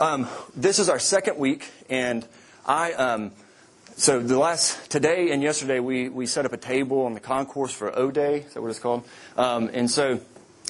Um, 0.00 0.28
this 0.56 0.78
is 0.78 0.88
our 0.88 0.98
second 0.98 1.36
week, 1.36 1.70
and 1.90 2.26
I. 2.64 2.94
Um, 2.94 3.32
so 3.96 4.18
the 4.18 4.38
last 4.38 4.90
today 4.90 5.30
and 5.30 5.42
yesterday 5.42 5.78
we, 5.78 6.08
we 6.08 6.24
set 6.24 6.46
up 6.46 6.54
a 6.54 6.56
table 6.56 7.02
on 7.02 7.12
the 7.12 7.20
concourse 7.20 7.70
for 7.70 7.94
O 7.98 8.10
Day. 8.10 8.36
Is 8.38 8.54
that 8.54 8.62
what 8.62 8.70
it's 8.70 8.78
called? 8.78 9.04
Um, 9.36 9.68
and 9.74 9.90
so 9.90 10.18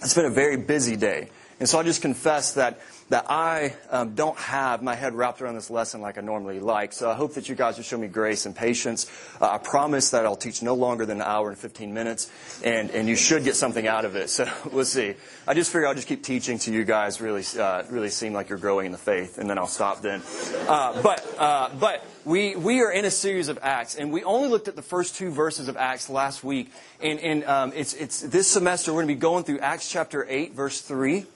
it's 0.03 0.15
been 0.15 0.25
a 0.25 0.31
very 0.31 0.57
busy 0.57 0.97
day. 0.97 1.29
And 1.61 1.69
so 1.69 1.79
I 1.79 1.85
just 1.85 2.03
confess 2.03 2.55
that 2.55 2.81
that 3.11 3.27
I 3.29 3.75
um, 3.91 4.15
don't 4.15 4.39
have 4.39 4.83
my 4.83 4.95
head 4.95 5.15
wrapped 5.15 5.43
around 5.43 5.57
this 5.57 5.69
lesson 5.69 6.01
like 6.01 6.17
I 6.17 6.21
normally 6.21 6.61
like. 6.61 6.93
So 6.93 7.11
I 7.11 7.15
hope 7.15 7.35
that 7.35 7.49
you 7.49 7.57
guys 7.57 7.77
will 7.77 7.85
show 7.85 7.99
me 7.99 8.07
grace 8.07 8.47
and 8.47 8.55
patience. 8.55 9.11
Uh, 9.41 9.51
I 9.51 9.59
promise 9.59 10.11
that 10.11 10.25
I'll 10.25 10.37
teach 10.37 10.63
no 10.63 10.75
longer 10.75 11.05
than 11.05 11.19
an 11.19 11.27
hour 11.27 11.49
and 11.49 11.59
15 11.59 11.93
minutes, 11.93 12.31
and, 12.65 12.91
and 12.93 13.09
you 13.09 13.17
should 13.17 13.43
get 13.43 13.57
something 13.57 13.87
out 13.87 14.05
of 14.05 14.15
it. 14.15 14.31
So 14.31 14.49
we'll 14.73 14.85
see. 14.85 15.15
I 15.47 15.55
just 15.55 15.73
figure 15.73 15.89
I'll 15.89 15.95
just 15.95 16.07
keep 16.07 16.23
teaching 16.23 16.59
to 16.61 16.73
you 16.73 16.85
guys 16.85 17.21
really, 17.21 17.43
uh, 17.59 17.83
really 17.91 18.11
seem 18.11 18.33
like 18.33 18.49
you're 18.49 18.59
growing 18.59 18.87
in 18.87 18.93
the 18.93 18.99
faith, 18.99 19.39
and 19.39 19.51
then 19.51 19.59
I'll 19.59 19.67
stop 19.67 20.03
then. 20.03 20.23
Uh, 20.69 21.03
but, 21.03 21.35
uh, 21.37 21.71
but 21.81 22.07
we, 22.25 22.55
we 22.55 22.81
are 22.81 22.93
in 22.93 23.05
a 23.05 23.11
series 23.11 23.49
of 23.49 23.59
Acts, 23.61 23.97
and 23.97 24.13
we 24.13 24.23
only 24.23 24.49
looked 24.49 24.69
at 24.69 24.77
the 24.77 24.83
first 24.83 25.17
two 25.17 25.33
verses 25.33 25.67
of 25.67 25.77
Acts 25.77 26.09
last 26.09 26.45
week. 26.45 26.71
And, 27.03 27.19
and 27.19 27.45
um, 27.45 27.73
it's, 27.75 27.93
it's 27.95 28.21
this 28.21 28.47
semester 28.47 28.93
we're 28.93 29.03
going 29.03 29.09
to 29.09 29.15
be 29.15 29.21
going 29.21 29.43
through 29.43 29.59
Acts 29.59 29.91
chapter 29.91 30.25
8, 30.29 30.55
verse 30.55 30.81
3. 30.81 31.27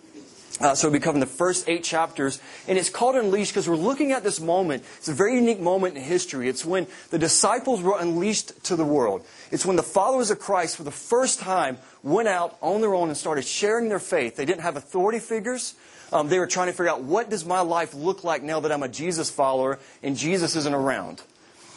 Uh, 0.61 0.73
so 0.75 0.87
we'll 0.87 0.93
be 0.93 1.03
covering 1.03 1.21
the 1.21 1.27
first 1.27 1.69
eight 1.69 1.83
chapters. 1.83 2.41
And 2.69 2.79
it's 2.79 2.89
called 2.89 3.17
Unleashed 3.17 3.53
because 3.53 3.69
we're 3.69 3.75
looking 3.75 4.13
at 4.13 4.23
this 4.23 4.41
moment. 4.41 4.85
It's 4.99 5.09
a 5.09 5.13
very 5.13 5.35
unique 5.35 5.59
moment 5.59 5.97
in 5.97 6.03
history. 6.03 6.49
It's 6.49 6.65
when 6.65 6.87
the 7.11 7.19
disciples 7.19 7.83
were 7.83 7.99
unleashed 7.99 8.65
to 8.65 8.77
the 8.77 8.85
world. 8.85 9.27
It's 9.51 9.67
when 9.67 9.75
the 9.75 9.83
followers 9.83 10.31
of 10.31 10.39
Christ, 10.39 10.77
for 10.77 10.85
the 10.85 10.93
first 10.93 11.41
time, 11.41 11.79
went 12.05 12.29
out 12.29 12.57
on 12.63 12.81
their 12.83 12.95
own 12.95 13.09
and 13.09 13.17
started 13.17 13.45
sharing 13.45 13.89
their 13.89 13.99
faith. 13.99 14.37
They 14.37 14.45
didn't 14.45 14.63
have 14.63 14.77
authority 14.77 15.19
figures. 15.19 15.75
Um, 16.13 16.29
they 16.29 16.39
were 16.39 16.47
trying 16.47 16.69
to 16.69 16.73
figure 16.73 16.91
out 16.91 17.03
what 17.03 17.31
does 17.31 17.45
my 17.45 17.61
life 17.61 17.93
look 17.93 18.23
like 18.23 18.45
now 18.45 18.61
that 18.61 18.71
I'm 18.71 18.85
a 18.85 18.89
Jesus 18.89 19.31
follower 19.31 19.81
and 20.05 20.17
Jesus 20.17 20.55
isn't 20.55 20.75
around. 20.75 21.21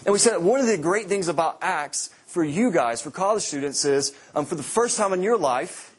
And 0.05 0.13
we 0.13 0.19
said 0.19 0.37
one 0.37 0.59
of 0.59 0.67
the 0.67 0.77
great 0.77 1.07
things 1.07 1.27
about 1.27 1.57
Acts 1.63 2.11
for 2.27 2.43
you 2.43 2.71
guys, 2.71 3.01
for 3.01 3.09
college 3.09 3.41
students, 3.41 3.83
is 3.85 4.13
um, 4.35 4.45
for 4.45 4.53
the 4.53 4.63
first 4.63 4.97
time 4.97 5.13
in 5.13 5.23
your 5.23 5.37
life, 5.37 5.95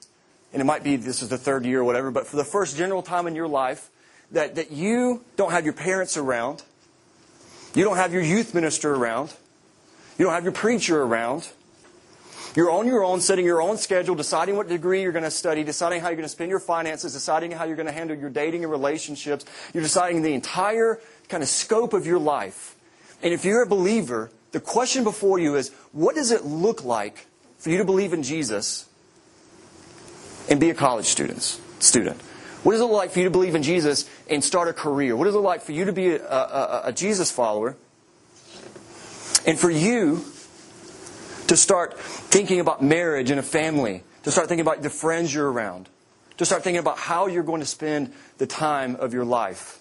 and 0.52 0.62
it 0.62 0.64
might 0.64 0.82
be 0.82 0.96
this 0.96 1.22
is 1.22 1.28
the 1.28 1.38
third 1.38 1.64
year 1.64 1.80
or 1.80 1.84
whatever, 1.84 2.10
but 2.10 2.27
for 2.27 2.36
the 2.36 2.44
first 2.44 2.77
general 2.77 3.02
time 3.02 3.27
in 3.27 3.34
your 3.34 3.48
life, 3.48 3.91
that, 4.32 4.56
that 4.56 4.70
you 4.70 5.24
don't 5.36 5.52
have 5.52 5.64
your 5.64 5.74
parents 5.74 6.16
around, 6.16 6.62
you 7.74 7.84
don't 7.84 7.96
have 7.96 8.12
your 8.12 8.22
youth 8.22 8.54
minister 8.54 8.94
around, 8.94 9.34
you 10.19 10.24
don't 10.24 10.34
have 10.34 10.44
your 10.44 10.52
preacher 10.52 11.02
around. 11.02 11.48
You're 12.56 12.70
on 12.70 12.86
your 12.86 13.04
own, 13.04 13.20
setting 13.20 13.44
your 13.44 13.62
own 13.62 13.76
schedule, 13.76 14.16
deciding 14.16 14.56
what 14.56 14.69
degree 14.69 15.02
you're 15.02 15.12
going 15.12 15.22
to 15.22 15.30
study, 15.30 15.62
deciding 15.62 16.00
how 16.00 16.08
you're 16.08 16.16
going 16.16 16.24
to 16.24 16.30
spend 16.30 16.50
your 16.50 16.58
finances, 16.58 17.12
deciding 17.12 17.52
how 17.52 17.64
you're 17.64 17.76
going 17.76 17.86
to 17.86 17.92
handle 17.92 18.16
your 18.16 18.30
dating 18.30 18.64
and 18.64 18.72
relationships. 18.72 19.44
You're 19.72 19.82
deciding 19.82 20.22
the 20.22 20.32
entire 20.32 20.98
kind 21.28 21.42
of 21.42 21.48
scope 21.48 21.92
of 21.92 22.06
your 22.06 22.19
life. 22.19 22.74
And 23.22 23.32
if 23.32 23.44
you're 23.44 23.62
a 23.62 23.66
believer, 23.66 24.30
the 24.50 24.60
question 24.60 25.04
before 25.04 25.38
you 25.38 25.54
is 25.54 25.70
what 25.92 26.16
does 26.16 26.32
it 26.32 26.44
look 26.44 26.82
like 26.84 27.26
for 27.58 27.70
you 27.70 27.78
to 27.78 27.84
believe 27.84 28.12
in 28.12 28.22
Jesus 28.22 28.88
and 30.48 30.58
be 30.58 30.70
a 30.70 30.74
college 30.74 31.06
student. 31.06 31.42
student? 31.78 32.20
What 32.62 32.72
does 32.72 32.80
it 32.80 32.86
like 32.86 33.10
for 33.10 33.20
you 33.20 33.24
to 33.27 33.30
believe 33.30 33.54
in 33.54 33.62
Jesus 33.62 34.08
and 34.28 34.42
start 34.42 34.68
a 34.68 34.72
career? 34.72 35.16
What 35.16 35.28
is 35.28 35.34
it 35.34 35.38
like 35.38 35.62
for 35.62 35.72
you 35.72 35.84
to 35.84 35.92
be 35.92 36.10
a, 36.10 36.27
a, 36.27 36.82
a 36.86 36.92
Jesus 36.92 37.30
follower 37.30 37.77
and 39.46 39.58
for 39.58 39.70
you 39.70 40.24
to 41.46 41.56
start 41.56 41.98
thinking 41.98 42.60
about 42.60 42.82
marriage 42.82 43.30
and 43.30 43.38
a 43.38 43.44
family, 43.44 44.02
to 44.24 44.30
start 44.30 44.48
thinking 44.48 44.66
about 44.66 44.82
the 44.82 44.91
friends 44.91 45.32
you're 45.32 45.50
around, 45.50 45.88
to 46.36 46.44
start 46.44 46.64
thinking 46.64 46.80
about 46.80 46.98
how 46.98 47.26
you're 47.26 47.44
going 47.44 47.60
to 47.60 47.66
spend 47.66 48.12
the 48.38 48.46
time 48.46 48.96
of 48.96 49.14
your 49.14 49.24
life? 49.24 49.78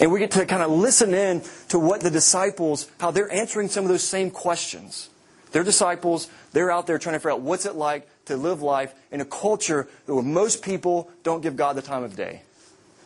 And 0.00 0.12
we 0.12 0.18
get 0.18 0.32
to 0.32 0.44
kind 0.44 0.62
of 0.62 0.70
listen 0.70 1.14
in 1.14 1.42
to 1.68 1.78
what 1.78 2.02
the 2.02 2.10
disciples, 2.10 2.90
how 3.00 3.10
they're 3.10 3.32
answering 3.32 3.68
some 3.68 3.84
of 3.84 3.88
those 3.88 4.04
same 4.04 4.30
questions. 4.30 5.08
They're 5.52 5.64
disciples. 5.64 6.28
They're 6.52 6.70
out 6.70 6.86
there 6.86 6.98
trying 6.98 7.14
to 7.14 7.18
figure 7.18 7.32
out 7.32 7.40
what's 7.40 7.66
it 7.66 7.74
like 7.74 8.08
to 8.32 8.36
live 8.36 8.62
life 8.62 8.94
in 9.10 9.20
a 9.20 9.24
culture 9.24 9.88
where 10.06 10.22
most 10.22 10.62
people 10.62 11.10
don't 11.22 11.42
give 11.42 11.56
God 11.56 11.76
the 11.76 11.82
time 11.82 12.02
of 12.02 12.16
day. 12.16 12.42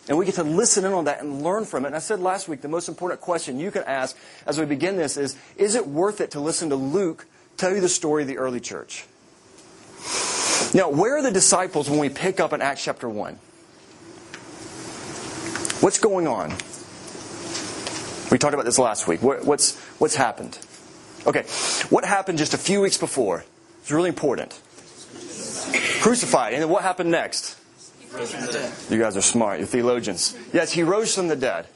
And 0.09 0.17
we 0.17 0.25
get 0.25 0.37
to 0.37 0.45
listen 0.45 0.85
in 0.85 0.93
on 0.93 1.07
that 1.07 1.21
and 1.21 1.43
learn 1.43 1.65
from 1.65 1.85
it. 1.85 1.89
And 1.89 1.97
I 1.97 1.99
said 1.99 2.21
last 2.21 2.49
week, 2.49 2.61
the 2.61 2.69
most 2.69 2.89
important 2.89 3.21
question 3.21 3.59
you 3.59 3.71
can 3.71 3.83
ask 3.85 4.17
as 4.47 4.59
we 4.59 4.65
begin 4.65 4.97
this 4.97 5.17
is, 5.17 5.37
is 5.57 5.75
it 5.75 5.87
worth 5.87 6.21
it 6.21 6.31
to 6.33 6.41
listen 6.41 6.71
to 6.71 6.77
Luke 6.77 7.27
tell 7.57 7.75
you 7.75 7.81
the 7.81 7.89
story 7.89 8.23
of 8.23 8.29
the 8.29 8.39
early 8.39 8.61
church? 8.61 9.05
Now, 10.73 10.91
where 10.91 11.17
are 11.17 11.23
the 11.23 11.33
disciples 11.33 11.91
when 11.91 11.99
we 11.99 12.09
pick 12.09 12.39
up 12.39 12.53
in 12.53 12.63
Acts 12.63 12.85
chapter 12.85 13.09
1? 13.09 13.35
What's 15.81 15.99
going 15.99 16.27
on? 16.27 16.51
We 18.31 18.39
talked 18.39 18.55
about 18.55 18.65
this 18.65 18.79
last 18.79 19.09
week. 19.09 19.23
What's, 19.23 19.77
what's 19.99 20.15
happened? 20.15 20.59
Okay, 21.27 21.43
what 21.91 22.05
happened 22.05 22.39
just 22.39 22.55
a 22.55 22.59
few 22.59 22.81
weeks 22.81 22.99
before? 22.99 23.45
It's 23.81 23.91
really 23.91 24.09
important. 24.09 24.61
Crucified. 26.01 26.53
And 26.53 26.63
then 26.63 26.69
what 26.69 26.83
happened 26.83 27.11
next? 27.11 27.59
You 28.91 28.99
guys 28.99 29.17
are 29.17 29.23
smart. 29.23 29.59
You're 29.59 29.67
theologians. 29.67 30.37
Yes, 30.53 30.73
he 30.73 30.83
rose 30.83 31.15
from 31.15 31.29
the 31.29 31.37
dead. 31.37 31.67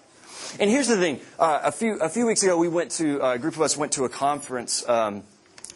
And 0.59 0.71
here's 0.71 0.89
the 0.89 0.97
thing. 0.97 1.21
Uh, 1.39 1.61
a 1.65 1.73
few 1.73 1.99
a 1.99 2.09
few 2.09 2.27
weeks 2.27 2.43
ago, 2.43 2.57
we 2.57 2.69
went 2.69 2.91
to 2.93 3.23
uh, 3.23 3.35
a 3.35 3.39
group 3.39 3.55
of 3.55 3.63
us 3.63 3.77
went 3.77 3.93
to 3.93 4.05
a 4.05 4.09
conference. 4.09 4.89
Um, 4.89 5.23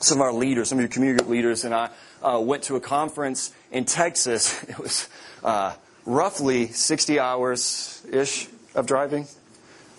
some 0.00 0.18
of 0.18 0.22
our 0.22 0.32
leaders, 0.32 0.68
some 0.68 0.78
of 0.78 0.82
your 0.82 0.88
community 0.88 1.24
leaders, 1.24 1.64
and 1.64 1.74
I 1.74 1.90
uh, 2.22 2.40
went 2.40 2.64
to 2.64 2.76
a 2.76 2.80
conference 2.80 3.52
in 3.70 3.84
Texas. 3.84 4.64
It 4.68 4.78
was 4.78 5.08
uh, 5.44 5.74
roughly 6.04 6.68
60 6.68 7.20
hours 7.20 8.02
ish 8.10 8.48
of 8.74 8.86
driving. 8.86 9.26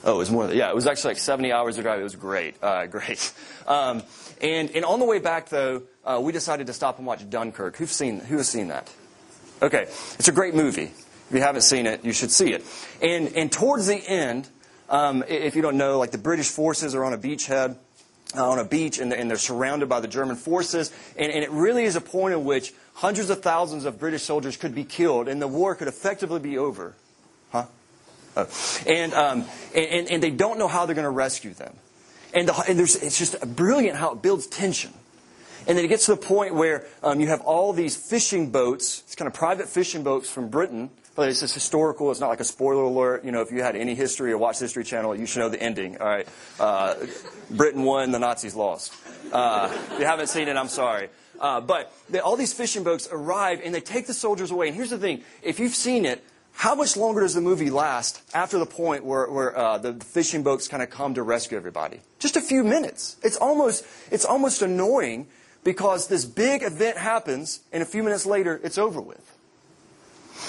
Oh, 0.03 0.15
it 0.15 0.17
was 0.17 0.31
more. 0.31 0.47
Than, 0.47 0.57
yeah, 0.57 0.69
it 0.69 0.75
was 0.75 0.85
actually 0.85 1.11
like 1.11 1.17
70 1.17 1.51
hours 1.51 1.77
of 1.77 1.83
driving. 1.83 2.01
It 2.01 2.03
was 2.03 2.15
great, 2.15 2.55
uh, 2.61 2.85
great. 2.97 3.33
Um, 3.67 4.03
and 4.41 4.69
and 4.71 4.83
on 4.85 4.99
the 4.99 5.05
way 5.05 5.19
back 5.19 5.49
though, 5.49 5.83
uh, 6.05 6.19
we 6.21 6.31
decided 6.31 6.67
to 6.67 6.73
stop 6.73 6.97
and 6.97 7.07
watch 7.07 7.27
Dunkirk. 7.29 7.77
Who's 7.77 7.91
seen 7.91 8.19
Who 8.19 8.37
has 8.37 8.47
seen 8.47 8.67
that? 8.67 8.89
Okay, 9.61 9.83
it's 9.83 10.27
a 10.27 10.33
great 10.33 10.53
movie. 10.53 10.91
If 11.29 11.31
you 11.31 11.41
haven't 11.41 11.61
seen 11.61 11.87
it, 11.87 12.05
you 12.05 12.13
should 12.13 12.31
see 12.31 12.53
it. 12.53 12.63
And 13.01 13.35
and 13.35 13.51
towards 13.51 13.87
the 13.87 13.95
end, 13.95 14.47
um, 14.89 15.23
if 15.27 15.55
you 15.55 15.61
don't 15.61 15.77
know, 15.77 15.97
like 15.97 16.11
the 16.11 16.17
British 16.17 16.49
forces 16.49 16.93
are 16.95 17.03
on 17.03 17.13
a 17.13 17.17
beachhead. 17.17 17.77
Uh, 18.35 18.49
on 18.49 18.59
a 18.59 18.65
beach, 18.65 18.97
and, 18.97 19.13
and, 19.13 19.29
they're 19.29 19.37
surrounded 19.37 19.87
by 19.87 19.99
the 19.99 20.07
German 20.07 20.35
forces. 20.35 20.91
And, 21.15 21.31
and, 21.31 21.43
it 21.43 21.51
really 21.51 21.85
is 21.85 21.95
a 21.95 22.01
point 22.01 22.33
at 22.33 22.41
which 22.41 22.73
hundreds 22.95 23.29
of 23.29 23.43
thousands 23.43 23.85
of 23.85 23.99
British 23.99 24.23
soldiers 24.23 24.57
could 24.57 24.73
be 24.73 24.83
killed, 24.83 25.27
and 25.27 25.39
the 25.39 25.47
war 25.47 25.75
could 25.75 25.87
effectively 25.87 26.39
be 26.39 26.57
over. 26.57 26.95
Huh? 27.51 27.65
Oh. 28.35 28.47
And, 28.87 29.13
um, 29.13 29.45
and, 29.75 30.09
and, 30.09 30.23
they 30.23 30.31
don't 30.31 30.57
know 30.57 30.67
how 30.67 30.85
they're 30.85 30.95
going 30.95 31.05
to 31.05 31.11
rescue 31.11 31.53
them. 31.53 31.75
And, 32.33 32.49
the, 32.49 32.63
and 32.67 32.79
it's 32.79 33.17
just 33.17 33.39
brilliant 33.55 33.95
how 33.97 34.13
it 34.13 34.23
builds 34.23 34.47
tension. 34.47 34.91
And 35.67 35.77
then 35.77 35.85
it 35.85 35.87
gets 35.87 36.05
to 36.05 36.11
the 36.11 36.21
point 36.21 36.53
where 36.53 36.85
um, 37.03 37.19
you 37.19 37.27
have 37.27 37.41
all 37.41 37.73
these 37.73 37.95
fishing 37.95 38.51
boats, 38.51 39.01
it's 39.05 39.15
kind 39.15 39.27
of 39.27 39.33
private 39.33 39.67
fishing 39.67 40.03
boats 40.03 40.29
from 40.29 40.49
Britain. 40.49 40.89
But 41.15 41.29
it's 41.29 41.39
just 41.39 41.53
historical. 41.53 42.11
It's 42.11 42.19
not 42.19 42.27
like 42.27 42.41
a 42.41 42.45
spoiler 42.45 42.83
alert. 42.83 43.23
You 43.23 43.31
know, 43.31 43.39
if 43.41 43.49
you 43.49 43.63
had 43.63 43.77
any 43.77 43.95
history 43.95 44.33
or 44.33 44.37
watched 44.37 44.59
History 44.59 44.83
Channel, 44.83 45.15
you 45.15 45.25
should 45.25 45.39
know 45.39 45.47
the 45.47 45.61
ending. 45.61 45.97
All 45.97 46.07
right, 46.07 46.27
uh, 46.59 46.95
Britain 47.49 47.83
won, 47.83 48.11
the 48.11 48.19
Nazis 48.19 48.53
lost. 48.53 48.93
Uh, 49.31 49.69
if 49.93 49.99
you 49.99 50.05
haven't 50.05 50.27
seen 50.27 50.49
it, 50.49 50.57
I'm 50.57 50.67
sorry. 50.67 51.07
Uh, 51.39 51.61
but 51.61 51.93
they, 52.09 52.19
all 52.19 52.35
these 52.35 52.51
fishing 52.51 52.83
boats 52.83 53.07
arrive 53.09 53.61
and 53.63 53.73
they 53.73 53.79
take 53.79 54.07
the 54.07 54.13
soldiers 54.13 54.51
away. 54.51 54.67
And 54.67 54.75
here's 54.75 54.89
the 54.89 54.97
thing: 54.97 55.23
if 55.41 55.57
you've 55.57 55.73
seen 55.73 56.05
it, 56.05 56.21
how 56.51 56.73
much 56.75 56.95
longer 56.95 57.21
does 57.21 57.33
the 57.33 57.41
movie 57.41 57.69
last 57.69 58.21
after 58.33 58.57
the 58.57 58.65
point 58.65 59.03
where, 59.05 59.29
where 59.29 59.57
uh, 59.57 59.77
the 59.77 59.93
fishing 59.93 60.41
boats 60.41 60.67
kind 60.67 60.81
of 60.81 60.89
come 60.89 61.13
to 61.13 61.23
rescue 61.23 61.57
everybody? 61.57 61.99
Just 62.19 62.37
a 62.37 62.41
few 62.41 62.63
minutes. 62.63 63.17
It's 63.23 63.37
almost, 63.37 63.85
it's 64.09 64.25
almost 64.25 64.61
annoying 64.61 65.27
because 65.65 66.07
this 66.07 66.23
big 66.23 66.63
event 66.63 66.97
happens 66.97 67.59
and 67.73 67.83
a 67.83 67.85
few 67.85 68.03
minutes 68.03 68.25
later 68.25 68.61
it's 68.63 68.77
over 68.77 69.01
with. 69.01 69.35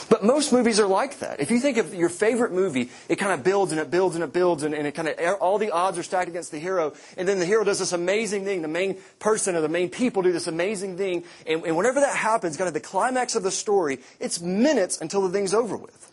But 0.08 0.24
most 0.24 0.52
movies 0.52 0.78
are 0.78 0.86
like 0.86 1.20
that. 1.20 1.40
If 1.40 1.50
you 1.50 1.58
think 1.58 1.78
of 1.78 1.94
your 1.94 2.08
favorite 2.08 2.52
movie, 2.52 2.90
it 3.08 3.16
kind 3.16 3.32
of 3.32 3.42
builds 3.42 3.72
and 3.72 3.80
it 3.80 3.90
builds 3.90 4.14
and 4.14 4.22
it 4.22 4.32
builds 4.32 4.62
and, 4.62 4.74
and 4.74 4.86
it 4.86 4.92
kind 4.92 5.08
of, 5.08 5.18
all 5.40 5.58
the 5.58 5.70
odds 5.70 5.96
are 5.96 6.02
stacked 6.02 6.28
against 6.28 6.50
the 6.50 6.58
hero. 6.58 6.92
And 7.16 7.26
then 7.26 7.38
the 7.38 7.46
hero 7.46 7.64
does 7.64 7.78
this 7.78 7.92
amazing 7.92 8.44
thing. 8.44 8.62
The 8.62 8.68
main 8.68 8.98
person 9.18 9.56
or 9.56 9.60
the 9.60 9.68
main 9.68 9.88
people 9.88 10.22
do 10.22 10.32
this 10.32 10.46
amazing 10.46 10.96
thing. 10.96 11.24
And, 11.46 11.64
and 11.64 11.76
whenever 11.76 12.00
that 12.00 12.16
happens, 12.16 12.56
kind 12.56 12.68
of 12.68 12.74
the 12.74 12.80
climax 12.80 13.34
of 13.36 13.42
the 13.42 13.50
story, 13.50 14.00
it's 14.20 14.40
minutes 14.40 15.00
until 15.00 15.22
the 15.22 15.30
thing's 15.30 15.54
over 15.54 15.76
with. 15.76 16.12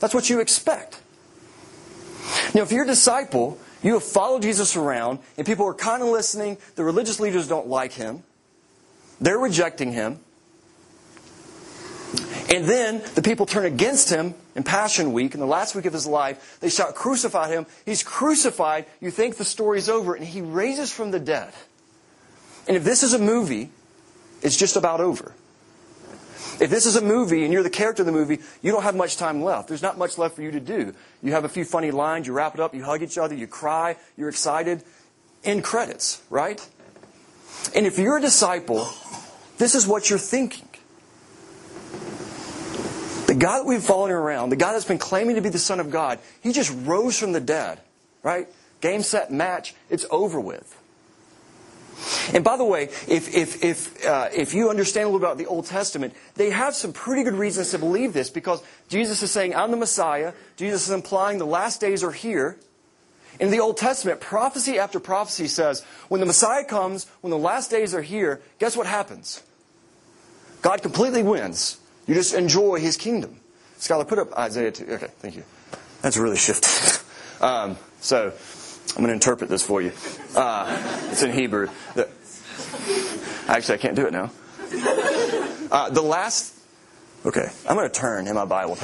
That's 0.00 0.14
what 0.14 0.30
you 0.30 0.40
expect. 0.40 1.00
Now, 2.54 2.62
if 2.62 2.72
you're 2.72 2.84
a 2.84 2.86
disciple, 2.86 3.58
you 3.82 3.94
have 3.94 4.04
followed 4.04 4.42
Jesus 4.42 4.76
around 4.76 5.18
and 5.36 5.46
people 5.46 5.66
are 5.66 5.74
kind 5.74 6.02
of 6.02 6.08
listening. 6.08 6.56
The 6.76 6.84
religious 6.84 7.20
leaders 7.20 7.46
don't 7.48 7.66
like 7.66 7.92
him. 7.92 8.22
They're 9.22 9.38
rejecting 9.38 9.92
him. 9.92 10.18
And 12.52 12.66
then 12.66 13.02
the 13.14 13.22
people 13.22 13.46
turn 13.46 13.64
against 13.64 14.10
him 14.10 14.34
in 14.56 14.64
Passion 14.64 15.12
Week, 15.12 15.32
in 15.32 15.40
the 15.40 15.46
last 15.46 15.74
week 15.74 15.86
of 15.86 15.92
his 15.92 16.06
life. 16.06 16.58
They 16.60 16.68
shout, 16.68 16.96
Crucify 16.96 17.48
him. 17.48 17.66
He's 17.86 18.02
crucified. 18.02 18.84
You 19.00 19.10
think 19.10 19.36
the 19.36 19.44
story's 19.44 19.88
over, 19.88 20.14
and 20.14 20.24
he 20.24 20.42
raises 20.42 20.92
from 20.92 21.12
the 21.12 21.20
dead. 21.20 21.52
And 22.66 22.76
if 22.76 22.84
this 22.84 23.04
is 23.04 23.14
a 23.14 23.18
movie, 23.18 23.70
it's 24.42 24.56
just 24.56 24.76
about 24.76 25.00
over. 25.00 25.32
If 26.60 26.68
this 26.68 26.84
is 26.84 26.96
a 26.96 27.00
movie 27.00 27.44
and 27.44 27.52
you're 27.52 27.62
the 27.62 27.70
character 27.70 28.02
of 28.02 28.06
the 28.06 28.12
movie, 28.12 28.40
you 28.60 28.72
don't 28.72 28.82
have 28.82 28.96
much 28.96 29.16
time 29.16 29.42
left. 29.42 29.68
There's 29.68 29.82
not 29.82 29.98
much 29.98 30.18
left 30.18 30.34
for 30.34 30.42
you 30.42 30.50
to 30.50 30.60
do. 30.60 30.94
You 31.22 31.32
have 31.32 31.44
a 31.44 31.48
few 31.48 31.64
funny 31.64 31.90
lines, 31.92 32.26
you 32.26 32.32
wrap 32.32 32.54
it 32.54 32.60
up, 32.60 32.74
you 32.74 32.84
hug 32.84 33.02
each 33.02 33.18
other, 33.18 33.34
you 33.34 33.46
cry, 33.46 33.96
you're 34.16 34.28
excited. 34.28 34.82
End 35.44 35.64
credits, 35.64 36.22
right? 36.28 36.60
And 37.74 37.86
if 37.86 37.98
you're 37.98 38.18
a 38.18 38.20
disciple, 38.20 38.88
this 39.62 39.76
is 39.76 39.86
what 39.86 40.10
you're 40.10 40.18
thinking. 40.18 40.66
The 43.28 43.36
God 43.36 43.60
that 43.60 43.64
we've 43.64 43.82
following 43.82 44.12
around, 44.12 44.50
the 44.50 44.56
God 44.56 44.72
that's 44.72 44.84
been 44.84 44.98
claiming 44.98 45.36
to 45.36 45.40
be 45.40 45.50
the 45.50 45.58
Son 45.58 45.78
of 45.78 45.90
God, 45.90 46.18
he 46.42 46.52
just 46.52 46.74
rose 46.84 47.18
from 47.18 47.32
the 47.32 47.40
dead, 47.40 47.80
right? 48.24 48.48
Game, 48.80 49.02
set, 49.02 49.30
match, 49.30 49.74
it's 49.88 50.04
over 50.10 50.40
with. 50.40 50.78
And 52.34 52.42
by 52.42 52.56
the 52.56 52.64
way, 52.64 52.84
if, 53.06 53.34
if, 53.34 53.62
if, 53.62 54.04
uh, 54.04 54.28
if 54.34 54.52
you 54.52 54.68
understand 54.68 55.04
a 55.04 55.08
little 55.12 55.24
about 55.24 55.38
the 55.38 55.46
Old 55.46 55.66
Testament, 55.66 56.14
they 56.34 56.50
have 56.50 56.74
some 56.74 56.92
pretty 56.92 57.22
good 57.22 57.34
reasons 57.34 57.70
to 57.70 57.78
believe 57.78 58.12
this 58.12 58.30
because 58.30 58.60
Jesus 58.88 59.22
is 59.22 59.30
saying, 59.30 59.54
I'm 59.54 59.70
the 59.70 59.76
Messiah. 59.76 60.32
Jesus 60.56 60.86
is 60.86 60.90
implying 60.90 61.38
the 61.38 61.46
last 61.46 61.80
days 61.80 62.02
are 62.02 62.10
here. 62.10 62.58
In 63.38 63.52
the 63.52 63.60
Old 63.60 63.76
Testament, 63.76 64.20
prophecy 64.20 64.78
after 64.78 64.98
prophecy 64.98 65.46
says, 65.46 65.84
when 66.08 66.20
the 66.20 66.26
Messiah 66.26 66.64
comes, 66.64 67.06
when 67.20 67.30
the 67.30 67.38
last 67.38 67.70
days 67.70 67.94
are 67.94 68.02
here, 68.02 68.42
guess 68.58 68.76
what 68.76 68.88
happens? 68.88 69.42
God 70.62 70.80
completely 70.80 71.22
wins. 71.22 71.78
You 72.06 72.14
just 72.14 72.34
enjoy 72.34 72.80
his 72.80 72.96
kingdom. 72.96 73.40
Scholar, 73.78 74.04
put 74.04 74.18
up 74.18 74.32
Isaiah 74.38 74.70
2. 74.70 74.84
Okay, 74.84 75.08
thank 75.18 75.36
you. 75.36 75.42
That's 76.02 76.16
really 76.16 76.36
shifty. 76.36 76.68
um, 77.40 77.76
so, 78.00 78.32
I'm 78.90 78.96
going 78.96 79.08
to 79.08 79.14
interpret 79.14 79.50
this 79.50 79.64
for 79.64 79.82
you. 79.82 79.92
Uh, 80.34 81.08
it's 81.10 81.22
in 81.22 81.32
Hebrew. 81.32 81.68
The, 81.94 82.08
actually, 83.48 83.74
I 83.74 83.78
can't 83.78 83.96
do 83.96 84.06
it 84.06 84.12
now. 84.12 84.30
Uh, 85.70 85.90
the 85.90 86.02
last. 86.02 86.54
Okay, 87.24 87.48
I'm 87.68 87.76
going 87.76 87.88
to 87.88 88.00
turn 88.00 88.26
in 88.26 88.34
my 88.34 88.44
Bible. 88.44 88.76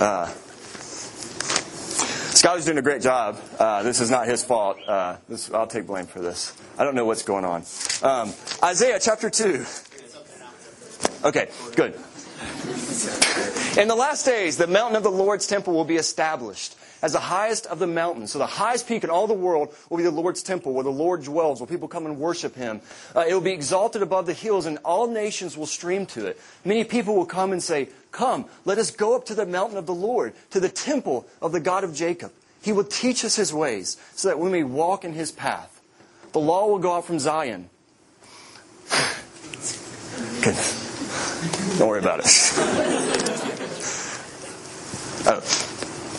uh, 0.00 0.32
Scotty's 2.42 2.64
doing 2.64 2.78
a 2.78 2.82
great 2.82 3.02
job. 3.02 3.38
Uh, 3.56 3.84
this 3.84 4.00
is 4.00 4.10
not 4.10 4.26
his 4.26 4.42
fault. 4.42 4.76
Uh, 4.88 5.16
this, 5.28 5.48
I'll 5.54 5.68
take 5.68 5.86
blame 5.86 6.06
for 6.06 6.18
this. 6.18 6.52
I 6.76 6.82
don't 6.82 6.96
know 6.96 7.04
what's 7.04 7.22
going 7.22 7.44
on. 7.44 7.62
Um, 8.02 8.34
Isaiah 8.64 8.98
chapter 9.00 9.30
2. 9.30 9.64
Okay, 11.24 11.48
good. 11.76 11.94
In 13.78 13.86
the 13.86 13.94
last 13.94 14.26
days, 14.26 14.56
the 14.56 14.66
mountain 14.66 14.96
of 14.96 15.04
the 15.04 15.10
Lord's 15.12 15.46
temple 15.46 15.72
will 15.72 15.84
be 15.84 15.94
established 15.94 16.74
as 17.02 17.12
the 17.12 17.20
highest 17.20 17.66
of 17.66 17.80
the 17.80 17.86
mountains. 17.86 18.32
So 18.32 18.38
the 18.38 18.46
highest 18.46 18.86
peak 18.86 19.04
in 19.04 19.10
all 19.10 19.26
the 19.26 19.34
world 19.34 19.74
will 19.90 19.98
be 19.98 20.04
the 20.04 20.10
Lord's 20.10 20.42
temple, 20.42 20.72
where 20.72 20.84
the 20.84 20.90
Lord 20.90 21.24
dwells, 21.24 21.60
where 21.60 21.66
people 21.66 21.88
come 21.88 22.06
and 22.06 22.18
worship 22.18 22.54
Him. 22.54 22.80
Uh, 23.14 23.24
it 23.28 23.34
will 23.34 23.40
be 23.40 23.52
exalted 23.52 24.00
above 24.02 24.26
the 24.26 24.32
hills, 24.32 24.66
and 24.66 24.78
all 24.84 25.08
nations 25.08 25.56
will 25.56 25.66
stream 25.66 26.06
to 26.06 26.26
it. 26.26 26.40
Many 26.64 26.84
people 26.84 27.16
will 27.16 27.26
come 27.26 27.52
and 27.52 27.62
say, 27.62 27.88
Come, 28.12 28.46
let 28.64 28.78
us 28.78 28.90
go 28.90 29.16
up 29.16 29.26
to 29.26 29.34
the 29.34 29.44
mountain 29.46 29.76
of 29.78 29.86
the 29.86 29.94
Lord, 29.94 30.34
to 30.50 30.60
the 30.60 30.68
temple 30.68 31.26
of 31.40 31.52
the 31.52 31.60
God 31.60 31.82
of 31.82 31.94
Jacob. 31.94 32.32
He 32.62 32.72
will 32.72 32.84
teach 32.84 33.24
us 33.24 33.36
His 33.36 33.52
ways, 33.52 33.96
so 34.14 34.28
that 34.28 34.38
we 34.38 34.48
may 34.50 34.62
walk 34.62 35.04
in 35.04 35.12
His 35.12 35.32
path. 35.32 35.80
The 36.32 36.38
law 36.38 36.68
will 36.68 36.78
go 36.78 36.94
out 36.94 37.04
from 37.04 37.18
Zion. 37.18 37.68
Goodness. 40.42 41.78
Don't 41.78 41.88
worry 41.88 41.98
about 41.98 42.20
it. 42.20 42.26
oh. 45.26 45.40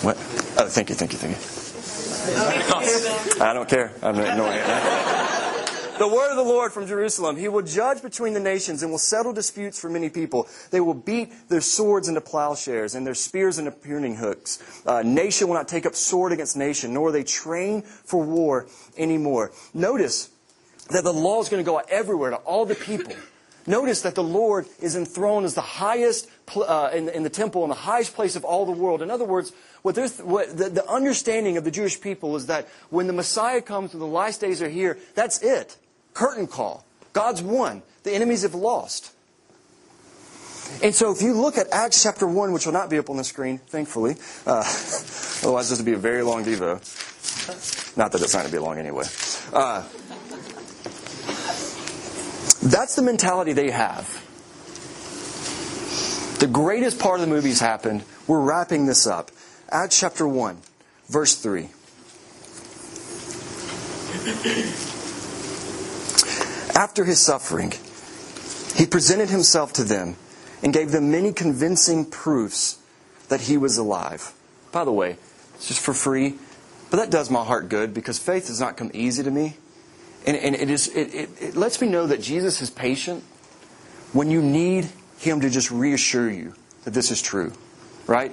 What? 0.04 0.18
Oh, 0.56 0.68
thank 0.68 0.90
you, 0.90 0.96
thank 0.96 1.14
you, 1.14 1.18
thank 1.18 1.36
you. 1.36 3.44
I 3.44 3.54
don't 3.54 3.68
care. 3.68 3.92
I'm 4.02 4.20
ignoring 4.20 4.60
it. 4.60 6.00
The 6.00 6.08
word 6.08 6.32
of 6.32 6.38
the 6.38 6.44
Lord 6.44 6.72
from 6.72 6.88
Jerusalem. 6.88 7.38
He 7.38 7.48
will 7.48 7.62
judge 7.62 8.02
between 8.02 8.34
the 8.34 8.40
nations 8.40 8.82
and 8.82 8.92
will 8.92 9.00
settle 9.00 9.34
disputes 9.34 9.80
for 9.80 9.90
many 9.90 10.10
people. 10.10 10.48
They 10.72 10.82
will 10.82 10.94
beat 10.94 11.50
their 11.50 11.62
swords 11.62 12.08
into 12.08 12.22
plowshares 12.22 12.96
and 12.96 13.06
their 13.06 13.16
spears 13.16 13.60
into 13.60 13.72
pruning 13.72 14.16
hooks. 14.16 14.84
Uh, 14.86 15.04
nation 15.04 15.48
will 15.48 15.56
not 15.56 15.68
take 15.68 15.86
up 15.86 15.96
sword 15.96 16.32
against 16.32 16.58
nation, 16.58 16.94
nor 16.94 17.12
they 17.12 17.24
train 17.24 17.84
for 17.84 18.24
war 18.24 18.68
anymore. 18.98 19.52
Notice 19.74 20.30
that 20.90 21.04
the 21.04 21.14
law 21.14 21.42
is 21.42 21.50
going 21.50 21.64
to 21.64 21.66
go 21.66 21.78
out 21.78 21.90
everywhere 21.90 22.32
to 22.32 22.38
all 22.38 22.66
the 22.66 22.76
people. 22.76 23.14
Notice 23.66 24.02
that 24.02 24.16
the 24.16 24.24
Lord 24.24 24.68
is 24.82 24.96
enthroned 24.96 25.46
as 25.46 25.54
the 25.54 25.62
highest 25.62 26.30
uh, 26.56 26.90
in, 26.94 27.08
in, 27.10 27.24
the 27.24 27.30
temple 27.30 27.64
in 27.64 27.70
the 27.70 27.76
highest 27.76 28.14
place 28.14 28.36
of 28.36 28.44
all 28.44 28.66
the 28.66 28.74
world. 28.74 29.02
In 29.02 29.10
other 29.10 29.24
words, 29.24 29.54
what, 29.84 29.98
what 30.24 30.58
the, 30.58 30.70
the 30.70 30.90
understanding 30.90 31.58
of 31.58 31.66
the 31.66 31.72
Jewish 31.72 32.00
people 32.00 32.36
is 32.36 32.48
that 32.48 32.68
when 32.90 33.08
the 33.08 33.14
Messiah 33.14 33.62
comes 33.62 33.94
and 33.94 34.02
the 34.02 34.08
last 34.08 34.42
days 34.42 34.62
are 34.62 34.70
here, 34.70 34.98
that's 35.14 35.42
it. 35.42 35.78
Curtain 36.14 36.48
call. 36.48 36.86
God's 37.12 37.42
won. 37.44 37.84
The 38.04 38.12
enemies 38.12 38.44
have 38.44 38.56
lost. 38.56 39.14
And 40.82 40.96
so 40.96 41.12
if 41.12 41.22
you 41.22 41.34
look 41.34 41.58
at 41.58 41.68
Acts 41.72 42.02
chapter 42.02 42.26
1, 42.26 42.54
which 42.54 42.66
will 42.66 42.74
not 42.74 42.90
be 42.90 42.98
up 42.98 43.10
on 43.10 43.18
the 43.18 43.24
screen, 43.24 43.58
thankfully, 43.58 44.16
uh, 44.48 44.60
otherwise 45.44 45.70
this 45.70 45.80
would 45.80 45.86
be 45.86 45.94
a 45.94 45.98
very 45.98 46.24
long 46.24 46.46
Devo. 46.46 47.98
Not 47.98 48.14
that 48.14 48.22
it's 48.22 48.34
not 48.34 48.40
going 48.40 48.52
to 48.52 48.58
be 48.58 48.60
long 48.60 48.80
anyway. 48.80 49.04
Uh, 49.52 49.84
that's 52.64 52.96
the 52.96 53.02
mentality 53.02 53.52
they 53.52 53.70
have. 53.70 54.08
The 56.40 56.48
greatest 56.48 57.00
part 57.00 57.20
of 57.20 57.28
the 57.28 57.34
movie's 57.34 57.60
happened. 57.60 58.04
We're 58.28 58.42
wrapping 58.42 58.86
this 58.86 59.06
up. 59.06 59.32
Acts 59.70 60.00
chapter 60.00 60.28
1, 60.28 60.58
verse 61.08 61.36
3. 61.36 61.70
After 66.76 67.06
his 67.06 67.20
suffering, 67.20 67.74
he 68.76 68.86
presented 68.86 69.30
himself 69.30 69.74
to 69.74 69.84
them 69.84 70.16
and 70.62 70.74
gave 70.74 70.92
them 70.92 71.12
many 71.12 71.34
convincing 71.34 72.06
proofs 72.06 72.80
that 73.30 73.42
he 73.42 73.58
was 73.58 73.78
alive. 73.78 74.34
By 74.72 74.86
the 74.86 74.92
way, 74.92 75.18
it's 75.56 75.68
just 75.68 75.80
for 75.80 75.94
free, 75.94 76.36
but 76.90 76.98
that 76.98 77.10
does 77.10 77.30
my 77.30 77.44
heart 77.44 77.70
good 77.70 77.94
because 77.94 78.20
faith 78.20 78.48
does 78.48 78.60
not 78.60 78.78
come 78.78 78.92
easy 78.94 79.24
to 79.24 79.32
me. 79.32 79.58
And, 80.26 80.38
and 80.38 80.56
it, 80.56 80.70
is, 80.70 80.88
it, 80.88 81.14
it, 81.14 81.30
it 81.42 81.56
lets 81.56 81.82
me 81.82 81.88
know 81.88 82.08
that 82.08 82.22
Jesus 82.22 82.62
is 82.62 82.70
patient 82.70 83.24
when 84.14 84.30
you 84.30 84.42
need 84.42 84.90
Him 85.18 85.42
to 85.42 85.50
just 85.50 85.70
reassure 85.72 86.30
you 86.30 86.54
that 86.86 86.94
this 86.94 87.12
is 87.12 87.22
true, 87.22 87.52
right? 88.08 88.32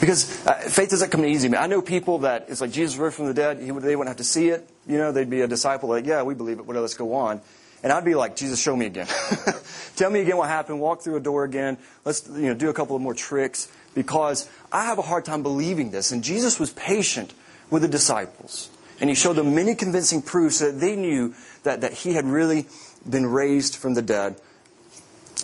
Because 0.00 0.44
uh, 0.46 0.54
faith 0.54 0.90
doesn't 0.90 1.10
come 1.10 1.24
easy. 1.24 1.54
I 1.56 1.66
know 1.66 1.80
people 1.80 2.20
that 2.20 2.46
it's 2.48 2.60
like 2.60 2.72
Jesus 2.72 2.96
rose 2.96 3.14
from 3.14 3.26
the 3.26 3.34
dead. 3.34 3.58
He, 3.58 3.66
they 3.66 3.96
wouldn't 3.96 4.08
have 4.08 4.16
to 4.18 4.24
see 4.24 4.48
it. 4.48 4.68
You 4.86 4.98
know, 4.98 5.12
they'd 5.12 5.30
be 5.30 5.42
a 5.42 5.46
disciple 5.46 5.88
like, 5.88 6.06
yeah, 6.06 6.22
we 6.22 6.34
believe 6.34 6.58
it. 6.58 6.66
Well, 6.66 6.80
let's 6.80 6.94
go 6.94 7.14
on. 7.14 7.40
And 7.82 7.92
I'd 7.92 8.04
be 8.04 8.14
like, 8.14 8.34
Jesus, 8.34 8.60
show 8.60 8.74
me 8.74 8.86
again. 8.86 9.06
Tell 9.96 10.10
me 10.10 10.20
again 10.20 10.38
what 10.38 10.48
happened. 10.48 10.80
Walk 10.80 11.02
through 11.02 11.16
a 11.16 11.20
door 11.20 11.44
again. 11.44 11.76
Let's 12.04 12.26
you 12.28 12.46
know 12.46 12.54
do 12.54 12.70
a 12.70 12.72
couple 12.72 12.96
of 12.96 13.02
more 13.02 13.14
tricks 13.14 13.70
because 13.94 14.48
I 14.72 14.86
have 14.86 14.98
a 14.98 15.02
hard 15.02 15.26
time 15.26 15.42
believing 15.42 15.90
this. 15.90 16.10
And 16.10 16.24
Jesus 16.24 16.58
was 16.58 16.70
patient 16.70 17.34
with 17.70 17.82
the 17.82 17.88
disciples. 17.88 18.70
And 19.00 19.10
he 19.10 19.14
showed 19.14 19.36
them 19.36 19.54
many 19.54 19.74
convincing 19.74 20.22
proofs 20.22 20.60
that 20.60 20.80
they 20.80 20.96
knew 20.96 21.34
that, 21.64 21.82
that 21.82 21.92
he 21.92 22.14
had 22.14 22.24
really 22.24 22.66
been 23.08 23.26
raised 23.26 23.76
from 23.76 23.92
the 23.92 24.02
dead. 24.02 24.36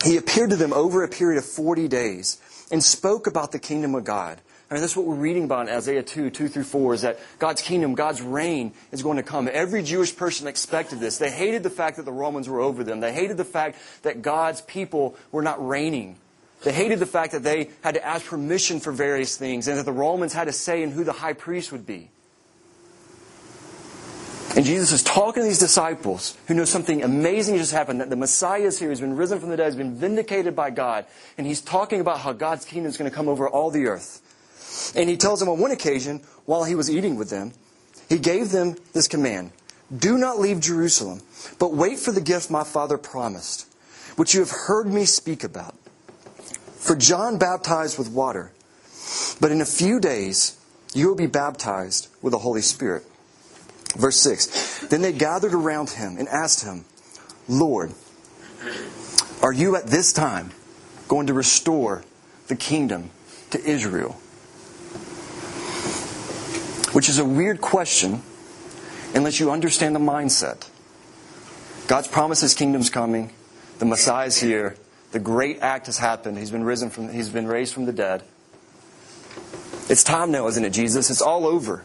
He 0.03 0.17
appeared 0.17 0.49
to 0.49 0.55
them 0.55 0.73
over 0.73 1.03
a 1.03 1.07
period 1.07 1.37
of 1.37 1.45
40 1.45 1.87
days 1.87 2.40
and 2.71 2.83
spoke 2.83 3.27
about 3.27 3.51
the 3.51 3.59
kingdom 3.59 3.95
of 3.95 4.03
God. 4.03 4.39
I 4.69 4.73
mean, 4.73 4.81
that's 4.81 4.95
what 4.95 5.05
we're 5.05 5.15
reading 5.15 5.43
about 5.43 5.67
in 5.67 5.75
Isaiah 5.75 6.01
2, 6.01 6.29
2 6.29 6.47
through 6.47 6.63
4, 6.63 6.93
is 6.93 7.01
that 7.01 7.19
God's 7.39 7.61
kingdom, 7.61 7.93
God's 7.93 8.21
reign 8.21 8.71
is 8.93 9.03
going 9.03 9.17
to 9.17 9.23
come. 9.23 9.49
Every 9.51 9.83
Jewish 9.83 10.15
person 10.15 10.47
expected 10.47 11.01
this. 11.01 11.17
They 11.17 11.29
hated 11.29 11.63
the 11.63 11.69
fact 11.69 11.97
that 11.97 12.05
the 12.05 12.13
Romans 12.13 12.47
were 12.47 12.61
over 12.61 12.83
them. 12.85 13.01
They 13.01 13.11
hated 13.11 13.35
the 13.35 13.43
fact 13.43 13.77
that 14.03 14.21
God's 14.21 14.61
people 14.61 15.17
were 15.33 15.41
not 15.41 15.65
reigning. 15.67 16.15
They 16.63 16.71
hated 16.71 16.99
the 16.99 17.05
fact 17.05 17.33
that 17.33 17.43
they 17.43 17.71
had 17.83 17.95
to 17.95 18.05
ask 18.05 18.25
permission 18.25 18.79
for 18.79 18.93
various 18.93 19.35
things 19.35 19.67
and 19.67 19.77
that 19.77 19.85
the 19.85 19.91
Romans 19.91 20.31
had 20.31 20.47
a 20.47 20.53
say 20.53 20.83
in 20.83 20.91
who 20.91 21.03
the 21.03 21.11
high 21.11 21.33
priest 21.33 21.73
would 21.73 21.85
be. 21.85 22.09
And 24.55 24.65
Jesus 24.65 24.91
is 24.91 25.03
talking 25.03 25.43
to 25.43 25.47
these 25.47 25.59
disciples 25.59 26.37
who 26.47 26.53
know 26.53 26.65
something 26.65 27.03
amazing 27.03 27.57
just 27.57 27.71
happened, 27.71 28.01
that 28.01 28.09
the 28.09 28.17
Messiah 28.17 28.63
is 28.63 28.77
here, 28.79 28.89
he's 28.89 28.99
been 28.99 29.15
risen 29.15 29.39
from 29.39 29.49
the 29.49 29.55
dead, 29.55 29.67
he's 29.67 29.75
been 29.75 29.95
vindicated 29.95 30.55
by 30.55 30.71
God, 30.71 31.05
and 31.37 31.47
he's 31.47 31.61
talking 31.61 32.01
about 32.01 32.19
how 32.19 32.33
God's 32.33 32.65
kingdom 32.65 32.89
is 32.89 32.97
going 32.97 33.09
to 33.09 33.15
come 33.15 33.29
over 33.29 33.47
all 33.47 33.71
the 33.71 33.85
earth. 33.85 34.21
And 34.95 35.09
he 35.09 35.15
tells 35.15 35.39
them 35.39 35.47
on 35.47 35.59
one 35.59 35.71
occasion, 35.71 36.21
while 36.45 36.65
he 36.65 36.75
was 36.75 36.89
eating 36.89 37.15
with 37.15 37.29
them, 37.29 37.53
he 38.09 38.17
gave 38.17 38.51
them 38.51 38.75
this 38.91 39.07
command 39.07 39.51
Do 39.95 40.17
not 40.17 40.37
leave 40.37 40.59
Jerusalem, 40.59 41.21
but 41.57 41.73
wait 41.73 41.97
for 41.97 42.11
the 42.11 42.21
gift 42.21 42.51
my 42.51 42.65
Father 42.65 42.97
promised, 42.97 43.67
which 44.17 44.33
you 44.33 44.41
have 44.41 44.51
heard 44.51 44.87
me 44.87 45.05
speak 45.05 45.45
about. 45.45 45.75
For 46.73 46.95
John 46.95 47.37
baptized 47.37 47.97
with 47.97 48.09
water, 48.09 48.51
but 49.39 49.51
in 49.51 49.61
a 49.61 49.65
few 49.65 50.01
days 50.01 50.57
you 50.93 51.07
will 51.07 51.15
be 51.15 51.27
baptized 51.27 52.09
with 52.21 52.31
the 52.31 52.39
Holy 52.39 52.61
Spirit. 52.61 53.05
Verse 53.95 54.17
6 54.21 54.87
Then 54.87 55.01
they 55.01 55.11
gathered 55.11 55.53
around 55.53 55.91
him 55.91 56.17
and 56.17 56.27
asked 56.27 56.63
him, 56.63 56.85
Lord, 57.47 57.91
are 59.41 59.53
you 59.53 59.75
at 59.75 59.87
this 59.87 60.13
time 60.13 60.51
going 61.07 61.27
to 61.27 61.33
restore 61.33 62.03
the 62.47 62.55
kingdom 62.55 63.09
to 63.49 63.63
Israel? 63.63 64.13
Which 66.93 67.09
is 67.09 67.19
a 67.19 67.25
weird 67.25 67.61
question 67.61 68.21
unless 69.13 69.39
you 69.39 69.51
understand 69.51 69.95
the 69.95 69.99
mindset. 69.99 70.67
God's 71.87 72.07
promised 72.07 72.41
his 72.41 72.53
kingdom's 72.53 72.89
coming, 72.89 73.33
the 73.79 73.85
Messiah's 73.85 74.39
here, 74.39 74.75
The 75.11 75.19
great 75.19 75.59
act 75.59 75.87
has 75.87 75.97
happened. 75.97 76.37
He's 76.37 76.51
been 76.51 76.63
risen 76.63 76.89
from 76.89 77.11
he's 77.11 77.29
been 77.29 77.47
raised 77.47 77.73
from 77.73 77.85
the 77.85 77.91
dead. 77.91 78.23
It's 79.89 80.03
time 80.03 80.31
now, 80.31 80.47
isn't 80.47 80.63
it, 80.63 80.69
Jesus? 80.69 81.09
It's 81.09 81.21
all 81.21 81.45
over. 81.45 81.83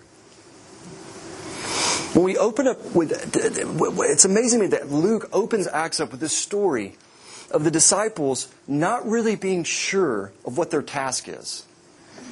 When 2.16 2.24
we 2.24 2.38
open 2.38 2.66
up 2.66 2.78
with, 2.94 3.12
it's 3.36 4.24
amazing 4.24 4.60
to 4.60 4.64
me 4.64 4.70
that 4.70 4.90
Luke 4.90 5.28
opens 5.34 5.66
Acts 5.66 6.00
up 6.00 6.12
with 6.12 6.20
this 6.20 6.32
story 6.32 6.96
of 7.50 7.62
the 7.62 7.70
disciples 7.70 8.48
not 8.66 9.06
really 9.06 9.36
being 9.36 9.64
sure 9.64 10.32
of 10.46 10.56
what 10.56 10.70
their 10.70 10.80
task 10.80 11.28
is. 11.28 11.66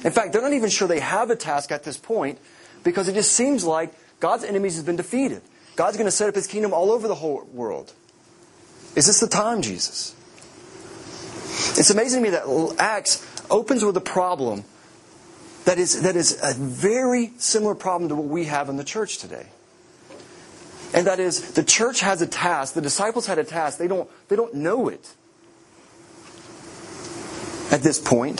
In 0.03 0.11
fact, 0.11 0.33
they're 0.33 0.41
not 0.41 0.53
even 0.53 0.71
sure 0.71 0.87
they 0.87 1.01
have 1.01 1.29
a 1.29 1.35
task 1.35 1.71
at 1.71 1.83
this 1.83 1.97
point 1.97 2.39
because 2.83 3.07
it 3.07 3.13
just 3.13 3.33
seems 3.33 3.63
like 3.63 3.93
God's 4.19 4.43
enemies 4.43 4.77
have 4.77 4.87
been 4.87 4.95
defeated. 4.95 5.43
God's 5.75 5.97
going 5.97 6.07
to 6.07 6.11
set 6.11 6.29
up 6.29 6.33
his 6.33 6.47
kingdom 6.47 6.73
all 6.73 6.89
over 6.89 7.07
the 7.07 7.13
whole 7.13 7.47
world. 7.53 7.93
Is 8.95 9.05
this 9.05 9.19
the 9.19 9.27
time, 9.27 9.61
Jesus? 9.61 10.15
It's 11.77 11.91
amazing 11.91 12.23
to 12.23 12.31
me 12.31 12.31
that 12.31 12.75
Acts 12.79 13.23
opens 13.51 13.85
with 13.85 13.95
a 13.97 14.01
problem 14.01 14.63
that 15.65 15.77
is, 15.77 16.01
that 16.01 16.15
is 16.15 16.39
a 16.41 16.55
very 16.55 17.33
similar 17.37 17.75
problem 17.75 18.09
to 18.09 18.15
what 18.15 18.25
we 18.25 18.45
have 18.45 18.67
in 18.67 18.77
the 18.77 18.83
church 18.83 19.19
today. 19.19 19.45
And 20.95 21.07
that 21.07 21.19
is, 21.19 21.51
the 21.51 21.63
church 21.63 21.99
has 21.99 22.21
a 22.21 22.27
task, 22.27 22.73
the 22.73 22.81
disciples 22.81 23.25
had 23.25 23.37
a 23.37 23.43
task, 23.43 23.77
they 23.77 23.87
don't, 23.87 24.09
they 24.29 24.37
don't 24.37 24.53
know 24.53 24.87
it 24.87 25.13
at 27.69 27.81
this 27.83 27.99
point. 27.99 28.37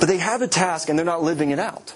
But 0.00 0.08
they 0.08 0.16
have 0.16 0.42
a 0.42 0.48
task 0.48 0.88
and 0.88 0.98
they're 0.98 1.06
not 1.06 1.22
living 1.22 1.50
it 1.50 1.60
out. 1.60 1.94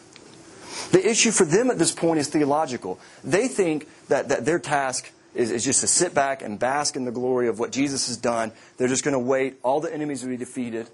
The 0.92 1.04
issue 1.04 1.32
for 1.32 1.44
them 1.44 1.68
at 1.68 1.80
this 1.80 1.90
point 1.90 2.20
is 2.20 2.28
theological. 2.28 3.00
They 3.24 3.48
think 3.48 3.88
that, 4.06 4.28
that 4.28 4.44
their 4.44 4.60
task 4.60 5.10
is, 5.34 5.50
is 5.50 5.64
just 5.64 5.80
to 5.80 5.88
sit 5.88 6.14
back 6.14 6.40
and 6.40 6.56
bask 6.56 6.94
in 6.94 7.04
the 7.04 7.10
glory 7.10 7.48
of 7.48 7.58
what 7.58 7.72
Jesus 7.72 8.06
has 8.06 8.16
done. 8.16 8.52
They're 8.76 8.86
just 8.86 9.02
going 9.02 9.14
to 9.14 9.18
wait. 9.18 9.58
All 9.64 9.80
the 9.80 9.92
enemies 9.92 10.22
will 10.22 10.30
be 10.30 10.36
defeated. 10.36 10.88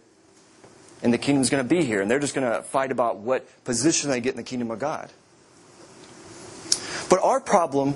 And 1.03 1.13
the 1.13 1.19
kingdom's 1.19 1.51
going 1.51 1.63
to 1.63 1.69
be 1.69 1.85
here. 1.85 2.01
And 2.01 2.11
they're 2.11 2.21
just 2.21 2.35
going 2.35 2.51
to 2.51 2.63
fight 2.63 2.91
about 2.91 3.19
what 3.19 3.47
position 3.65 4.09
they 4.09 4.21
get 4.21 4.31
in 4.31 4.39
the 4.39 4.43
kingdom 4.43 4.71
of 4.71 4.79
God. 4.79 5.11
But 7.15 7.23
our 7.23 7.39
problem, 7.39 7.95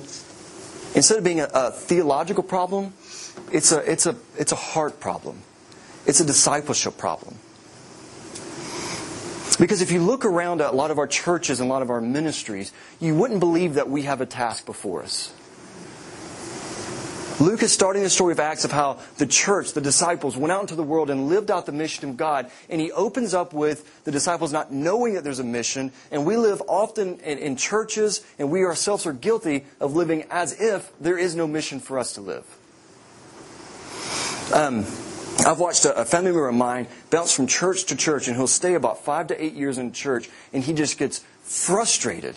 instead 0.95 1.19
of 1.19 1.25
being 1.25 1.41
a, 1.41 1.49
a 1.53 1.71
theological 1.73 2.45
problem, 2.45 2.93
it's 3.51 3.73
a, 3.73 3.79
it's, 3.79 4.07
a, 4.07 4.15
it's 4.37 4.53
a 4.53 4.55
heart 4.55 5.01
problem. 5.01 5.43
It's 6.07 6.21
a 6.21 6.25
discipleship 6.25 6.97
problem. 6.97 7.35
Because 9.59 9.83
if 9.83 9.91
you 9.91 10.03
look 10.03 10.25
around 10.25 10.61
at 10.61 10.73
a 10.73 10.77
lot 10.77 10.93
of 10.93 10.99
our 10.99 11.09
churches 11.09 11.59
and 11.59 11.69
a 11.69 11.73
lot 11.73 11.83
of 11.83 11.91
our 11.91 12.01
ministries, 12.01 12.73
you 13.01 13.17
wouldn't 13.17 13.41
believe 13.41 13.75
that 13.75 13.91
we 13.91 14.03
have 14.03 14.21
a 14.21 14.27
task 14.27 14.65
before 14.65 15.03
us. 15.03 15.35
Luke 17.41 17.63
is 17.63 17.73
starting 17.73 18.03
the 18.03 18.11
story 18.11 18.33
of 18.33 18.41
Acts 18.41 18.65
of 18.65 18.73
how 18.73 18.99
the 19.19 19.27
church, 19.27 19.73
the 19.73 19.81
disciples, 19.81 20.37
went 20.37 20.51
out 20.51 20.63
into 20.63 20.75
the 20.75 20.83
world 20.83 21.09
and 21.09 21.29
lived 21.29 21.53
out 21.53 21.67
the 21.67 21.73
mission 21.73 22.09
of 22.09 22.17
God. 22.17 22.51
And 22.69 22.81
he 22.81 22.91
opens 22.91 23.33
up 23.33 23.53
with 23.53 24.03
the 24.03 24.11
disciples 24.11 24.53
not 24.53 24.73
knowing 24.73 25.15
that 25.15 25.23
there's 25.23 25.39
a 25.39 25.45
mission. 25.45 25.93
And 26.11 26.27
we 26.27 26.37
live 26.37 26.61
often 26.67 27.21
in, 27.21 27.39
in 27.39 27.57
churches, 27.57 28.27
and 28.41 28.51
we 28.51 28.65
ourselves 28.65 29.07
are 29.07 29.13
guilty 29.13 29.67
of 29.79 29.95
living 29.95 30.25
as 30.31 30.61
if 30.61 30.93
there 30.99 31.17
is 31.17 31.37
no 31.37 31.47
mission 31.47 31.79
for 31.79 31.99
us 32.01 32.15
to 32.15 32.21
live. 32.23 32.45
Um, 34.53 34.79
I've 35.47 35.61
watched 35.61 35.85
a, 35.85 36.01
a 36.01 36.05
family 36.05 36.33
member 36.33 36.49
of 36.49 36.57
mine 36.57 36.89
bounce 37.11 37.33
from 37.33 37.47
church 37.47 37.85
to 37.85 37.97
church, 37.97 38.27
and 38.27 38.37
he'll 38.37 38.49
stay 38.49 38.75
about 38.75 39.05
five 39.05 39.29
to 39.29 39.45
eight 39.45 39.55
years 39.55 39.79
in 39.79 39.93
church, 39.93 40.29
and 40.53 40.65
he 40.65 40.73
just 40.73 40.99
gets 40.99 41.25
frustrated 41.43 42.37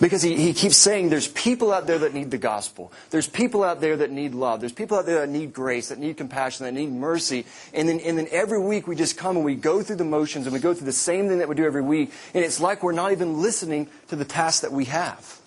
because 0.00 0.22
he, 0.22 0.36
he 0.36 0.52
keeps 0.52 0.76
saying 0.76 1.08
there's 1.08 1.28
people 1.28 1.72
out 1.72 1.86
there 1.86 1.98
that 2.00 2.14
need 2.14 2.30
the 2.30 2.38
gospel. 2.38 2.92
There's 3.10 3.28
people 3.28 3.62
out 3.62 3.80
there 3.80 3.96
that 3.98 4.10
need 4.10 4.34
love. 4.34 4.60
There's 4.60 4.72
people 4.72 4.98
out 4.98 5.06
there 5.06 5.20
that 5.20 5.28
need 5.28 5.52
grace, 5.52 5.88
that 5.88 5.98
need 5.98 6.16
compassion, 6.16 6.64
that 6.64 6.72
need 6.72 6.90
mercy. 6.90 7.46
And 7.72 7.88
then, 7.88 8.00
and 8.00 8.18
then 8.18 8.26
every 8.30 8.60
week 8.60 8.88
we 8.88 8.96
just 8.96 9.16
come 9.16 9.36
and 9.36 9.44
we 9.44 9.54
go 9.54 9.82
through 9.82 9.96
the 9.96 10.04
motions 10.04 10.46
and 10.46 10.52
we 10.52 10.60
go 10.60 10.74
through 10.74 10.86
the 10.86 10.92
same 10.92 11.28
thing 11.28 11.38
that 11.38 11.48
we 11.48 11.54
do 11.54 11.64
every 11.64 11.82
week. 11.82 12.10
And 12.34 12.44
it's 12.44 12.60
like 12.60 12.82
we're 12.82 12.92
not 12.92 13.12
even 13.12 13.40
listening 13.40 13.88
to 14.08 14.16
the 14.16 14.24
task 14.24 14.62
that 14.62 14.72
we 14.72 14.86
have. 14.86 15.40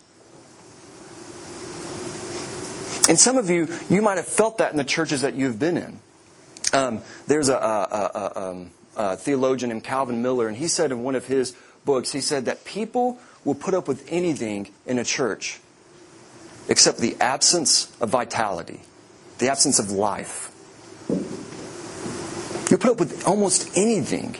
And 3.09 3.17
some 3.17 3.37
of 3.37 3.49
you, 3.49 3.67
you 3.89 4.01
might 4.01 4.17
have 4.17 4.27
felt 4.27 4.57
that 4.57 4.71
in 4.71 4.77
the 4.77 4.83
churches 4.83 5.21
that 5.21 5.33
you've 5.33 5.59
been 5.59 5.77
in. 5.77 5.99
Um, 6.73 7.01
there's 7.27 7.47
a, 7.47 7.55
a, 7.55 8.11
a, 8.13 8.49
um, 8.49 8.71
a 8.97 9.15
theologian 9.15 9.69
named 9.69 9.85
Calvin 9.85 10.21
Miller, 10.21 10.47
and 10.47 10.57
he 10.57 10.67
said 10.67 10.91
in 10.91 11.03
one 11.03 11.15
of 11.15 11.25
his 11.25 11.55
books, 11.85 12.11
he 12.11 12.19
said 12.19 12.45
that 12.45 12.65
people 12.65 13.17
will 13.47 13.55
put 13.55 13.73
up 13.73 13.87
with 13.87 14.05
anything 14.11 14.67
in 14.85 14.99
a 14.99 15.05
church 15.05 15.61
except 16.67 16.97
the 16.97 17.15
absence 17.21 17.89
of 18.01 18.09
vitality, 18.09 18.81
the 19.37 19.49
absence 19.49 19.79
of 19.79 19.89
life. 19.89 20.51
You 22.69 22.77
put 22.77 22.91
up 22.91 22.99
with 22.99 23.25
almost 23.25 23.71
anything 23.77 24.35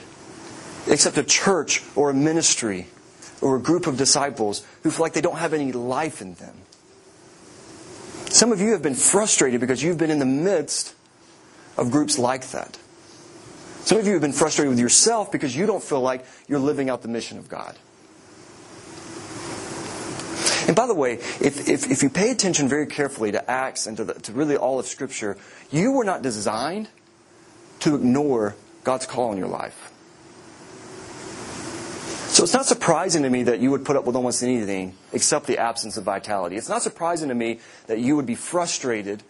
except 0.88 1.18
a 1.18 1.24
church 1.24 1.82
or 1.96 2.10
a 2.10 2.14
ministry 2.14 2.88
or 3.40 3.56
a 3.56 3.62
group 3.62 3.88
of 3.88 3.96
disciples 3.96 4.66
who 4.84 4.92
feel 4.92 5.06
like 5.06 5.14
they 5.14 5.22
don't 5.22 5.38
have 5.38 5.54
any 5.54 5.72
life 5.72 6.22
in 6.22 6.34
them. 6.34 6.56
Some 8.26 8.52
of 8.52 8.60
you 8.60 8.74
have 8.74 8.82
been 8.82 8.94
frustrated 8.94 9.62
because 9.62 9.82
you've 9.82 9.98
been 9.98 10.12
in 10.12 10.20
the 10.20 10.26
midst 10.26 10.94
of 11.78 11.92
groups 11.92 12.20
like 12.20 12.50
that. 12.50 12.78
Some 13.86 14.00
of 14.00 14.06
you 14.06 14.12
have 14.14 14.22
been 14.22 14.34
frustrated 14.34 14.70
with 14.70 14.82
yourself 14.82 15.32
because 15.32 15.56
you 15.56 15.66
don't 15.66 15.82
feel 15.82 16.02
like 16.02 16.26
you're 16.50 16.60
living 16.60 16.90
out 16.90 17.04
the 17.04 17.08
mission 17.08 17.38
of 17.38 17.48
God. 17.48 17.78
And 20.68 20.76
by 20.76 20.86
the 20.86 20.94
way, 20.94 21.14
if, 21.14 21.70
if, 21.70 21.90
if 21.90 22.04
you 22.04 22.10
pay 22.10 22.30
attention 22.30 22.68
very 22.68 22.86
carefully 22.86 23.32
to 23.32 23.50
Acts 23.50 23.88
and 23.88 23.96
to, 23.98 24.04
the, 24.04 24.14
to 24.16 24.34
really 24.34 24.58
all 24.58 24.80
of 24.80 24.86
Scripture, 24.86 25.38
you 25.72 25.94
were 25.94 26.04
not 26.04 26.22
designed 26.22 26.90
to 27.80 27.96
ignore 27.96 28.56
God's 28.84 29.06
call 29.06 29.32
in 29.32 29.38
your 29.38 29.48
life. 29.48 29.92
So 32.28 32.44
it's 32.44 32.54
not 32.54 32.66
surprising 32.66 33.24
to 33.24 33.30
me 33.30 33.44
that 33.44 33.62
you 33.62 33.72
would 33.72 33.86
put 33.86 33.96
up 33.96 34.06
with 34.06 34.16
almost 34.16 34.44
anything 34.44 34.94
except 35.14 35.48
the 35.48 35.58
absence 35.58 35.96
of 35.96 36.04
vitality. 36.04 36.58
It's 36.58 36.70
not 36.70 36.84
surprising 36.84 37.30
to 37.30 37.36
me 37.36 37.62
that 37.88 38.00
you 38.00 38.18
would 38.18 38.26
be 38.26 38.36
frustrated 38.36 39.24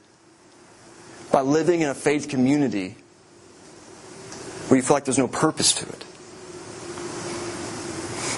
by 1.31 1.41
living 1.41 1.81
in 1.81 1.89
a 1.89 1.93
faith 1.93 2.27
community 2.27 2.95
where 4.67 4.77
you 4.77 4.81
feel 4.81 4.95
like 4.95 5.05
there's 5.05 5.19
no 5.19 5.27
purpose 5.27 5.73
to 5.73 5.87
it. 5.87 6.03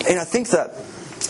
And 0.10 0.20
I 0.20 0.26
think 0.26 0.50
that 0.50 0.76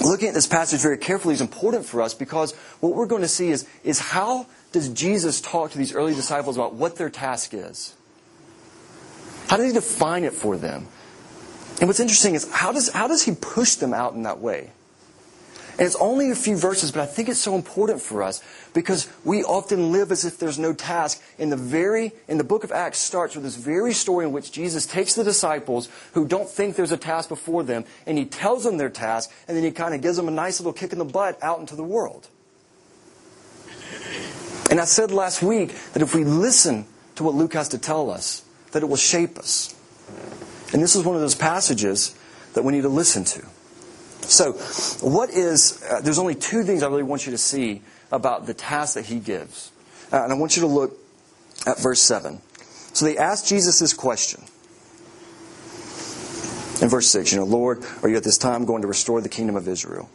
looking 0.01 0.27
at 0.27 0.33
this 0.33 0.47
passage 0.47 0.81
very 0.81 0.97
carefully 0.97 1.33
is 1.33 1.41
important 1.41 1.85
for 1.85 2.01
us 2.01 2.13
because 2.13 2.53
what 2.79 2.95
we're 2.95 3.07
going 3.07 3.21
to 3.21 3.27
see 3.27 3.49
is, 3.49 3.67
is 3.83 3.99
how 3.99 4.45
does 4.71 4.89
Jesus 4.89 5.41
talk 5.41 5.71
to 5.71 5.77
these 5.77 5.93
early 5.93 6.13
disciples 6.13 6.57
about 6.57 6.75
what 6.75 6.95
their 6.95 7.09
task 7.09 7.53
is? 7.53 7.95
How 9.47 9.57
does 9.57 9.67
he 9.67 9.73
define 9.73 10.23
it 10.23 10.33
for 10.33 10.57
them? 10.57 10.87
And 11.79 11.87
what's 11.87 11.99
interesting 11.99 12.35
is 12.35 12.49
how 12.51 12.71
does, 12.71 12.89
how 12.89 13.07
does 13.07 13.23
he 13.23 13.33
push 13.33 13.75
them 13.75 13.93
out 13.93 14.13
in 14.13 14.23
that 14.23 14.39
way? 14.39 14.71
And 15.79 15.85
it's 15.85 15.95
only 15.95 16.29
a 16.29 16.35
few 16.35 16.57
verses, 16.57 16.91
but 16.91 16.99
I 16.99 17.05
think 17.05 17.29
it's 17.29 17.39
so 17.39 17.55
important 17.55 18.01
for 18.01 18.21
us 18.21 18.43
because 18.73 19.07
we 19.23 19.45
often 19.45 19.93
live 19.93 20.11
as 20.11 20.25
if 20.25 20.37
there's 20.37 20.59
no 20.59 20.73
task. 20.73 21.21
In 21.37 21.49
the 21.49 21.55
very, 21.55 22.11
in 22.27 22.37
the 22.37 22.43
book 22.43 22.65
of 22.65 22.73
Acts 22.73 22.99
starts 22.99 23.33
with 23.33 23.45
this 23.45 23.55
very 23.55 23.93
story 23.93 24.25
in 24.25 24.33
which 24.33 24.51
Jesus 24.51 24.85
takes 24.85 25.15
the 25.15 25.23
disciples 25.23 25.87
who 26.15 26.27
don't 26.27 26.49
think 26.49 26.75
there's 26.75 26.91
a 26.91 26.97
task 26.97 27.29
before 27.29 27.63
them 27.63 27.85
and 28.05 28.17
he 28.17 28.25
tells 28.25 28.65
them 28.65 28.75
their 28.75 28.89
task 28.89 29.31
and 29.47 29.55
then 29.55 29.63
he 29.63 29.71
kind 29.71 29.95
of 29.95 30.01
gives 30.01 30.17
them 30.17 30.27
a 30.27 30.31
nice 30.31 30.59
little 30.59 30.73
kick 30.73 30.91
in 30.91 30.99
the 30.99 31.05
butt 31.05 31.41
out 31.41 31.61
into 31.61 31.77
the 31.77 31.83
world. 31.83 32.27
And 34.69 34.81
I 34.81 34.83
said 34.85 35.11
last 35.11 35.41
week 35.41 35.71
that 35.93 36.01
if 36.01 36.13
we 36.13 36.25
listen 36.25 36.87
to 37.15 37.23
what 37.23 37.35
Luke 37.35 37.53
has 37.53 37.69
to 37.69 37.77
tell 37.77 38.09
us, 38.11 38.43
that 38.73 38.83
it 38.83 38.87
will 38.87 38.97
shape 38.97 39.37
us. 39.37 39.73
And 40.73 40.83
this 40.83 40.97
is 40.97 41.05
one 41.05 41.15
of 41.15 41.21
those 41.21 41.35
passages 41.35 42.19
that 42.53 42.65
we 42.65 42.73
need 42.73 42.81
to 42.81 42.89
listen 42.89 43.23
to. 43.23 43.45
So, 44.21 44.53
what 45.01 45.29
is, 45.29 45.83
uh, 45.89 46.01
there's 46.01 46.19
only 46.19 46.35
two 46.35 46.63
things 46.63 46.83
I 46.83 46.87
really 46.87 47.03
want 47.03 47.25
you 47.25 47.31
to 47.31 47.37
see 47.37 47.81
about 48.11 48.45
the 48.45 48.53
task 48.53 48.95
that 48.95 49.05
he 49.05 49.19
gives. 49.19 49.71
Uh, 50.11 50.23
and 50.23 50.33
I 50.33 50.35
want 50.35 50.55
you 50.55 50.61
to 50.61 50.67
look 50.67 50.97
at 51.65 51.79
verse 51.79 52.01
7. 52.01 52.41
So 52.93 53.05
they 53.05 53.17
asked 53.17 53.47
Jesus 53.47 53.79
this 53.79 53.93
question. 53.93 54.43
In 56.81 56.89
verse 56.89 57.07
6, 57.09 57.31
you 57.31 57.39
know, 57.39 57.45
Lord, 57.45 57.83
are 58.01 58.09
you 58.09 58.15
at 58.15 58.23
this 58.23 58.37
time 58.37 58.65
going 58.65 58.81
to 58.81 58.87
restore 58.87 59.21
the 59.21 59.29
kingdom 59.29 59.55
of 59.55 59.67
Israel? 59.67 60.09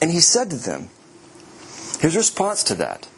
And 0.00 0.10
he 0.10 0.20
said 0.20 0.50
to 0.50 0.56
them, 0.56 0.90
his 2.00 2.14
response 2.14 2.62
to 2.64 2.74
that, 2.76 3.08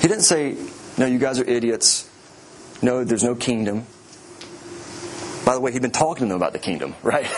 he 0.00 0.08
didn't 0.08 0.22
say, 0.22 0.56
no, 0.96 1.06
you 1.06 1.18
guys 1.18 1.38
are 1.38 1.44
idiots. 1.44 2.08
No, 2.82 3.04
there's 3.04 3.24
no 3.24 3.34
kingdom. 3.34 3.86
By 5.44 5.54
the 5.54 5.60
way, 5.60 5.72
he'd 5.72 5.82
been 5.82 5.90
talking 5.90 6.26
to 6.26 6.28
them 6.28 6.36
about 6.36 6.52
the 6.52 6.58
kingdom, 6.58 6.94
right? 7.02 7.28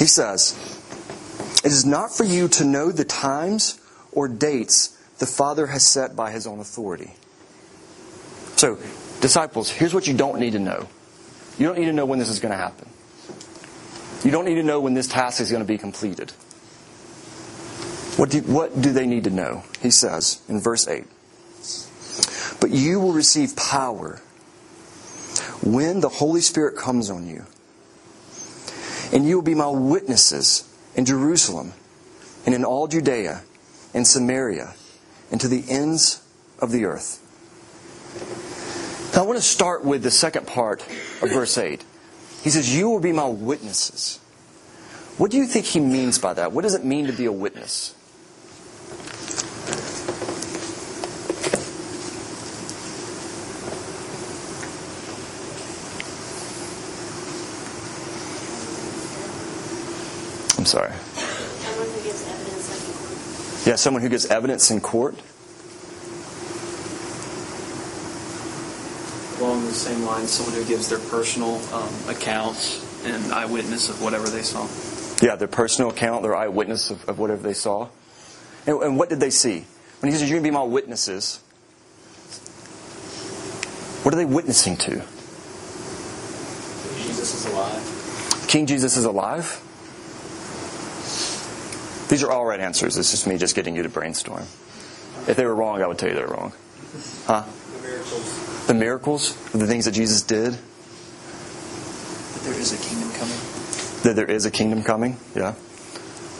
He 0.00 0.06
says, 0.06 0.56
It 1.62 1.70
is 1.70 1.84
not 1.84 2.10
for 2.10 2.24
you 2.24 2.48
to 2.48 2.64
know 2.64 2.90
the 2.90 3.04
times 3.04 3.78
or 4.12 4.28
dates 4.28 4.98
the 5.18 5.26
Father 5.26 5.66
has 5.66 5.86
set 5.86 6.16
by 6.16 6.30
his 6.30 6.46
own 6.46 6.58
authority. 6.58 7.14
So, 8.56 8.78
disciples, 9.20 9.70
here's 9.70 9.92
what 9.92 10.06
you 10.06 10.14
don't 10.14 10.40
need 10.40 10.54
to 10.54 10.58
know. 10.58 10.88
You 11.58 11.66
don't 11.66 11.78
need 11.78 11.84
to 11.84 11.92
know 11.92 12.06
when 12.06 12.18
this 12.18 12.30
is 12.30 12.40
going 12.40 12.52
to 12.52 12.56
happen. 12.56 12.88
You 14.24 14.30
don't 14.30 14.46
need 14.46 14.54
to 14.54 14.62
know 14.62 14.80
when 14.80 14.94
this 14.94 15.06
task 15.06 15.42
is 15.42 15.50
going 15.50 15.62
to 15.62 15.68
be 15.68 15.76
completed. 15.76 16.30
What 18.16 18.30
do, 18.30 18.40
what 18.40 18.80
do 18.80 18.94
they 18.94 19.06
need 19.06 19.24
to 19.24 19.30
know? 19.30 19.64
He 19.82 19.90
says 19.90 20.40
in 20.48 20.60
verse 20.60 20.88
8 20.88 21.04
But 22.58 22.70
you 22.70 23.00
will 23.00 23.12
receive 23.12 23.54
power 23.54 24.22
when 25.62 26.00
the 26.00 26.08
Holy 26.08 26.40
Spirit 26.40 26.78
comes 26.78 27.10
on 27.10 27.26
you. 27.26 27.44
And 29.12 29.26
you 29.26 29.36
will 29.36 29.42
be 29.42 29.54
my 29.54 29.68
witnesses 29.68 30.68
in 30.94 31.04
Jerusalem 31.04 31.72
and 32.46 32.54
in 32.54 32.64
all 32.64 32.86
Judea 32.86 33.42
and 33.92 34.06
Samaria 34.06 34.74
and 35.30 35.40
to 35.40 35.48
the 35.48 35.64
ends 35.68 36.22
of 36.60 36.70
the 36.70 36.84
earth. 36.84 37.26
Now 39.14 39.24
I 39.24 39.26
want 39.26 39.38
to 39.38 39.44
start 39.44 39.84
with 39.84 40.02
the 40.02 40.10
second 40.10 40.46
part 40.46 40.82
of 41.22 41.30
verse 41.30 41.58
8. 41.58 41.84
He 42.42 42.50
says, 42.50 42.74
You 42.74 42.88
will 42.88 43.00
be 43.00 43.12
my 43.12 43.26
witnesses. 43.26 44.18
What 45.18 45.30
do 45.30 45.36
you 45.36 45.46
think 45.46 45.66
he 45.66 45.80
means 45.80 46.18
by 46.18 46.34
that? 46.34 46.52
What 46.52 46.62
does 46.62 46.74
it 46.74 46.84
mean 46.84 47.06
to 47.06 47.12
be 47.12 47.26
a 47.26 47.32
witness? 47.32 47.94
I'm 60.60 60.66
sorry. 60.66 60.92
Someone 60.92 61.88
who 61.88 62.02
gives 62.02 62.28
evidence 62.28 62.68
in 62.68 62.92
court. 62.92 63.66
Yeah, 63.66 63.74
someone 63.76 64.02
who 64.02 64.08
gives 64.10 64.26
evidence 64.26 64.70
in 64.70 64.80
court. 64.82 65.14
Along 69.40 69.64
the 69.64 69.72
same 69.72 70.02
lines, 70.02 70.30
someone 70.30 70.54
who 70.54 70.64
gives 70.66 70.90
their 70.90 70.98
personal 70.98 71.62
um, 71.72 71.90
accounts 72.10 72.84
and 73.06 73.32
eyewitness 73.32 73.88
of 73.88 74.02
whatever 74.02 74.28
they 74.28 74.42
saw. 74.42 74.68
Yeah, 75.26 75.36
their 75.36 75.48
personal 75.48 75.92
account, 75.92 76.24
their 76.24 76.36
eyewitness 76.36 76.90
of, 76.90 77.08
of 77.08 77.18
whatever 77.18 77.40
they 77.40 77.54
saw. 77.54 77.88
And, 78.66 78.82
and 78.82 78.98
what 78.98 79.08
did 79.08 79.20
they 79.20 79.30
see? 79.30 79.64
When 80.00 80.12
he 80.12 80.18
says, 80.18 80.28
You're 80.28 80.40
going 80.40 80.44
to 80.44 80.50
be 80.50 80.54
my 80.54 80.62
witnesses, 80.62 81.38
what 84.02 84.12
are 84.12 84.18
they 84.18 84.26
witnessing 84.26 84.76
to? 84.76 84.96
Jesus 86.98 87.46
is 87.46 87.46
alive. 87.50 88.44
King 88.46 88.66
Jesus 88.66 88.98
is 88.98 89.06
alive? 89.06 89.58
These 92.10 92.24
are 92.24 92.30
all 92.30 92.44
right 92.44 92.58
answers. 92.58 92.98
It's 92.98 93.12
just 93.12 93.28
me 93.28 93.38
just 93.38 93.54
getting 93.54 93.76
you 93.76 93.84
to 93.84 93.88
brainstorm. 93.88 94.42
If 95.28 95.36
they 95.36 95.46
were 95.46 95.54
wrong, 95.54 95.80
I 95.80 95.86
would 95.86 95.96
tell 95.96 96.08
you 96.08 96.16
they're 96.16 96.26
wrong. 96.26 96.52
Huh? 97.24 97.44
The 97.76 97.82
miracles. 97.88 98.66
The 98.66 98.74
miracles, 98.74 99.52
the 99.52 99.66
things 99.68 99.84
that 99.84 99.92
Jesus 99.92 100.22
did, 100.22 100.54
That 100.54 102.40
there 102.42 102.58
is 102.58 102.72
a 102.72 102.88
kingdom 102.88 103.12
coming. 103.12 103.38
that 104.02 104.16
there 104.16 104.28
is 104.28 104.44
a 104.44 104.50
kingdom 104.50 104.82
coming. 104.82 105.18
Yeah. 105.36 105.54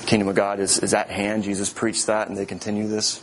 The 0.00 0.06
kingdom 0.06 0.26
of 0.26 0.34
God 0.34 0.58
is, 0.58 0.80
is 0.80 0.92
at 0.92 1.08
hand. 1.08 1.44
Jesus 1.44 1.72
preached 1.72 2.08
that, 2.08 2.26
and 2.26 2.36
they 2.36 2.46
continue 2.46 2.88
this. 2.88 3.22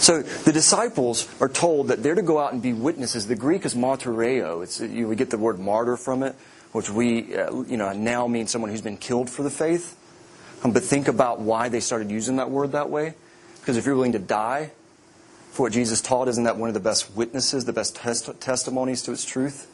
So 0.00 0.22
the 0.22 0.52
disciples 0.52 1.28
are 1.40 1.48
told 1.48 1.88
that 1.88 2.02
they're 2.02 2.16
to 2.16 2.22
go 2.22 2.40
out 2.40 2.52
and 2.52 2.60
be 2.60 2.72
witnesses. 2.72 3.28
The 3.28 3.36
Greek 3.36 3.64
is 3.64 3.76
martyreo. 3.76 4.64
It's, 4.64 4.80
you, 4.80 5.06
we 5.06 5.14
get 5.14 5.30
the 5.30 5.38
word 5.38 5.60
martyr 5.60 5.96
from 5.96 6.24
it, 6.24 6.34
which 6.72 6.90
we 6.90 7.36
uh, 7.36 7.62
you 7.62 7.76
know 7.76 7.92
now 7.92 8.26
means 8.26 8.50
someone 8.50 8.72
who's 8.72 8.82
been 8.82 8.96
killed 8.96 9.30
for 9.30 9.44
the 9.44 9.50
faith. 9.50 9.96
Um, 10.64 10.72
but 10.72 10.82
think 10.82 11.08
about 11.08 11.40
why 11.40 11.68
they 11.68 11.80
started 11.80 12.10
using 12.10 12.36
that 12.36 12.50
word 12.50 12.72
that 12.72 12.90
way. 12.90 13.14
Because 13.60 13.76
if 13.76 13.86
you're 13.86 13.94
willing 13.94 14.12
to 14.12 14.18
die 14.18 14.72
for 15.50 15.64
what 15.64 15.72
Jesus 15.72 16.00
taught, 16.00 16.26
isn't 16.28 16.44
that 16.44 16.56
one 16.56 16.68
of 16.68 16.74
the 16.74 16.80
best 16.80 17.14
witnesses, 17.14 17.66
the 17.66 17.72
best 17.72 17.94
test- 17.94 18.40
testimonies 18.40 19.02
to 19.02 19.12
its 19.12 19.24
truth? 19.24 19.70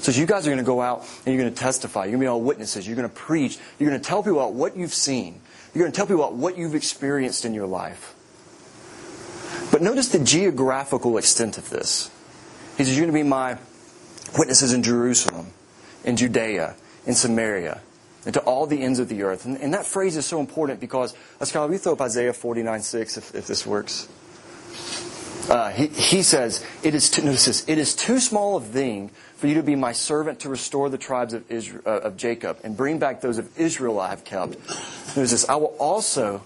So 0.00 0.12
you 0.12 0.26
guys 0.26 0.46
are 0.46 0.50
going 0.50 0.58
to 0.58 0.64
go 0.64 0.80
out 0.80 1.00
and 1.24 1.34
you're 1.34 1.42
going 1.42 1.52
to 1.52 1.60
testify, 1.60 2.04
you're 2.04 2.12
going 2.12 2.20
to 2.20 2.24
be 2.24 2.28
all 2.28 2.40
witnesses, 2.40 2.86
you're 2.86 2.96
going 2.96 3.08
to 3.08 3.14
preach, 3.14 3.58
you're 3.78 3.90
going 3.90 4.00
to 4.00 4.06
tell 4.06 4.22
people 4.22 4.38
about 4.38 4.54
what 4.54 4.76
you've 4.76 4.94
seen, 4.94 5.40
you're 5.74 5.84
going 5.84 5.92
to 5.92 5.96
tell 5.96 6.06
people 6.06 6.22
about 6.22 6.34
what 6.34 6.56
you've 6.56 6.74
experienced 6.74 7.44
in 7.44 7.52
your 7.52 7.66
life. 7.66 8.14
But 9.72 9.82
notice 9.82 10.08
the 10.08 10.20
geographical 10.20 11.18
extent 11.18 11.58
of 11.58 11.68
this. 11.68 12.10
He 12.76 12.84
says, 12.84 12.96
You're 12.96 13.06
going 13.06 13.14
to 13.14 13.24
be 13.24 13.28
my 13.28 13.58
witnesses 14.38 14.72
in 14.72 14.82
Jerusalem, 14.82 15.48
in 16.04 16.16
Judea, 16.16 16.76
in 17.06 17.14
Samaria, 17.14 17.80
and 18.28 18.34
to 18.34 18.40
all 18.40 18.66
the 18.66 18.82
ends 18.82 18.98
of 18.98 19.08
the 19.08 19.22
earth. 19.22 19.46
And, 19.46 19.56
and 19.56 19.72
that 19.72 19.86
phrase 19.86 20.14
is 20.14 20.26
so 20.26 20.38
important 20.38 20.80
because, 20.80 21.14
uh, 21.40 21.46
Scott, 21.46 21.70
we 21.70 21.78
throw 21.78 21.94
up 21.94 22.02
Isaiah 22.02 22.34
49 22.34 22.82
6 22.82 23.16
if, 23.16 23.34
if 23.34 23.46
this 23.46 23.66
works. 23.66 24.06
Uh, 25.48 25.70
he, 25.70 25.86
he 25.86 26.22
says, 26.22 26.62
it 26.82 26.94
is, 26.94 27.08
too, 27.08 27.22
notice 27.22 27.46
this, 27.46 27.66
it 27.66 27.78
is 27.78 27.96
too 27.96 28.20
small 28.20 28.58
a 28.58 28.60
thing 28.60 29.08
for 29.36 29.46
you 29.46 29.54
to 29.54 29.62
be 29.62 29.76
my 29.76 29.92
servant 29.92 30.40
to 30.40 30.50
restore 30.50 30.90
the 30.90 30.98
tribes 30.98 31.32
of, 31.32 31.50
Israel, 31.50 31.80
uh, 31.86 32.00
of 32.00 32.18
Jacob 32.18 32.58
and 32.62 32.76
bring 32.76 32.98
back 32.98 33.22
those 33.22 33.38
of 33.38 33.58
Israel 33.58 33.98
I 33.98 34.10
have 34.10 34.24
kept. 34.24 34.58
Notice 35.16 35.30
this, 35.30 35.48
I 35.48 35.56
will 35.56 35.74
also 35.78 36.42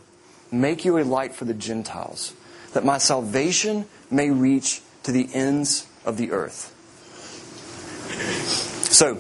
make 0.53 0.85
you 0.85 0.99
a 0.99 1.03
light 1.03 1.35
for 1.35 1.47
the 1.47 1.55
Gentiles, 1.55 2.33
that 2.75 2.85
my 2.85 2.99
salvation 2.99 3.87
may 4.09 4.31
reach 4.31 4.83
to 5.03 5.11
the 5.11 5.29
ends 5.35 5.89
of 6.05 6.17
the 6.17 6.31
earth. 6.31 6.69
So, 8.89 9.19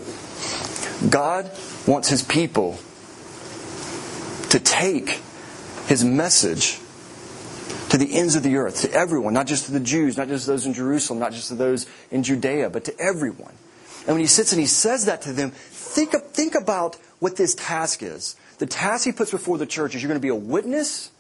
God 1.11 1.51
wants 1.87 2.09
his 2.09 2.23
people 2.23 2.79
to 4.51 4.61
take 4.61 5.21
his 5.87 6.05
message 6.05 6.79
to 7.91 7.99
the 7.99 8.17
ends 8.17 8.37
of 8.37 8.43
the 8.43 8.57
earth, 8.57 8.83
to 8.83 8.93
everyone, 8.93 9.35
not 9.35 9.47
just 9.47 9.67
to 9.67 9.73
the 9.73 9.81
Jews, 9.81 10.17
not 10.17 10.29
just 10.29 10.47
those 10.47 10.65
in 10.65 10.73
Jerusalem, 10.73 11.19
not 11.19 11.33
just 11.33 11.49
to 11.49 11.55
those 11.55 11.87
in 12.11 12.23
Judea, 12.23 12.71
but 12.71 12.85
to 12.85 12.99
everyone. 12.99 13.53
And 14.07 14.15
when 14.15 14.21
he 14.21 14.27
sits 14.27 14.53
and 14.53 14.61
he 14.61 14.67
says 14.67 15.05
that 15.07 15.23
to 15.23 15.33
them, 15.33 15.51
think, 15.51 16.15
of, 16.15 16.31
think 16.31 16.55
about 16.55 16.97
what 17.19 17.37
this 17.37 17.55
task 17.55 18.03
is. 18.03 18.37
The 18.59 18.67
task 18.67 19.05
he 19.05 19.13
puts 19.13 19.31
before 19.31 19.59
the 19.59 19.67
church 19.67 19.95
is 19.95 20.03
you're 20.03 20.09
going 20.09 20.21
to 20.21 20.23
be 20.23 20.29
a 20.29 20.35
witness 20.35 21.11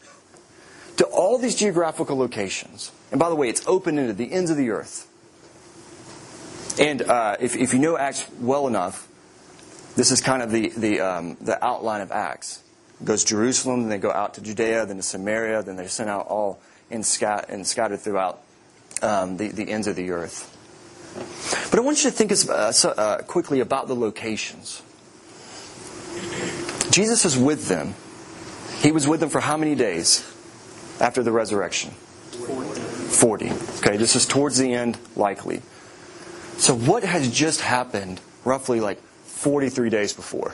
to 0.96 1.04
all 1.04 1.38
these 1.38 1.54
geographical 1.54 2.16
locations. 2.16 2.90
And 3.10 3.20
by 3.20 3.28
the 3.28 3.34
way, 3.34 3.48
it's 3.48 3.66
open 3.66 3.98
into 3.98 4.12
the 4.14 4.32
ends 4.32 4.50
of 4.50 4.56
the 4.56 4.70
earth. 4.70 5.08
And 6.80 7.02
uh, 7.02 7.36
if, 7.40 7.54
if 7.54 7.72
you 7.72 7.78
know 7.78 7.98
Acts 7.98 8.26
well 8.40 8.66
enough, 8.66 9.08
this 9.96 10.10
is 10.10 10.20
kind 10.20 10.42
of 10.42 10.50
the, 10.50 10.68
the, 10.70 11.00
um, 11.00 11.36
the 11.40 11.62
outline 11.64 12.00
of 12.00 12.12
Acts. 12.12 12.62
It 13.00 13.04
goes 13.04 13.24
Jerusalem, 13.24 13.82
then 13.82 13.88
they 13.90 13.98
go 13.98 14.12
out 14.12 14.34
to 14.34 14.40
Judea, 14.40 14.86
then 14.86 14.96
to 14.96 15.02
Samaria, 15.02 15.62
then 15.62 15.76
they're 15.76 15.88
sent 15.88 16.08
out 16.08 16.26
all 16.28 16.60
and, 16.90 17.04
scat- 17.04 17.46
and 17.48 17.66
scattered 17.66 18.00
throughout 18.00 18.40
um, 19.02 19.36
the, 19.36 19.48
the 19.48 19.70
ends 19.70 19.86
of 19.86 19.96
the 19.96 20.10
earth. 20.10 20.48
But 21.70 21.78
I 21.78 21.82
want 21.82 22.04
you 22.04 22.10
to 22.10 22.16
think 22.16 22.32
uh, 22.32 22.72
so- 22.72 22.90
uh, 22.90 23.22
quickly 23.22 23.60
about 23.60 23.88
the 23.88 23.96
locations. 23.96 24.82
Jesus 26.90 27.24
is 27.24 27.36
with 27.36 27.68
them. 27.68 27.94
He 28.80 28.92
was 28.92 29.06
with 29.06 29.20
them 29.20 29.28
for 29.28 29.40
how 29.40 29.56
many 29.56 29.74
days 29.74 30.24
after 31.00 31.22
the 31.22 31.32
resurrection? 31.32 31.90
40. 31.90 33.50
Okay, 33.78 33.96
this 33.96 34.16
is 34.16 34.26
towards 34.26 34.58
the 34.58 34.72
end, 34.72 34.98
likely. 35.16 35.62
So, 36.56 36.74
what 36.74 37.02
has 37.02 37.30
just 37.30 37.60
happened 37.60 38.20
roughly 38.44 38.80
like 38.80 39.00
43 39.42 39.90
days 39.90 40.12
before? 40.12 40.50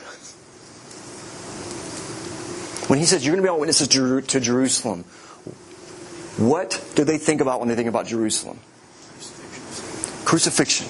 When 2.89 2.97
he 2.97 3.05
says, 3.05 3.23
You're 3.23 3.33
going 3.33 3.43
to 3.43 3.45
be 3.45 3.49
all 3.49 3.59
witnesses 3.59 3.87
to 3.87 4.39
Jerusalem, 4.39 5.03
what 6.37 6.83
do 6.95 7.03
they 7.03 7.19
think 7.19 7.39
about 7.39 7.59
when 7.59 7.69
they 7.69 7.75
think 7.75 7.87
about 7.87 8.07
Jerusalem? 8.07 8.59
Crucifixion. 10.25 10.87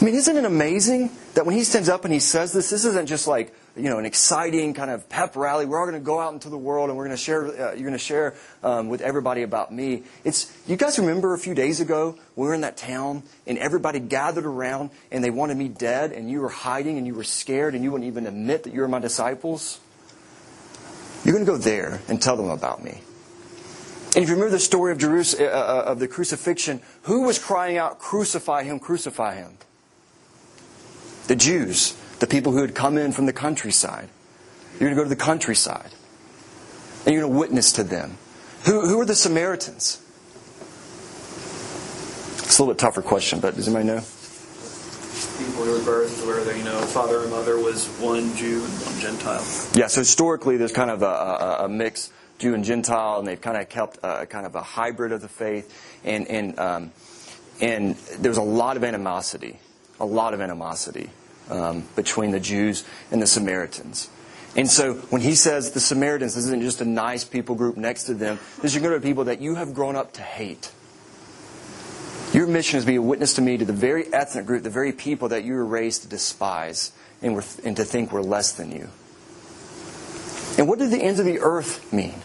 I 0.00 0.04
mean, 0.04 0.14
isn't 0.16 0.36
it 0.36 0.44
amazing 0.44 1.10
that 1.34 1.46
when 1.46 1.54
he 1.54 1.62
stands 1.62 1.88
up 1.88 2.04
and 2.04 2.12
he 2.12 2.20
says 2.20 2.52
this, 2.52 2.70
this 2.70 2.84
isn't 2.84 3.06
just 3.06 3.28
like 3.28 3.54
you 3.78 3.88
know 3.88 3.98
an 3.98 4.04
exciting 4.04 4.74
kind 4.74 4.90
of 4.90 5.08
pep 5.08 5.36
rally. 5.36 5.66
We're 5.66 5.78
all 5.78 5.86
going 5.86 6.00
to 6.00 6.04
go 6.04 6.20
out 6.20 6.32
into 6.32 6.48
the 6.48 6.58
world 6.58 6.88
and 6.88 6.98
we're 6.98 7.06
going 7.06 7.16
to 7.16 7.22
share. 7.22 7.46
Uh, 7.46 7.72
you're 7.72 7.88
going 7.88 7.92
to 7.92 7.98
share 7.98 8.34
um, 8.62 8.88
with 8.88 9.00
everybody 9.00 9.42
about 9.42 9.72
me. 9.72 10.02
It's 10.24 10.52
you 10.66 10.76
guys 10.76 10.98
remember 10.98 11.34
a 11.34 11.38
few 11.38 11.54
days 11.54 11.80
ago 11.80 12.18
we 12.36 12.46
were 12.46 12.54
in 12.54 12.62
that 12.62 12.76
town 12.76 13.22
and 13.46 13.58
everybody 13.58 14.00
gathered 14.00 14.46
around 14.46 14.90
and 15.10 15.22
they 15.22 15.30
wanted 15.30 15.56
me 15.56 15.68
dead 15.68 16.12
and 16.12 16.30
you 16.30 16.40
were 16.40 16.48
hiding 16.48 16.98
and 16.98 17.06
you 17.06 17.14
were 17.14 17.24
scared 17.24 17.74
and 17.74 17.84
you 17.84 17.92
wouldn't 17.92 18.08
even 18.08 18.26
admit 18.26 18.64
that 18.64 18.74
you 18.74 18.80
were 18.80 18.88
my 18.88 18.98
disciples. 18.98 19.80
You're 21.24 21.34
going 21.34 21.44
to 21.44 21.50
go 21.50 21.58
there 21.58 22.00
and 22.08 22.20
tell 22.20 22.36
them 22.36 22.48
about 22.48 22.82
me. 22.82 23.02
And 24.14 24.24
if 24.24 24.30
you 24.30 24.34
remember 24.34 24.52
the 24.52 24.58
story 24.58 24.92
of 24.92 24.98
Jerusalem, 24.98 25.50
uh, 25.52 25.56
uh, 25.56 25.82
of 25.86 25.98
the 25.98 26.08
crucifixion, 26.08 26.80
who 27.02 27.22
was 27.22 27.38
crying 27.38 27.76
out, 27.76 27.98
"Crucify 27.98 28.62
him! 28.64 28.78
Crucify 28.80 29.34
him!" 29.34 29.58
The 31.26 31.36
Jews, 31.36 31.94
the 32.18 32.26
people 32.26 32.52
who 32.52 32.62
had 32.62 32.74
come 32.74 32.98
in 32.98 33.12
from 33.12 33.26
the 33.26 33.32
countryside. 33.32 34.08
You're 34.72 34.90
going 34.90 34.96
to 34.96 34.96
go 34.96 35.04
to 35.04 35.08
the 35.08 35.16
countryside. 35.16 35.90
And 37.04 37.14
you're 37.14 37.22
going 37.22 37.32
to 37.32 37.38
witness 37.38 37.72
to 37.72 37.84
them. 37.84 38.18
Who, 38.64 38.86
who 38.86 39.00
are 39.00 39.04
the 39.04 39.14
Samaritans? 39.14 40.02
It's 42.44 42.58
a 42.58 42.62
little 42.62 42.74
bit 42.74 42.80
tougher 42.80 43.02
question, 43.02 43.40
but 43.40 43.54
does 43.54 43.68
anybody 43.68 43.86
know? 43.86 44.00
People 45.38 45.64
who 45.64 45.72
were 45.72 45.78
birthed 45.78 46.26
where 46.26 46.42
their 46.44 46.56
you 46.56 46.64
know 46.64 46.80
father 46.80 47.20
and 47.22 47.30
mother 47.30 47.58
was 47.58 47.86
one 48.00 48.34
Jew 48.34 48.64
and 48.64 48.72
one 48.72 49.00
Gentile. 49.00 49.44
Yeah, 49.74 49.86
so 49.86 50.00
historically 50.00 50.56
there's 50.56 50.72
kind 50.72 50.90
of 50.90 51.02
a, 51.02 51.06
a, 51.06 51.64
a 51.64 51.68
mix, 51.68 52.12
Jew 52.38 52.54
and 52.54 52.64
Gentile, 52.64 53.18
and 53.18 53.28
they've 53.28 53.40
kind 53.40 53.56
of 53.56 53.68
kept 53.68 53.98
a, 54.02 54.26
kind 54.26 54.46
of 54.46 54.54
a 54.54 54.62
hybrid 54.62 55.12
of 55.12 55.20
the 55.20 55.28
faith. 55.28 56.00
And, 56.04 56.26
and, 56.26 56.58
um, 56.58 56.92
and 57.60 57.94
there's 58.18 58.38
a 58.38 58.42
lot 58.42 58.76
of 58.76 58.84
animosity, 58.84 59.58
a 60.00 60.06
lot 60.06 60.34
of 60.34 60.40
animosity 60.40 61.10
um, 61.50 61.88
between 61.96 62.30
the 62.30 62.40
Jews 62.40 62.84
and 63.10 63.20
the 63.20 63.26
Samaritans. 63.26 64.08
And 64.56 64.68
so 64.68 64.94
when 64.94 65.20
he 65.20 65.34
says 65.34 65.72
the 65.72 65.80
Samaritans, 65.80 66.34
this 66.34 66.44
isn't 66.46 66.62
just 66.62 66.80
a 66.80 66.84
nice 66.84 67.24
people 67.24 67.54
group 67.54 67.76
next 67.76 68.04
to 68.04 68.14
them. 68.14 68.38
These 68.62 68.76
are 68.76 68.80
going 68.80 68.94
to 68.94 69.00
be 69.00 69.08
people 69.08 69.24
that 69.24 69.40
you 69.40 69.54
have 69.54 69.74
grown 69.74 69.94
up 69.94 70.14
to 70.14 70.22
hate. 70.22 70.72
Your 72.32 72.46
mission 72.46 72.78
is 72.78 72.84
to 72.84 72.90
be 72.90 72.96
a 72.96 73.02
witness 73.02 73.34
to 73.34 73.42
me, 73.42 73.56
to 73.56 73.64
the 73.64 73.72
very 73.72 74.12
ethnic 74.12 74.46
group, 74.46 74.62
the 74.62 74.70
very 74.70 74.92
people 74.92 75.28
that 75.28 75.44
you 75.44 75.54
were 75.54 75.64
raised 75.64 76.02
to 76.02 76.08
despise 76.08 76.92
and, 77.22 77.34
were, 77.34 77.44
and 77.64 77.76
to 77.76 77.84
think 77.84 78.12
were 78.12 78.22
less 78.22 78.52
than 78.52 78.70
you. 78.70 78.88
And 80.58 80.68
what 80.68 80.78
did 80.78 80.90
the 80.90 81.00
ends 81.00 81.20
of 81.20 81.26
the 81.26 81.38
earth 81.40 81.92
mean? 81.92 82.20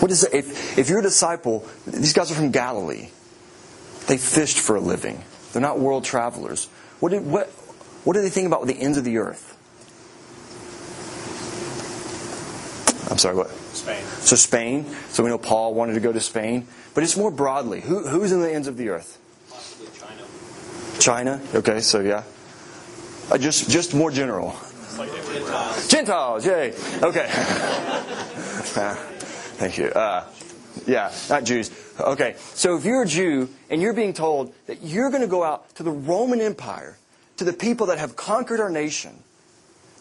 What 0.00 0.10
is 0.10 0.24
it? 0.24 0.34
If, 0.34 0.78
if 0.78 0.88
you're 0.88 1.00
a 1.00 1.02
disciple, 1.02 1.66
these 1.86 2.12
guys 2.12 2.30
are 2.30 2.34
from 2.34 2.50
Galilee. 2.50 3.08
They 4.06 4.18
fished 4.18 4.58
for 4.58 4.76
a 4.76 4.80
living. 4.80 5.22
They're 5.56 5.62
not 5.62 5.80
world 5.80 6.04
travelers. 6.04 6.66
What, 7.00 7.12
did, 7.12 7.24
what, 7.24 7.46
what 8.04 8.12
do 8.12 8.20
they 8.20 8.28
think 8.28 8.46
about 8.46 8.66
the 8.66 8.78
ends 8.78 8.98
of 8.98 9.04
the 9.04 9.16
earth? 9.16 9.56
I'm 13.10 13.16
sorry, 13.16 13.36
what? 13.36 13.48
Spain. 13.48 14.04
So 14.20 14.36
Spain. 14.36 14.84
So 15.08 15.24
we 15.24 15.30
know 15.30 15.38
Paul 15.38 15.72
wanted 15.72 15.94
to 15.94 16.00
go 16.00 16.12
to 16.12 16.20
Spain. 16.20 16.66
But 16.92 17.04
it's 17.04 17.16
more 17.16 17.30
broadly. 17.30 17.80
Who, 17.80 18.06
who's 18.06 18.32
in 18.32 18.42
the 18.42 18.52
ends 18.52 18.68
of 18.68 18.76
the 18.76 18.90
earth? 18.90 19.18
Possibly 19.48 19.88
China. 19.98 21.40
China. 21.40 21.40
Okay, 21.54 21.80
so 21.80 22.00
yeah. 22.00 22.24
Uh, 23.30 23.38
just 23.38 23.70
just 23.70 23.94
more 23.94 24.10
general. 24.10 24.54
Gentiles. 24.98 25.88
Gentiles. 25.88 26.44
Yay. 26.44 26.74
Okay. 27.02 27.28
Thank 29.56 29.78
you. 29.78 29.86
Uh, 29.86 30.26
yeah, 30.86 31.12
not 31.28 31.44
Jews. 31.44 31.70
Okay, 31.98 32.34
so 32.38 32.76
if 32.76 32.84
you're 32.84 33.02
a 33.02 33.06
Jew 33.06 33.48
and 33.70 33.80
you're 33.80 33.94
being 33.94 34.12
told 34.12 34.52
that 34.66 34.82
you're 34.82 35.10
going 35.10 35.22
to 35.22 35.28
go 35.28 35.42
out 35.42 35.74
to 35.76 35.82
the 35.82 35.90
Roman 35.90 36.40
Empire, 36.40 36.98
to 37.38 37.44
the 37.44 37.52
people 37.52 37.86
that 37.86 37.98
have 37.98 38.16
conquered 38.16 38.60
our 38.60 38.70
nation, 38.70 39.22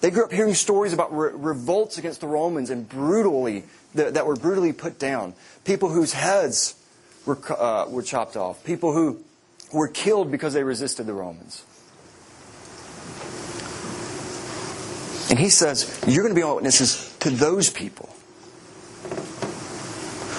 they 0.01 0.11
grew 0.11 0.25
up 0.25 0.31
hearing 0.31 0.53
stories 0.53 0.93
about 0.93 1.15
re- 1.15 1.31
revolts 1.33 1.97
against 1.97 2.21
the 2.21 2.27
Romans 2.27 2.69
and 2.69 2.87
brutally 2.87 3.63
that, 3.95 4.15
that, 4.15 4.25
were 4.25 4.35
brutally 4.35 4.73
put 4.73 4.99
down. 4.99 5.33
People 5.63 5.89
whose 5.89 6.13
heads 6.13 6.75
were 7.25 7.39
uh, 7.51 7.87
were 7.89 8.03
chopped 8.03 8.35
off. 8.35 8.63
People 8.63 8.93
who 8.93 9.19
were 9.73 9.87
killed 9.87 10.31
because 10.31 10.53
they 10.53 10.63
resisted 10.63 11.05
the 11.05 11.13
Romans. 11.13 11.63
And 15.29 15.39
he 15.39 15.49
says, 15.49 16.01
You're 16.07 16.23
going 16.23 16.35
to 16.35 16.39
be 16.39 16.43
eyewitnesses 16.43 17.15
to 17.19 17.29
those 17.29 17.69
people. 17.69 18.09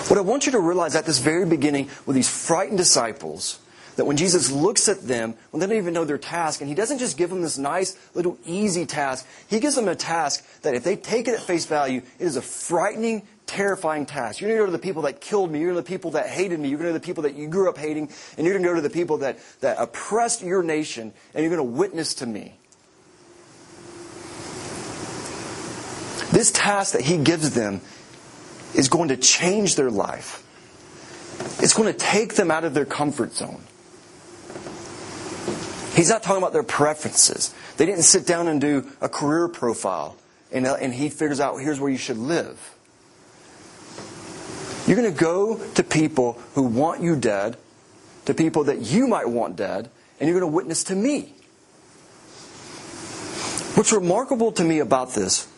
What 0.08 0.18
I 0.18 0.22
want 0.22 0.46
you 0.46 0.52
to 0.52 0.60
realize 0.60 0.94
at 0.94 1.04
this 1.04 1.18
very 1.18 1.46
beginning 1.46 1.90
with 2.06 2.14
these 2.14 2.28
frightened 2.28 2.78
disciples, 2.78 3.58
that 3.96 4.04
when 4.04 4.16
Jesus 4.16 4.50
looks 4.52 4.88
at 4.88 5.02
them, 5.02 5.34
when 5.50 5.60
they 5.60 5.66
don't 5.66 5.76
even 5.76 5.94
know 5.94 6.04
their 6.04 6.18
task, 6.18 6.60
and 6.60 6.68
he 6.68 6.74
doesn't 6.74 6.98
just 6.98 7.16
give 7.16 7.30
them 7.30 7.42
this 7.42 7.58
nice 7.58 7.96
little 8.14 8.38
easy 8.44 8.86
task, 8.86 9.26
he 9.48 9.58
gives 9.58 9.74
them 9.74 9.88
a 9.88 9.94
task 9.94 10.46
that 10.62 10.74
if 10.74 10.84
they 10.84 10.96
take 10.96 11.26
it 11.28 11.34
at 11.34 11.40
face 11.40 11.66
value, 11.66 12.02
it 12.18 12.24
is 12.24 12.36
a 12.36 12.42
frightening, 12.42 13.22
terrifying 13.46 14.06
task. 14.06 14.40
You're 14.40 14.50
going 14.50 14.58
to 14.58 14.62
go 14.62 14.66
to 14.66 14.72
the 14.72 14.78
people 14.78 15.02
that 15.02 15.20
killed 15.20 15.50
me, 15.50 15.60
you're 15.60 15.72
going 15.72 15.82
to 15.82 15.88
the 15.88 15.94
people 15.94 16.12
that 16.12 16.28
hated 16.28 16.60
me, 16.60 16.68
you're 16.68 16.78
going 16.78 16.92
to 16.92 16.98
the 16.98 17.04
people 17.04 17.22
that 17.22 17.34
you 17.34 17.48
grew 17.48 17.68
up 17.68 17.78
hating, 17.78 18.10
and 18.36 18.46
you're 18.46 18.54
going 18.54 18.62
to 18.62 18.68
go 18.68 18.74
to 18.74 18.80
the 18.80 18.90
people 18.90 19.18
that, 19.18 19.38
that 19.60 19.78
oppressed 19.80 20.42
your 20.42 20.62
nation, 20.62 21.12
and 21.34 21.42
you're 21.42 21.54
going 21.54 21.66
to 21.66 21.76
witness 21.76 22.14
to 22.14 22.26
me. 22.26 22.54
This 26.32 26.52
task 26.52 26.92
that 26.92 27.02
he 27.02 27.16
gives 27.16 27.54
them 27.54 27.80
is 28.74 28.88
going 28.88 29.08
to 29.08 29.16
change 29.16 29.76
their 29.76 29.90
life. 29.90 30.42
It's 31.62 31.74
going 31.74 31.92
to 31.92 31.98
take 31.98 32.34
them 32.34 32.50
out 32.50 32.64
of 32.64 32.74
their 32.74 32.84
comfort 32.84 33.32
zone. 33.32 33.62
He's 35.94 36.10
not 36.10 36.22
talking 36.22 36.42
about 36.42 36.52
their 36.52 36.62
preferences. 36.62 37.54
They 37.78 37.86
didn't 37.86 38.02
sit 38.02 38.26
down 38.26 38.48
and 38.48 38.60
do 38.60 38.90
a 39.00 39.08
career 39.08 39.48
profile 39.48 40.16
and, 40.52 40.66
uh, 40.66 40.74
and 40.74 40.94
he 40.94 41.08
figures 41.08 41.40
out 41.40 41.56
here's 41.58 41.80
where 41.80 41.90
you 41.90 41.98
should 41.98 42.18
live. 42.18 42.74
You're 44.86 44.96
going 44.96 45.12
to 45.12 45.18
go 45.18 45.58
to 45.74 45.82
people 45.82 46.40
who 46.54 46.62
want 46.62 47.02
you 47.02 47.16
dead, 47.16 47.56
to 48.26 48.34
people 48.34 48.64
that 48.64 48.82
you 48.82 49.08
might 49.08 49.28
want 49.28 49.56
dead, 49.56 49.90
and 50.20 50.28
you're 50.28 50.38
going 50.38 50.50
to 50.50 50.54
witness 50.54 50.84
to 50.84 50.94
me. 50.94 51.34
What's 53.74 53.92
remarkable 53.92 54.52
to 54.52 54.64
me 54.64 54.78
about 54.78 55.14
this 55.14 55.48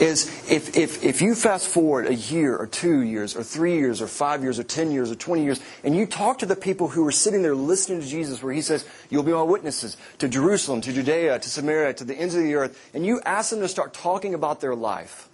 is 0.00 0.26
if, 0.50 0.76
if, 0.76 1.04
if 1.04 1.22
you 1.22 1.34
fast 1.34 1.68
forward 1.68 2.06
a 2.06 2.14
year 2.14 2.56
or 2.56 2.66
two 2.66 3.00
years 3.00 3.36
or 3.36 3.42
three 3.42 3.76
years 3.76 4.02
or 4.02 4.06
five 4.06 4.42
years 4.42 4.58
or 4.58 4.64
ten 4.64 4.90
years 4.90 5.10
or 5.10 5.14
20 5.14 5.44
years 5.44 5.60
and 5.84 5.94
you 5.94 6.06
talk 6.06 6.38
to 6.38 6.46
the 6.46 6.56
people 6.56 6.88
who 6.88 7.06
are 7.06 7.12
sitting 7.12 7.42
there 7.42 7.54
listening 7.54 8.00
to 8.00 8.06
Jesus 8.06 8.42
where 8.42 8.52
he 8.52 8.60
says, 8.60 8.86
you'll 9.10 9.22
be 9.22 9.32
my 9.32 9.42
witnesses 9.42 9.96
to 10.18 10.28
Jerusalem, 10.28 10.80
to 10.80 10.92
Judea, 10.92 11.38
to 11.38 11.48
Samaria, 11.48 11.94
to 11.94 12.04
the 12.04 12.14
ends 12.14 12.34
of 12.34 12.42
the 12.42 12.54
earth, 12.54 12.90
and 12.92 13.06
you 13.06 13.20
ask 13.24 13.50
them 13.50 13.60
to 13.60 13.68
start 13.68 13.94
talking 13.94 14.34
about 14.34 14.60
their 14.60 14.74
life, 14.74 15.28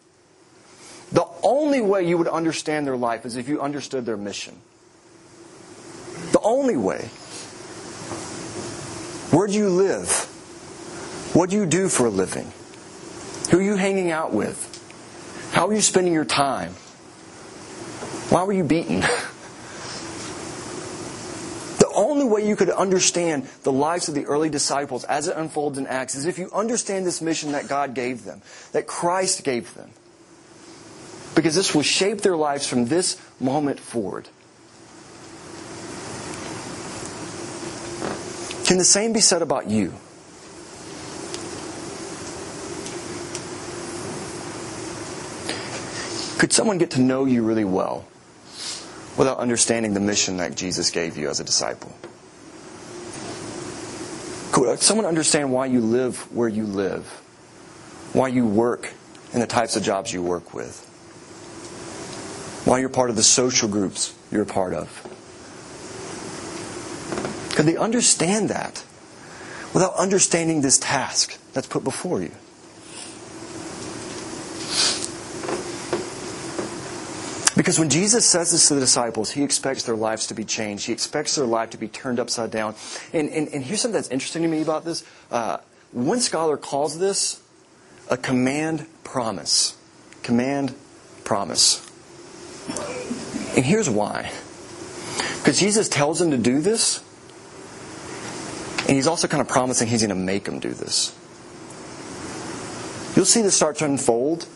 the 1.13 1.27
only 1.43 1.81
way 1.81 2.07
you 2.07 2.19
would 2.19 2.29
understand 2.29 2.87
their 2.87 2.97
life 2.97 3.25
is 3.25 3.37
if 3.37 3.49
you 3.49 3.61
understood 3.61 4.07
their 4.07 4.17
mission. 4.17 4.61
The 6.33 6.41
only 6.43 6.77
way. 6.77 7.09
Where 9.31 9.47
do 9.47 9.55
you 9.55 9.71
live? 9.71 10.09
What 11.33 11.51
do 11.51 11.57
you 11.57 11.67
do 11.67 11.89
for 11.89 12.07
a 12.07 12.11
living? 12.11 12.53
Who 13.51 13.59
are 13.59 13.63
you 13.63 13.77
hanging 13.77 14.11
out 14.11 14.33
with? 14.33 14.67
How 15.53 15.67
are 15.69 15.75
you 15.75 15.81
spending 15.81 16.13
your 16.13 16.25
time? 16.25 16.73
Why 18.31 18.45
were 18.45 18.53
you 18.53 18.65
beaten? 18.65 19.03
The 21.79 22.07
only 22.07 22.25
way 22.25 22.47
you 22.47 22.57
could 22.57 22.71
understand 22.71 23.49
the 23.63 23.73
lives 23.73 24.09
of 24.09 24.15
the 24.15 24.25
early 24.25 24.49
disciples 24.49 25.05
as 25.05 25.29
it 25.29 25.37
unfolds 25.37 25.77
in 25.77 25.87
Acts 25.87 26.15
is 26.15 26.25
if 26.25 26.39
you 26.39 26.51
understand 26.53 27.05
this 27.05 27.21
mission 27.21 27.53
that 27.53 27.69
God 27.69 27.95
gave 27.95 28.25
them, 28.25 28.41
that 28.73 28.87
Christ 28.87 29.45
gave 29.45 29.75
them. 29.75 29.91
Because 31.35 31.55
this 31.55 31.75
will 31.75 31.83
shape 31.83 32.21
their 32.21 32.37
lives 32.37 32.67
from 32.67 32.87
this 32.87 33.21
moment 33.41 33.81
forward. 33.81 34.29
Can 38.67 38.79
the 38.79 38.85
same 38.85 39.13
be 39.13 39.21
said 39.21 39.43
about 39.43 39.69
you? 39.69 39.93
Could 46.41 46.55
someone 46.55 46.79
get 46.79 46.93
to 46.93 47.03
know 47.03 47.27
you 47.27 47.43
really 47.43 47.67
well 47.67 48.07
without 49.19 49.37
understanding 49.37 49.93
the 49.93 50.01
mission 50.01 50.39
that 50.39 50.57
Jesus 50.57 50.91
gave 50.91 51.19
you 51.19 51.29
as 51.29 51.39
a 51.39 51.45
disciple? 51.45 51.95
Could 54.51 54.81
someone 54.81 55.05
understand 55.05 55.53
why 55.53 55.67
you 55.67 55.83
live 55.83 56.17
where 56.35 56.49
you 56.49 56.65
live? 56.65 57.05
Why 58.15 58.29
you 58.29 58.47
work 58.47 58.91
in 59.35 59.41
the 59.41 59.47
types 59.47 59.77
of 59.77 59.83
jobs 59.83 60.15
you 60.15 60.23
work 60.23 60.55
with? 60.55 60.81
Why 62.65 62.79
you're 62.79 62.89
part 62.89 63.11
of 63.11 63.17
the 63.17 63.23
social 63.23 63.69
groups 63.69 64.15
you're 64.31 64.45
a 64.45 64.47
part 64.47 64.73
of? 64.73 64.89
Could 67.55 67.67
they 67.67 67.77
understand 67.77 68.49
that 68.49 68.83
without 69.75 69.95
understanding 69.97 70.63
this 70.63 70.79
task 70.79 71.39
that's 71.53 71.67
put 71.67 71.85
before 71.85 72.23
you? 72.23 72.33
Because 77.61 77.79
when 77.79 77.91
Jesus 77.91 78.25
says 78.25 78.53
this 78.53 78.69
to 78.69 78.75
the 78.75 78.81
disciples, 78.81 79.33
he 79.33 79.43
expects 79.43 79.83
their 79.83 79.95
lives 79.95 80.29
to 80.29 80.35
be 80.35 80.45
changed. 80.45 80.87
He 80.87 80.95
expects 80.95 81.35
their 81.35 81.45
life 81.45 81.69
to 81.71 81.77
be 81.77 81.89
turned 81.89 82.19
upside 82.19 82.51
down. 82.51 82.75
And, 83.13 83.29
and, 83.29 83.49
and 83.49 83.63
here's 83.63 83.83
something 83.83 83.97
that's 83.97 84.09
interesting 84.09 84.41
to 84.41 84.49
me 84.49 84.63
about 84.63 84.87
this. 84.87 85.05
Uh, 85.31 85.59
one 85.93 86.21
scholar 86.21 86.57
calls 86.57 86.99
this 86.99 87.43
a 88.09 88.17
command 88.17 88.87
promise. 89.05 89.77
Command 90.23 90.75
promise. 91.25 91.87
And 93.55 93.63
here's 93.63 93.91
why. 93.91 94.33
Because 95.41 95.61
Jesus 95.61 95.91
tells 95.91 96.19
them 96.19 96.31
to 96.31 96.39
do 96.39 96.63
this, 96.63 97.05
and 98.87 98.97
he's 98.97 99.07
also 99.07 99.29
kind 99.29 99.43
of 99.43 99.49
promising 99.49 99.87
he's 99.87 100.01
going 100.01 100.09
to 100.09 100.15
make 100.15 100.45
them 100.45 100.61
do 100.61 100.71
this. 100.71 101.15
You'll 103.15 103.27
see 103.27 103.43
this 103.43 103.55
start 103.55 103.77
to 103.77 103.85
unfold, 103.85 104.47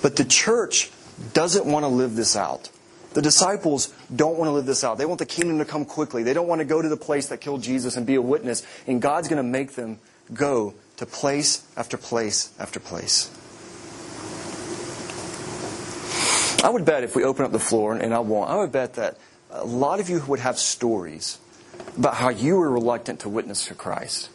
but 0.00 0.14
the 0.14 0.24
church 0.24 0.92
doesn't 1.32 1.66
want 1.66 1.84
to 1.84 1.88
live 1.88 2.16
this 2.16 2.36
out. 2.36 2.70
The 3.14 3.22
disciples 3.22 3.92
don't 4.14 4.38
want 4.38 4.48
to 4.48 4.52
live 4.52 4.66
this 4.66 4.84
out. 4.84 4.98
They 4.98 5.04
want 5.04 5.18
the 5.18 5.26
kingdom 5.26 5.58
to 5.58 5.64
come 5.64 5.84
quickly. 5.84 6.22
They 6.22 6.32
don't 6.32 6.48
want 6.48 6.60
to 6.60 6.64
go 6.64 6.80
to 6.80 6.88
the 6.88 6.96
place 6.96 7.28
that 7.28 7.40
killed 7.40 7.62
Jesus 7.62 7.96
and 7.96 8.06
be 8.06 8.14
a 8.14 8.22
witness. 8.22 8.66
And 8.86 9.02
God's 9.02 9.28
going 9.28 9.36
to 9.36 9.48
make 9.48 9.72
them 9.72 9.98
go 10.32 10.74
to 10.96 11.06
place 11.06 11.66
after 11.76 11.96
place 11.96 12.52
after 12.58 12.80
place. 12.80 13.30
I 16.64 16.70
would 16.70 16.84
bet 16.84 17.02
if 17.02 17.16
we 17.16 17.24
open 17.24 17.44
up 17.44 17.52
the 17.52 17.58
floor, 17.58 17.94
and 17.94 18.14
I 18.14 18.20
won't, 18.20 18.48
I 18.48 18.56
would 18.56 18.72
bet 18.72 18.94
that 18.94 19.18
a 19.50 19.64
lot 19.64 20.00
of 20.00 20.08
you 20.08 20.22
would 20.28 20.38
have 20.38 20.58
stories 20.58 21.38
about 21.98 22.14
how 22.14 22.28
you 22.28 22.56
were 22.56 22.70
reluctant 22.70 23.20
to 23.20 23.28
witness 23.28 23.66
to 23.66 23.74
Christ. 23.74 24.30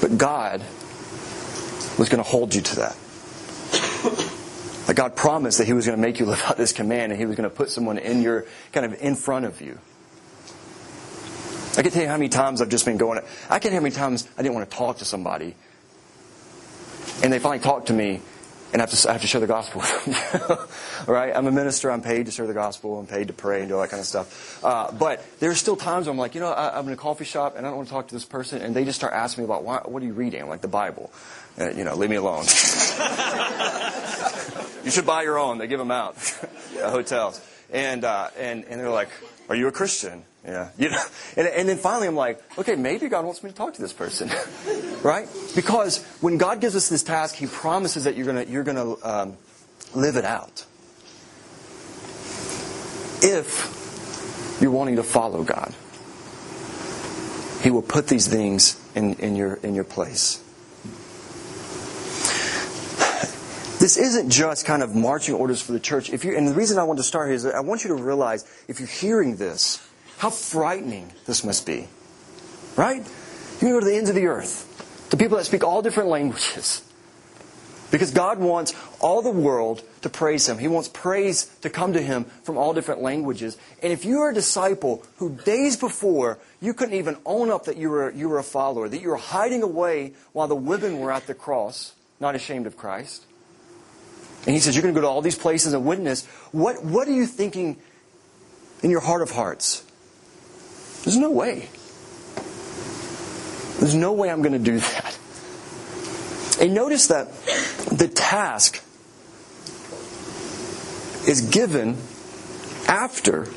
But 0.00 0.16
God 0.16 0.62
was 1.98 2.08
going 2.08 2.22
to 2.22 2.28
hold 2.28 2.54
you 2.54 2.62
to 2.62 2.76
that. 2.76 2.96
That 4.88 4.96
God 4.96 5.14
promised 5.14 5.58
that 5.58 5.66
He 5.68 5.72
was 5.72 5.86
going 5.86 5.96
to 5.96 6.02
make 6.02 6.18
you 6.18 6.26
live 6.26 6.42
out 6.42 6.56
this 6.56 6.72
command 6.72 7.12
and 7.12 7.20
He 7.20 7.26
was 7.26 7.36
going 7.36 7.48
to 7.48 7.54
put 7.54 7.70
someone 7.70 7.98
in 7.98 8.20
your, 8.20 8.46
kind 8.72 8.84
of 8.84 9.00
in 9.00 9.14
front 9.14 9.44
of 9.46 9.60
you. 9.60 9.78
I 11.76 11.82
can 11.82 11.92
tell 11.92 12.02
you 12.02 12.08
how 12.08 12.16
many 12.16 12.28
times 12.28 12.60
I've 12.60 12.68
just 12.68 12.84
been 12.84 12.96
going, 12.96 13.20
I 13.48 13.60
can 13.60 13.70
tell 13.70 13.72
you 13.72 13.76
how 13.76 13.82
many 13.84 13.94
times 13.94 14.28
I 14.36 14.42
didn't 14.42 14.56
want 14.56 14.68
to 14.68 14.76
talk 14.76 14.98
to 14.98 15.04
somebody 15.04 15.54
and 17.22 17.32
they 17.32 17.38
finally 17.38 17.58
talk 17.60 17.86
to 17.86 17.92
me, 17.92 18.20
and 18.72 18.82
I 18.82 18.84
have 18.84 18.90
to, 18.90 19.08
I 19.08 19.12
have 19.12 19.22
to 19.22 19.26
share 19.26 19.40
the 19.40 19.46
gospel. 19.46 19.82
All 21.08 21.14
right, 21.14 21.34
I'm 21.34 21.46
a 21.46 21.50
minister. 21.50 21.90
I'm 21.90 22.02
paid 22.02 22.26
to 22.26 22.32
share 22.32 22.46
the 22.46 22.54
gospel. 22.54 22.98
I'm 22.98 23.06
paid 23.06 23.28
to 23.28 23.32
pray 23.32 23.60
and 23.60 23.68
do 23.68 23.74
all 23.76 23.80
that 23.80 23.90
kind 23.90 24.00
of 24.00 24.06
stuff. 24.06 24.62
Uh, 24.62 24.92
but 24.92 25.24
there's 25.40 25.58
still 25.58 25.76
times 25.76 26.06
where 26.06 26.12
I'm 26.12 26.18
like, 26.18 26.34
you 26.34 26.40
know, 26.40 26.52
I, 26.52 26.78
I'm 26.78 26.86
in 26.86 26.92
a 26.92 26.96
coffee 26.96 27.24
shop 27.24 27.56
and 27.56 27.66
I 27.66 27.70
don't 27.70 27.78
want 27.78 27.88
to 27.88 27.94
talk 27.94 28.08
to 28.08 28.14
this 28.14 28.24
person, 28.24 28.60
and 28.60 28.76
they 28.76 28.84
just 28.84 28.98
start 28.98 29.14
asking 29.14 29.42
me 29.42 29.46
about 29.46 29.64
why, 29.64 29.80
what 29.84 30.02
are 30.02 30.06
you 30.06 30.12
reading, 30.12 30.48
like 30.48 30.60
the 30.60 30.68
Bible. 30.68 31.10
Uh, 31.58 31.70
you 31.70 31.84
know, 31.84 31.94
leave 31.94 32.10
me 32.10 32.16
alone. 32.16 32.44
you 34.88 34.92
should 34.92 35.04
buy 35.04 35.22
your 35.22 35.38
own. 35.38 35.58
They 35.58 35.66
give 35.66 35.78
them 35.78 35.90
out 35.90 36.16
at 36.78 36.88
hotels, 36.88 37.42
and 37.70 38.04
uh, 38.04 38.30
and 38.38 38.64
and 38.64 38.80
they're 38.80 38.88
like, 38.88 39.10
are 39.50 39.54
you 39.54 39.68
a 39.68 39.72
Christian? 39.72 40.24
Yeah, 40.46 40.70
you 40.78 40.88
know, 40.88 41.02
and, 41.36 41.46
and 41.46 41.68
then 41.68 41.76
finally 41.76 42.06
I'm 42.06 42.16
like, 42.16 42.40
okay, 42.56 42.74
maybe 42.74 43.06
God 43.10 43.26
wants 43.26 43.42
me 43.42 43.50
to 43.50 43.56
talk 43.56 43.74
to 43.74 43.82
this 43.82 43.92
person, 43.92 44.30
right? 45.02 45.28
Because 45.54 46.02
when 46.22 46.38
God 46.38 46.62
gives 46.62 46.74
us 46.74 46.88
this 46.88 47.02
task, 47.02 47.34
He 47.34 47.46
promises 47.46 48.04
that 48.04 48.16
you're 48.16 48.24
gonna 48.24 48.44
you're 48.44 48.64
gonna 48.64 48.94
um, 49.04 49.36
live 49.94 50.16
it 50.16 50.24
out. 50.24 50.64
If 53.20 54.56
you're 54.62 54.70
wanting 54.70 54.96
to 54.96 55.02
follow 55.02 55.44
God, 55.44 55.74
He 57.62 57.70
will 57.70 57.82
put 57.82 58.06
these 58.06 58.26
things 58.26 58.80
in, 58.94 59.16
in 59.16 59.36
your 59.36 59.56
in 59.56 59.74
your 59.74 59.84
place. 59.84 60.42
This 63.78 63.96
isn't 63.96 64.30
just 64.30 64.66
kind 64.66 64.82
of 64.82 64.96
marching 64.96 65.36
orders 65.36 65.62
for 65.62 65.70
the 65.70 65.78
church. 65.78 66.10
If 66.10 66.24
you 66.24 66.36
and 66.36 66.48
the 66.48 66.52
reason 66.52 66.78
I 66.78 66.82
want 66.82 66.98
to 66.98 67.04
start 67.04 67.28
here 67.28 67.36
is 67.36 67.44
that 67.44 67.54
I 67.54 67.60
want 67.60 67.84
you 67.84 67.88
to 67.88 68.02
realize 68.02 68.44
if 68.66 68.80
you're 68.80 68.88
hearing 68.88 69.36
this, 69.36 69.86
how 70.18 70.30
frightening 70.30 71.12
this 71.26 71.44
must 71.44 71.64
be. 71.64 71.86
Right? 72.76 72.98
You 72.98 73.58
can 73.58 73.70
go 73.70 73.80
to 73.80 73.86
the 73.86 73.94
ends 73.94 74.10
of 74.10 74.16
the 74.16 74.26
earth, 74.26 75.06
to 75.10 75.16
people 75.16 75.36
that 75.38 75.44
speak 75.44 75.62
all 75.62 75.80
different 75.80 76.08
languages. 76.08 76.82
Because 77.92 78.10
God 78.10 78.38
wants 78.38 78.74
all 79.00 79.22
the 79.22 79.30
world 79.30 79.82
to 80.02 80.10
praise 80.10 80.48
Him. 80.48 80.58
He 80.58 80.68
wants 80.68 80.88
praise 80.88 81.44
to 81.62 81.70
come 81.70 81.92
to 81.92 82.02
Him 82.02 82.24
from 82.42 82.58
all 82.58 82.74
different 82.74 83.00
languages. 83.00 83.56
And 83.80 83.92
if 83.92 84.04
you 84.04 84.20
are 84.22 84.30
a 84.30 84.34
disciple 84.34 85.04
who 85.16 85.30
days 85.30 85.76
before 85.76 86.38
you 86.60 86.74
couldn't 86.74 86.94
even 86.94 87.16
own 87.24 87.50
up 87.50 87.64
that 87.64 87.76
you 87.76 87.90
were, 87.90 88.10
you 88.10 88.28
were 88.28 88.38
a 88.38 88.42
follower, 88.42 88.88
that 88.88 89.00
you 89.00 89.08
were 89.08 89.16
hiding 89.16 89.62
away 89.62 90.14
while 90.32 90.48
the 90.48 90.56
women 90.56 90.98
were 90.98 91.12
at 91.12 91.28
the 91.28 91.34
cross, 91.34 91.94
not 92.20 92.34
ashamed 92.34 92.66
of 92.66 92.76
Christ, 92.76 93.24
and 94.48 94.54
He 94.54 94.60
says 94.60 94.74
you're 94.74 94.82
going 94.82 94.94
to 94.94 94.98
go 94.98 95.06
to 95.06 95.10
all 95.10 95.20
these 95.20 95.36
places 95.36 95.74
and 95.74 95.84
witness, 95.84 96.24
what, 96.52 96.82
what 96.82 97.06
are 97.06 97.12
you 97.12 97.26
thinking 97.26 97.76
in 98.82 98.88
your 98.88 99.00
heart 99.00 99.20
of 99.20 99.30
hearts? 99.30 99.84
There's 101.04 101.18
no 101.18 101.30
way. 101.30 101.68
There's 103.78 103.94
no 103.94 104.14
way 104.14 104.30
I'm 104.30 104.40
going 104.40 104.54
to 104.54 104.58
do 104.58 104.78
that. 104.80 105.18
And 106.62 106.72
notice 106.72 107.08
that 107.08 107.30
the 107.92 108.08
task 108.08 108.82
is 111.28 111.42
given 111.42 111.98
after 112.86 113.48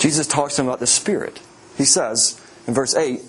Jesus 0.00 0.26
talks 0.26 0.56
to 0.56 0.62
him 0.62 0.68
about 0.68 0.80
the 0.80 0.86
Spirit. 0.86 1.40
He 1.76 1.84
says 1.84 2.40
in 2.66 2.72
verse 2.72 2.94
8, 2.94 3.20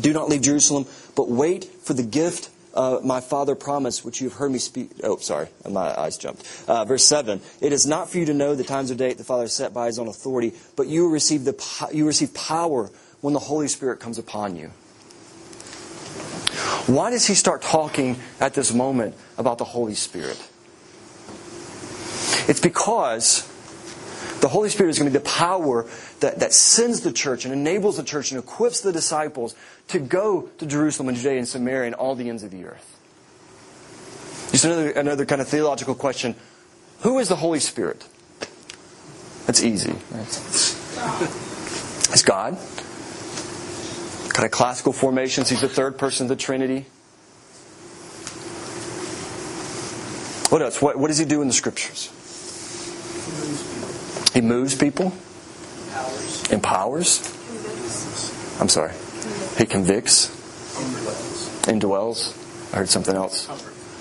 Do 0.00 0.14
not 0.14 0.30
leave 0.30 0.40
Jerusalem, 0.40 0.86
but 1.14 1.28
wait 1.28 1.66
for 1.66 1.92
the 1.92 2.02
gift 2.02 2.48
uh, 2.74 3.00
my 3.02 3.20
Father 3.20 3.54
promised, 3.54 4.04
which 4.04 4.20
you 4.20 4.28
have 4.28 4.38
heard 4.38 4.50
me 4.50 4.58
speak. 4.58 4.90
Oh, 5.02 5.16
sorry, 5.18 5.48
my 5.68 5.98
eyes 5.98 6.16
jumped. 6.16 6.46
Uh, 6.66 6.84
verse 6.84 7.04
7 7.04 7.40
It 7.60 7.72
is 7.72 7.86
not 7.86 8.10
for 8.10 8.18
you 8.18 8.26
to 8.26 8.34
know 8.34 8.54
the 8.54 8.64
times 8.64 8.90
or 8.90 8.94
date 8.94 9.18
the 9.18 9.24
Father 9.24 9.44
has 9.44 9.54
set 9.54 9.74
by 9.74 9.86
his 9.86 9.98
own 9.98 10.08
authority, 10.08 10.52
but 10.76 10.86
you 10.86 11.08
receive, 11.10 11.44
the, 11.44 11.88
you 11.92 12.06
receive 12.06 12.32
power 12.34 12.90
when 13.20 13.34
the 13.34 13.40
Holy 13.40 13.68
Spirit 13.68 14.00
comes 14.00 14.18
upon 14.18 14.56
you. 14.56 14.68
Why 16.86 17.10
does 17.10 17.26
he 17.26 17.34
start 17.34 17.62
talking 17.62 18.16
at 18.40 18.54
this 18.54 18.72
moment 18.72 19.14
about 19.38 19.58
the 19.58 19.64
Holy 19.64 19.94
Spirit? 19.94 20.38
It's 22.48 22.60
because 22.60 23.48
the 24.42 24.48
Holy 24.48 24.68
Spirit 24.68 24.90
is 24.90 24.98
going 24.98 25.10
to 25.10 25.16
be 25.16 25.22
the 25.22 25.30
power 25.30 25.86
that, 26.18 26.40
that 26.40 26.52
sends 26.52 27.02
the 27.02 27.12
church 27.12 27.44
and 27.44 27.54
enables 27.54 27.96
the 27.96 28.02
church 28.02 28.32
and 28.32 28.40
equips 28.40 28.80
the 28.80 28.92
disciples 28.92 29.54
to 29.86 30.00
go 30.00 30.48
to 30.58 30.66
Jerusalem 30.66 31.08
and 31.08 31.16
Judea 31.16 31.38
and 31.38 31.46
Samaria 31.46 31.86
and 31.86 31.94
all 31.94 32.16
the 32.16 32.28
ends 32.28 32.42
of 32.42 32.50
the 32.50 32.64
earth. 32.64 32.88
Just 34.50 34.64
another, 34.64 34.90
another 34.90 35.26
kind 35.26 35.40
of 35.40 35.46
theological 35.46 35.94
question. 35.94 36.34
Who 37.02 37.20
is 37.20 37.28
the 37.28 37.36
Holy 37.36 37.60
Spirit? 37.60 38.04
That's 39.46 39.62
easy. 39.62 39.94
It's 40.14 40.74
God. 42.24 42.58
Kind 44.30 44.44
of 44.44 44.50
classical 44.50 44.92
formations. 44.92 45.50
He's 45.50 45.60
the 45.60 45.68
third 45.68 45.98
person 45.98 46.24
of 46.24 46.30
the 46.30 46.36
Trinity. 46.36 46.86
What 50.50 50.62
else? 50.62 50.82
What, 50.82 50.98
what 50.98 51.06
does 51.06 51.18
he 51.18 51.26
do 51.26 51.42
in 51.42 51.48
the 51.48 51.54
scriptures? 51.54 52.10
He 54.32 54.40
moves 54.40 54.74
people. 54.74 55.12
Powers. 55.90 56.50
Empowers. 56.50 58.60
I'm 58.60 58.68
sorry. 58.68 58.92
He 59.58 59.66
convicts. 59.66 60.28
Indwells. 61.66 62.38
I 62.72 62.78
heard 62.78 62.88
something 62.88 63.14
else. 63.14 63.46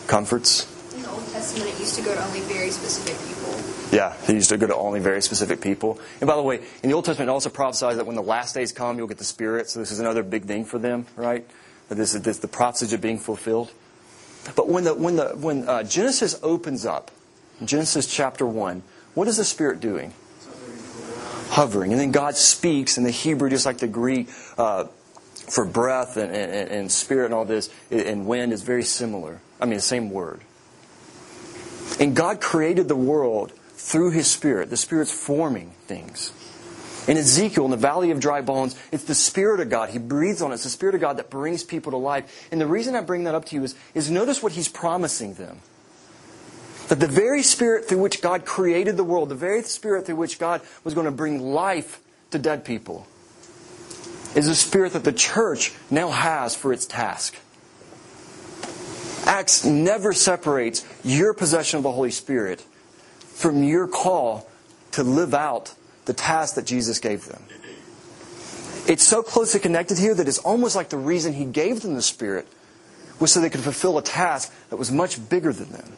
Comforts. 0.08 0.67
In 0.96 1.04
the 1.04 1.10
Old 1.10 1.26
Testament, 1.28 1.70
it 1.70 1.80
used 1.80 1.96
to 1.96 2.02
go 2.02 2.15
to 2.15 2.24
only 2.24 2.39
very 2.41 2.70
specific 2.70 3.17
people. 3.28 3.98
Yeah, 3.98 4.15
he 4.26 4.34
used 4.34 4.50
to 4.50 4.58
go 4.58 4.67
to 4.67 4.76
only 4.76 5.02
very 5.02 5.22
specific 5.22 5.60
people. 5.60 6.00
And 6.22 6.28
by 6.28 6.38
the 6.38 6.41
way, 6.41 6.62
in 6.82 6.89
the 6.89 6.96
Old 6.96 7.04
Testament, 7.04 7.30
it 7.30 7.34
also 7.34 7.50
prophesies 7.50 7.98
that 7.98 8.06
when 8.06 8.15
the 8.15 8.24
last 8.24 8.56
days 8.56 8.72
come, 8.72 8.98
you'll 8.98 9.08
get 9.08 9.17
the 9.17 9.26
Spirit. 9.26 9.70
So 9.70 9.80
this 9.80 9.91
is 9.91 10.00
another 10.00 10.24
big 10.24 10.46
thing 10.46 10.63
for 10.63 10.80
them, 10.80 11.06
right? 11.17 11.46
That 11.89 11.96
this 11.96 12.15
is 12.15 12.22
this, 12.22 12.38
the 12.38 12.48
prophecies 12.48 12.94
are 12.94 12.98
being 12.98 13.20
fulfilled. 13.20 13.72
But 14.56 14.70
when 14.70 14.86
the 14.86 14.96
when 14.96 15.17
the 15.17 15.36
when 15.36 15.67
uh, 15.67 15.84
Genesis 15.84 16.39
opens 16.41 16.86
up, 16.86 17.12
Genesis 17.63 18.08
chapter 18.08 18.46
one, 18.46 18.82
what 19.13 19.28
is 19.28 19.38
the 19.38 19.46
Spirit 19.46 19.82
doing? 19.82 20.13
Hovering, 21.52 21.92
and 21.92 22.00
then 22.00 22.12
God 22.12 22.36
speaks 22.36 22.98
in 22.98 23.04
the 23.04 23.12
Hebrew, 23.12 23.50
just 23.50 23.66
like 23.66 23.78
the 23.78 23.88
Greek. 23.88 24.30
Uh, 24.58 24.86
for 25.52 25.66
breath 25.66 26.16
and, 26.16 26.34
and, 26.34 26.72
and 26.72 26.92
spirit 26.92 27.26
and 27.26 27.34
all 27.34 27.44
this, 27.44 27.70
and 27.90 28.26
wind 28.26 28.54
is 28.54 28.62
very 28.62 28.84
similar. 28.84 29.42
I 29.60 29.66
mean, 29.66 29.76
the 29.76 29.82
same 29.82 30.10
word. 30.10 30.40
And 32.00 32.16
God 32.16 32.42
created 32.42 32.88
the 32.88 32.96
world 32.96 33.52
through 33.52 34.12
His 34.12 34.28
Spirit. 34.28 34.70
The 34.70 34.78
Spirit's 34.78 35.12
forming 35.12 35.72
things. 35.88 36.32
In 37.08 37.18
Ezekiel, 37.18 37.66
in 37.66 37.72
the 37.72 37.78
valley 37.78 38.12
of 38.12 38.20
dry 38.20 38.42
bones, 38.42 38.76
it's 38.92 39.04
the 39.04 39.16
Spirit 39.16 39.60
of 39.60 39.70
God. 39.70 39.90
He 39.90 40.00
breathes 40.00 40.42
on 40.42 40.52
it. 40.52 40.56
It's 40.56 40.64
the 40.64 40.70
Spirit 40.70 40.96
of 40.96 41.02
God 41.02 41.18
that 41.18 41.30
brings 41.30 41.64
people 41.64 41.92
to 41.92 41.98
life. 41.98 42.48
And 42.52 42.62
the 42.62 42.68
reason 42.68 42.96
I 42.96 43.02
bring 43.02 43.26
that 43.26 43.36
up 43.36 43.46
to 43.46 43.56
you 43.56 43.64
is, 43.64 43.76
is 43.94 44.10
notice 44.10 44.42
what 44.42 44.54
He's 44.54 44.70
promising 44.70 45.34
them. 45.34 45.60
That 46.91 46.99
the 46.99 47.08
very 47.08 47.41
Spirit 47.41 47.88
through 47.88 48.01
which 48.01 48.21
God 48.21 48.43
created 48.43 48.97
the 48.97 49.06
world, 49.06 49.30
the 49.30 49.36
very 49.36 49.63
Spirit 49.63 50.06
through 50.06 50.17
which 50.17 50.38
God 50.38 50.60
was 50.84 50.93
going 50.93 51.06
to 51.06 51.12
bring 51.12 51.39
life 51.39 52.01
to 52.32 52.38
dead 52.38 52.65
people, 52.65 53.08
is 54.36 54.49
a 54.49 54.56
spirit 54.56 54.91
that 54.91 55.06
the 55.06 55.13
church 55.13 55.71
now 55.89 56.10
has 56.10 56.54
for 56.54 56.73
its 56.73 56.86
task. 56.86 57.38
Acts 59.25 59.63
never 59.63 60.12
separates 60.12 60.86
your 61.01 61.34
possession 61.34 61.77
of 61.77 61.84
the 61.84 61.93
Holy 61.93 62.12
Spirit 62.12 62.60
from 63.19 63.63
your 63.63 63.88
call 63.88 64.45
to 64.91 65.01
live 65.01 65.34
out 65.34 65.73
the 66.04 66.13
task 66.13 66.56
that 66.56 66.65
Jesus 66.65 66.99
gave 66.99 67.25
them. 67.25 67.41
It's 68.86 69.04
so 69.04 69.23
closely 69.23 69.62
connected 69.62 69.97
here 69.97 70.13
that 70.13 70.27
it's 70.27 70.39
almost 70.39 70.75
like 70.75 70.89
the 70.89 70.97
reason 70.97 71.32
He 71.32 71.45
gave 71.45 71.84
them 71.84 71.93
the 71.93 72.01
Spirit 72.01 72.49
was 73.17 73.32
so 73.32 73.39
they 73.39 73.49
could 73.49 73.62
fulfill 73.62 73.97
a 73.97 74.04
task 74.04 74.54
that 74.69 74.75
was 74.75 74.91
much 74.91 75.30
bigger 75.30 75.54
than 75.54 75.71
them. 75.71 75.93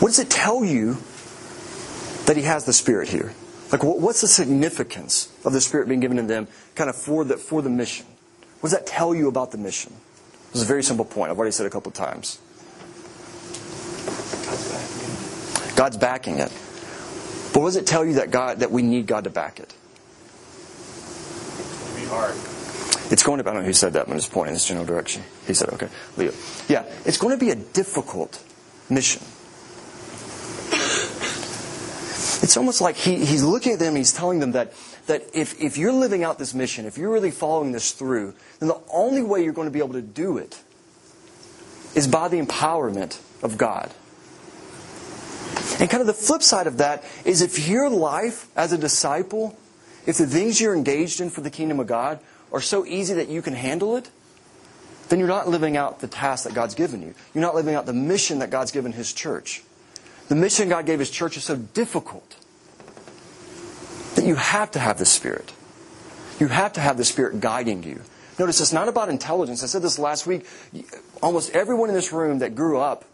What 0.00 0.08
does 0.08 0.18
it 0.18 0.30
tell 0.30 0.64
you 0.64 0.98
that 2.26 2.36
He 2.36 2.42
has 2.42 2.64
the 2.64 2.72
Spirit 2.72 3.08
here? 3.08 3.32
Like, 3.72 3.82
what's 3.82 4.20
the 4.20 4.28
significance 4.28 5.32
of 5.44 5.52
the 5.52 5.60
Spirit 5.60 5.88
being 5.88 6.00
given 6.00 6.18
to 6.18 6.22
them 6.22 6.46
kind 6.74 6.88
of 6.88 6.96
for 6.96 7.24
the, 7.24 7.36
for 7.36 7.62
the 7.62 7.70
mission? 7.70 8.06
What 8.60 8.70
does 8.70 8.78
that 8.78 8.86
tell 8.86 9.14
you 9.14 9.28
about 9.28 9.50
the 9.50 9.58
mission? 9.58 9.92
This 10.52 10.56
is 10.56 10.62
a 10.62 10.66
very 10.66 10.82
simple 10.82 11.04
point. 11.04 11.30
I've 11.30 11.38
already 11.38 11.52
said 11.52 11.64
it 11.64 11.68
a 11.68 11.72
couple 11.72 11.90
of 11.90 11.94
times. 11.94 12.38
God's 15.76 15.96
backing 15.96 16.38
it. 16.38 16.50
But 17.52 17.60
what 17.60 17.68
does 17.68 17.76
it 17.76 17.86
tell 17.86 18.04
you 18.04 18.14
that 18.14 18.30
God 18.30 18.60
that 18.60 18.70
we 18.70 18.82
need 18.82 19.06
God 19.06 19.24
to 19.24 19.30
back 19.30 19.60
it? 19.60 19.74
It'll 21.58 21.96
be 21.96 22.06
hard. 22.06 22.34
It's 23.10 23.22
going 23.22 23.38
to. 23.38 23.44
Be 23.44 23.48
hard. 23.48 23.56
I 23.56 23.58
don't 23.58 23.62
know 23.62 23.66
who 23.66 23.72
said 23.72 23.92
that, 23.94 24.06
but 24.06 24.12
I'm 24.12 24.18
just 24.18 24.32
pointing 24.32 24.50
in 24.50 24.54
this 24.54 24.66
general 24.66 24.86
direction. 24.86 25.22
He 25.46 25.54
said, 25.54 25.70
"Okay, 25.70 25.88
Leo." 26.16 26.32
Yeah, 26.68 26.84
it's 27.04 27.18
going 27.18 27.38
to 27.38 27.44
be 27.44 27.50
a 27.50 27.54
difficult 27.54 28.42
mission. 28.88 29.22
It's 32.46 32.56
almost 32.56 32.80
like 32.80 32.94
he, 32.94 33.24
he's 33.24 33.42
looking 33.42 33.72
at 33.72 33.80
them. 33.80 33.96
He's 33.96 34.12
telling 34.12 34.38
them 34.38 34.52
that 34.52 34.72
that 35.08 35.24
if 35.34 35.60
if 35.60 35.76
you're 35.76 35.90
living 35.90 36.22
out 36.22 36.38
this 36.38 36.54
mission, 36.54 36.86
if 36.86 36.96
you're 36.96 37.10
really 37.10 37.32
following 37.32 37.72
this 37.72 37.90
through, 37.90 38.34
then 38.60 38.68
the 38.68 38.80
only 38.88 39.20
way 39.20 39.42
you're 39.42 39.52
going 39.52 39.66
to 39.66 39.72
be 39.72 39.80
able 39.80 39.94
to 39.94 40.00
do 40.00 40.38
it 40.38 40.62
is 41.96 42.06
by 42.06 42.28
the 42.28 42.40
empowerment 42.40 43.18
of 43.42 43.58
God. 43.58 43.90
And 45.80 45.90
kind 45.90 46.00
of 46.00 46.06
the 46.06 46.14
flip 46.14 46.40
side 46.40 46.68
of 46.68 46.78
that 46.78 47.02
is 47.24 47.42
if 47.42 47.68
your 47.68 47.90
life 47.90 48.46
as 48.54 48.72
a 48.72 48.78
disciple, 48.78 49.58
if 50.06 50.16
the 50.16 50.26
things 50.28 50.60
you're 50.60 50.76
engaged 50.76 51.20
in 51.20 51.30
for 51.30 51.40
the 51.40 51.50
kingdom 51.50 51.80
of 51.80 51.88
God 51.88 52.20
are 52.52 52.60
so 52.60 52.86
easy 52.86 53.14
that 53.14 53.26
you 53.28 53.42
can 53.42 53.54
handle 53.54 53.96
it, 53.96 54.08
then 55.08 55.18
you're 55.18 55.26
not 55.26 55.48
living 55.48 55.76
out 55.76 55.98
the 55.98 56.06
task 56.06 56.44
that 56.44 56.54
God's 56.54 56.76
given 56.76 57.02
you. 57.02 57.12
You're 57.34 57.42
not 57.42 57.56
living 57.56 57.74
out 57.74 57.86
the 57.86 57.92
mission 57.92 58.38
that 58.38 58.50
God's 58.50 58.70
given 58.70 58.92
His 58.92 59.12
church. 59.12 59.64
The 60.28 60.34
mission 60.34 60.68
God 60.68 60.86
gave 60.86 60.98
His 60.98 61.10
church 61.10 61.36
is 61.36 61.44
so 61.44 61.56
difficult 61.56 62.36
that 64.16 64.24
you 64.24 64.34
have 64.34 64.70
to 64.72 64.78
have 64.78 64.98
the 64.98 65.04
Spirit. 65.04 65.52
You 66.40 66.48
have 66.48 66.72
to 66.74 66.80
have 66.80 66.96
the 66.96 67.04
Spirit 67.04 67.40
guiding 67.40 67.82
you. 67.82 68.02
Notice 68.38 68.60
it's 68.60 68.72
not 68.72 68.88
about 68.88 69.08
intelligence. 69.08 69.62
I 69.62 69.66
said 69.66 69.82
this 69.82 69.98
last 69.98 70.26
week. 70.26 70.46
Almost 71.22 71.54
everyone 71.54 71.88
in 71.88 71.94
this 71.94 72.12
room 72.12 72.40
that 72.40 72.54
grew 72.54 72.78
up 72.78 73.04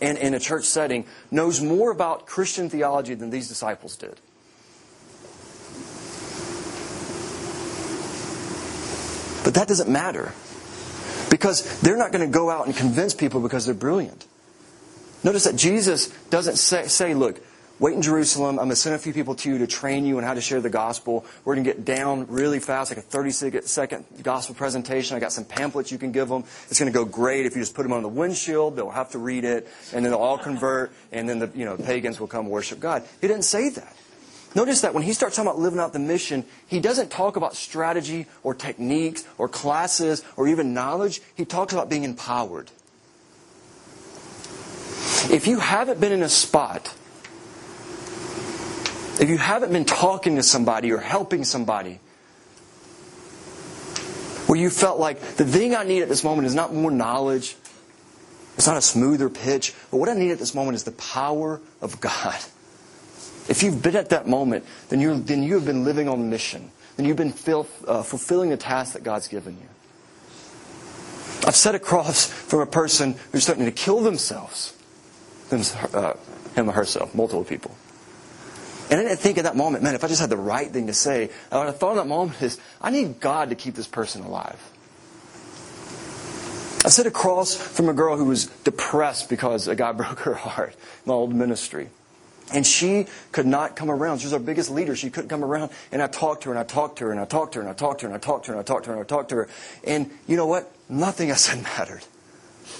in, 0.00 0.16
in 0.16 0.34
a 0.34 0.40
church 0.40 0.64
setting 0.64 1.04
knows 1.30 1.60
more 1.60 1.90
about 1.90 2.26
Christian 2.26 2.70
theology 2.70 3.14
than 3.14 3.30
these 3.30 3.48
disciples 3.48 3.96
did. 3.96 4.20
But 9.44 9.54
that 9.54 9.66
doesn't 9.66 9.90
matter. 9.90 10.32
Because 11.30 11.80
they're 11.80 11.96
not 11.96 12.12
going 12.12 12.24
to 12.24 12.32
go 12.32 12.50
out 12.50 12.66
and 12.66 12.76
convince 12.76 13.14
people 13.14 13.40
because 13.40 13.64
they're 13.64 13.74
brilliant. 13.74 14.26
Notice 15.24 15.44
that 15.44 15.56
Jesus 15.56 16.08
doesn't 16.30 16.56
say, 16.56 16.88
say 16.88 17.14
look, 17.14 17.40
wait 17.78 17.94
in 17.94 18.02
Jerusalem. 18.02 18.58
I'm 18.58 18.66
going 18.66 18.70
to 18.70 18.76
send 18.76 18.94
a 18.94 18.98
few 18.98 19.12
people 19.12 19.34
to 19.36 19.50
you 19.50 19.58
to 19.58 19.66
train 19.66 20.04
you 20.04 20.18
on 20.18 20.24
how 20.24 20.34
to 20.34 20.40
share 20.40 20.60
the 20.60 20.70
gospel. 20.70 21.24
We're 21.44 21.54
going 21.54 21.64
to 21.64 21.72
get 21.72 21.84
down 21.84 22.26
really 22.28 22.60
fast, 22.60 22.90
like 22.90 22.98
a 22.98 23.02
30 23.02 23.62
second 23.62 24.04
gospel 24.22 24.54
presentation. 24.54 25.16
I 25.16 25.20
got 25.20 25.32
some 25.32 25.44
pamphlets 25.44 25.92
you 25.92 25.98
can 25.98 26.12
give 26.12 26.28
them. 26.28 26.44
It's 26.70 26.78
going 26.78 26.92
to 26.92 26.96
go 26.96 27.04
great 27.04 27.46
if 27.46 27.54
you 27.54 27.62
just 27.62 27.74
put 27.74 27.84
them 27.84 27.92
on 27.92 28.02
the 28.02 28.08
windshield. 28.08 28.76
They'll 28.76 28.90
have 28.90 29.10
to 29.12 29.18
read 29.18 29.44
it, 29.44 29.68
and 29.92 30.04
then 30.04 30.12
they'll 30.12 30.20
all 30.20 30.38
convert, 30.38 30.92
and 31.12 31.28
then 31.28 31.38
the 31.38 31.50
you 31.54 31.64
know 31.64 31.76
pagans 31.76 32.18
will 32.18 32.28
come 32.28 32.48
worship 32.48 32.80
God. 32.80 33.04
He 33.20 33.28
didn't 33.28 33.44
say 33.44 33.68
that. 33.70 33.96
Notice 34.54 34.82
that 34.82 34.92
when 34.92 35.02
he 35.02 35.12
starts 35.14 35.36
talking 35.36 35.48
about 35.50 35.60
living 35.60 35.80
out 35.80 35.92
the 35.92 35.98
mission, 35.98 36.44
he 36.66 36.78
doesn't 36.78 37.10
talk 37.10 37.36
about 37.36 37.56
strategy 37.56 38.26
or 38.42 38.54
techniques 38.54 39.24
or 39.38 39.48
classes 39.48 40.22
or 40.36 40.46
even 40.46 40.74
knowledge. 40.74 41.22
He 41.34 41.46
talks 41.46 41.72
about 41.72 41.88
being 41.88 42.04
empowered. 42.04 42.70
If 45.30 45.46
you 45.46 45.58
haven't 45.58 46.00
been 46.00 46.12
in 46.12 46.22
a 46.22 46.28
spot, 46.28 46.94
if 49.20 49.26
you 49.28 49.38
haven't 49.38 49.72
been 49.72 49.84
talking 49.84 50.36
to 50.36 50.42
somebody 50.42 50.92
or 50.92 50.98
helping 50.98 51.44
somebody, 51.44 52.00
where 54.46 54.58
you 54.58 54.68
felt 54.68 54.98
like 54.98 55.20
the 55.20 55.44
thing 55.44 55.74
I 55.74 55.84
need 55.84 56.02
at 56.02 56.08
this 56.08 56.24
moment 56.24 56.46
is 56.46 56.54
not 56.54 56.74
more 56.74 56.90
knowledge, 56.90 57.56
it's 58.56 58.66
not 58.66 58.76
a 58.76 58.82
smoother 58.82 59.30
pitch, 59.30 59.74
but 59.90 59.96
what 59.96 60.08
I 60.08 60.14
need 60.14 60.30
at 60.30 60.38
this 60.38 60.54
moment 60.54 60.74
is 60.74 60.84
the 60.84 60.92
power 60.92 61.60
of 61.80 62.00
God. 62.00 62.36
If 63.48 63.62
you've 63.62 63.82
been 63.82 63.96
at 63.96 64.10
that 64.10 64.28
moment, 64.28 64.64
then, 64.88 65.00
you 65.00 65.18
then 65.18 65.42
you 65.42 65.54
have 65.54 65.64
been 65.64 65.84
living 65.84 66.08
on 66.08 66.28
mission. 66.30 66.70
Then 66.96 67.06
you've 67.06 67.16
been 67.16 67.32
uh, 67.46 68.02
fulfilling 68.02 68.50
the 68.50 68.56
task 68.56 68.92
that 68.92 69.02
God's 69.02 69.28
given 69.28 69.54
you. 69.54 69.68
I've 71.46 71.56
sat 71.56 71.74
across 71.74 72.26
from 72.48 72.60
a 72.60 72.66
person 72.66 73.16
who's 73.32 73.44
starting 73.44 73.64
to 73.64 73.72
kill 73.72 74.00
themselves, 74.00 74.76
uh, 75.52 76.14
him 76.54 76.68
or 76.68 76.72
herself, 76.72 77.14
multiple 77.14 77.44
people. 77.44 77.74
And 78.90 79.00
I 79.00 79.04
didn't 79.04 79.20
think 79.20 79.38
at 79.38 79.44
that 79.44 79.56
moment, 79.56 79.82
man, 79.82 79.94
if 79.94 80.04
I 80.04 80.08
just 80.08 80.20
had 80.20 80.28
the 80.28 80.36
right 80.36 80.70
thing 80.70 80.88
to 80.88 80.94
say, 80.94 81.30
what 81.50 81.66
I 81.66 81.70
thought 81.70 81.92
in 81.92 81.96
that 81.96 82.06
moment 82.06 82.42
is, 82.42 82.58
I 82.80 82.90
need 82.90 83.20
God 83.20 83.48
to 83.48 83.54
keep 83.54 83.74
this 83.74 83.86
person 83.86 84.22
alive. 84.22 84.60
I 86.84 86.88
sat 86.88 87.06
across 87.06 87.54
from 87.54 87.88
a 87.88 87.94
girl 87.94 88.16
who 88.16 88.24
was 88.24 88.46
depressed 88.64 89.28
because 89.28 89.68
a 89.68 89.76
guy 89.76 89.92
broke 89.92 90.20
her 90.20 90.34
heart, 90.34 90.76
my 91.06 91.14
old 91.14 91.34
ministry. 91.34 91.88
And 92.52 92.66
she 92.66 93.06
could 93.30 93.46
not 93.46 93.76
come 93.76 93.90
around. 93.90 94.18
She 94.18 94.26
was 94.26 94.34
our 94.34 94.40
biggest 94.40 94.70
leader. 94.70 94.94
She 94.94 95.08
couldn't 95.08 95.30
come 95.30 95.44
around. 95.44 95.70
And 95.90 96.02
I 96.02 96.06
talked 96.06 96.42
to 96.42 96.48
her 96.50 96.52
and 96.52 96.58
I 96.58 96.64
talked 96.64 96.98
to 96.98 97.06
her 97.06 97.10
and 97.12 97.20
I 97.20 97.24
talked 97.24 97.54
to 97.54 97.60
her 97.60 97.62
and 97.62 97.70
I 97.70 97.74
talked 97.74 98.00
to 98.00 98.08
her 98.08 98.12
and 98.12 98.18
I 98.18 98.18
talked 98.18 98.44
to 98.44 98.50
her 98.50 98.58
and 98.58 98.60
I 98.60 98.64
talked 98.64 98.84
to 98.84 98.90
her 98.90 98.96
and 98.96 99.04
I 99.04 99.06
talked 99.06 99.28
to 99.30 99.36
her. 99.36 99.48
And 99.84 100.10
you 100.26 100.36
know 100.36 100.46
what? 100.46 100.70
Nothing 100.88 101.30
I 101.30 101.36
said 101.36 101.62
mattered. 101.62 102.02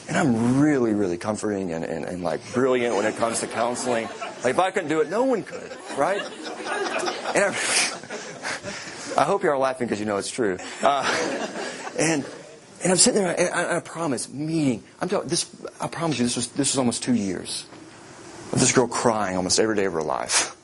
And 0.09 0.16
I'm 0.16 0.61
really, 0.61 0.92
really 0.95 1.18
comforting 1.18 1.73
and, 1.73 1.85
and, 1.85 2.05
and 2.05 2.23
like 2.23 2.40
brilliant 2.53 2.97
when 2.97 3.07
it 3.07 3.16
comes 3.16 3.40
to 3.40 3.47
counseling. 3.47 4.09
Like 4.42 4.55
if 4.55 4.59
I 4.59 4.71
couldn't 4.71 4.88
do 4.88 5.01
it, 5.01 5.11
no 5.11 5.25
one 5.25 5.42
could, 5.42 5.71
right? 5.97 6.21
And 7.35 7.45
I, 7.45 7.49
I 9.18 9.25
hope 9.25 9.42
you're 9.42 9.55
all 9.55 9.61
laughing 9.61 9.87
because 9.87 10.01
you 10.01 10.07
know 10.07 10.16
it's 10.16 10.31
true. 10.31 10.59
Uh, 10.83 11.05
and 11.99 12.25
and 12.83 12.90
I'm 12.90 12.99
sitting 12.99 13.23
there 13.23 13.38
and 13.38 13.55
I, 13.55 13.77
I 13.77 13.81
promise, 13.81 14.29
meeting. 14.29 14.83
I'm 15.01 15.09
talking, 15.09 15.29
this. 15.29 15.49
I 15.81 15.87
promise 15.87 16.18
you, 16.18 16.25
this 16.25 16.37
was 16.37 16.49
this 16.49 16.73
was 16.73 16.79
almost 16.79 17.03
two 17.03 17.14
years 17.14 17.66
of 18.53 18.59
this 18.61 18.73
girl 18.73 18.88
crying 18.88 19.37
almost 19.37 19.61
every 19.61 19.77
day 19.77 19.85
of 19.85 19.92
her 19.92 20.03
life. 20.03 20.57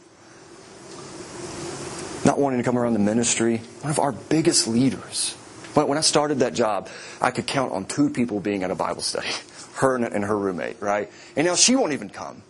Not 2.25 2.39
wanting 2.39 2.59
to 2.59 2.65
come 2.65 2.77
around 2.77 2.95
the 2.95 2.99
ministry. 2.99 3.59
One 3.83 3.91
of 3.91 3.99
our 3.99 4.13
biggest 4.13 4.67
leaders. 4.67 5.37
But 5.75 5.89
when 5.89 5.99
I 5.99 6.03
started 6.03 6.41
that 6.41 6.55
job, 6.55 6.89
I 7.21 7.31
could 7.31 7.47
count 7.47 7.73
on 7.73 7.85
two 7.85 8.11
people 8.11 8.41
being 8.41 8.63
at 8.63 8.71
a 8.71 8.75
Bible 8.75 9.03
study. 9.03 9.29
Her 9.77 9.95
and 9.95 10.25
her 10.25 10.37
roommate, 10.37 10.83
right? 10.83 11.09
And 11.37 11.47
now 11.47 11.55
she 11.55 11.77
won't 11.77 11.93
even 11.93 12.11
come. 12.11 12.43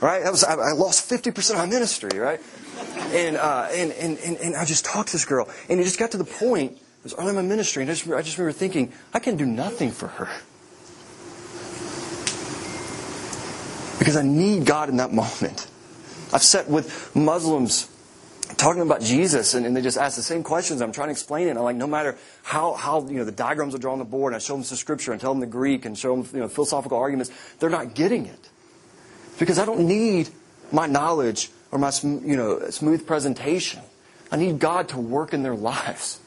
Right? 0.00 0.24
That 0.24 0.32
was, 0.32 0.42
I 0.42 0.72
lost 0.72 1.08
50% 1.08 1.50
of 1.52 1.56
my 1.58 1.66
ministry, 1.66 2.18
right? 2.18 2.40
And, 3.12 3.36
uh, 3.36 3.68
and, 3.70 3.92
and, 3.92 4.18
and, 4.18 4.36
and 4.38 4.56
I 4.56 4.64
just 4.64 4.84
talked 4.84 5.10
to 5.10 5.12
this 5.12 5.24
girl. 5.24 5.48
And 5.68 5.78
it 5.78 5.84
just 5.84 6.00
got 6.00 6.10
to 6.10 6.16
the 6.16 6.24
point, 6.24 6.72
it 6.72 7.04
was 7.04 7.14
early 7.14 7.28
in 7.28 7.36
my 7.36 7.42
ministry, 7.42 7.84
and 7.84 7.90
I 7.90 7.94
just, 7.94 8.10
I 8.10 8.20
just 8.22 8.36
remember 8.36 8.58
thinking, 8.58 8.92
I 9.14 9.20
can 9.20 9.36
do 9.36 9.46
nothing 9.46 9.92
for 9.92 10.08
her. 10.08 10.28
because 14.02 14.16
I 14.16 14.22
need 14.22 14.66
God 14.66 14.88
in 14.88 14.96
that 14.96 15.12
moment. 15.22 15.68
I've 16.32 16.42
sat 16.42 16.68
with 16.68 17.14
Muslims 17.14 17.88
talking 18.56 18.82
about 18.82 19.02
Jesus, 19.02 19.54
and, 19.54 19.66
and, 19.66 19.76
they 19.76 19.82
just 19.82 19.98
ask 19.98 20.16
the 20.16 20.22
same 20.22 20.42
questions. 20.42 20.80
I'm 20.80 20.92
trying 20.92 21.08
to 21.08 21.12
explain 21.12 21.48
it. 21.48 21.56
I'm 21.56 21.62
like, 21.62 21.76
no 21.76 21.86
matter 21.86 22.16
how, 22.42 22.74
how 22.74 23.06
you 23.06 23.18
know 23.18 23.24
the 23.24 23.32
diagrams 23.32 23.74
are 23.74 23.78
drawn 23.78 23.94
on 23.94 23.98
the 23.98 24.04
board, 24.04 24.32
and 24.32 24.36
I 24.36 24.44
show 24.44 24.54
them 24.54 24.64
some 24.64 24.76
scripture 24.76 25.12
and 25.12 25.20
tell 25.20 25.32
them 25.32 25.40
the 25.40 25.46
Greek 25.46 25.84
and 25.84 25.96
show 25.96 26.14
them 26.16 26.28
you 26.32 26.40
know, 26.40 26.48
philosophical 26.48 26.98
arguments, 26.98 27.30
they're 27.58 27.70
not 27.70 27.94
getting 27.94 28.26
it 28.26 28.48
because 29.38 29.58
I 29.58 29.64
don't 29.64 29.86
need 29.86 30.28
my 30.70 30.86
knowledge 30.86 31.50
or 31.70 31.78
my 31.78 31.92
you 32.02 32.36
know 32.36 32.70
smooth 32.70 33.06
presentation. 33.06 33.82
I 34.30 34.36
need 34.36 34.58
God 34.58 34.88
to 34.90 34.98
work 34.98 35.34
in 35.34 35.42
their 35.42 35.56
lives. 35.56 36.18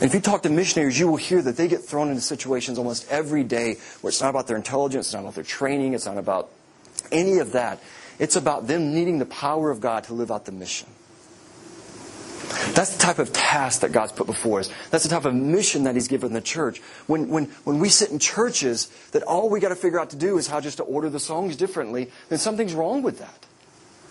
And 0.00 0.02
if 0.02 0.14
you 0.14 0.20
talk 0.20 0.42
to 0.42 0.50
missionaries, 0.50 0.98
you 0.98 1.06
will 1.06 1.16
hear 1.16 1.40
that 1.40 1.56
they 1.56 1.68
get 1.68 1.82
thrown 1.82 2.08
into 2.08 2.20
situations 2.20 2.78
almost 2.78 3.08
every 3.10 3.44
day 3.44 3.76
where 4.00 4.08
it's 4.08 4.20
not 4.20 4.30
about 4.30 4.48
their 4.48 4.56
intelligence, 4.56 5.06
it's 5.06 5.14
not 5.14 5.20
about 5.20 5.36
their 5.36 5.44
training, 5.44 5.94
it's 5.94 6.06
not 6.06 6.18
about 6.18 6.50
any 7.12 7.38
of 7.38 7.52
that. 7.52 7.80
It's 8.18 8.36
about 8.36 8.66
them 8.66 8.94
needing 8.94 9.18
the 9.18 9.26
power 9.26 9.70
of 9.70 9.80
God 9.80 10.04
to 10.04 10.14
live 10.14 10.30
out 10.30 10.44
the 10.44 10.52
mission. 10.52 10.88
That's 12.74 12.96
the 12.96 13.02
type 13.02 13.18
of 13.18 13.32
task 13.32 13.80
that 13.80 13.92
God's 13.92 14.12
put 14.12 14.26
before 14.26 14.60
us. 14.60 14.70
That's 14.90 15.04
the 15.04 15.10
type 15.10 15.24
of 15.24 15.34
mission 15.34 15.84
that 15.84 15.94
He's 15.94 16.08
given 16.08 16.32
the 16.32 16.40
church. 16.40 16.80
When, 17.06 17.28
when, 17.28 17.44
when 17.64 17.78
we 17.78 17.88
sit 17.88 18.10
in 18.10 18.18
churches 18.18 18.90
that 19.12 19.22
all 19.22 19.48
we 19.48 19.60
got 19.60 19.68
to 19.70 19.76
figure 19.76 20.00
out 20.00 20.10
to 20.10 20.16
do 20.16 20.38
is 20.38 20.46
how 20.46 20.60
just 20.60 20.78
to 20.78 20.82
order 20.82 21.08
the 21.10 21.20
songs 21.20 21.56
differently, 21.56 22.10
then 22.28 22.38
something's 22.38 22.74
wrong 22.74 23.02
with 23.02 23.18
that. 23.18 23.46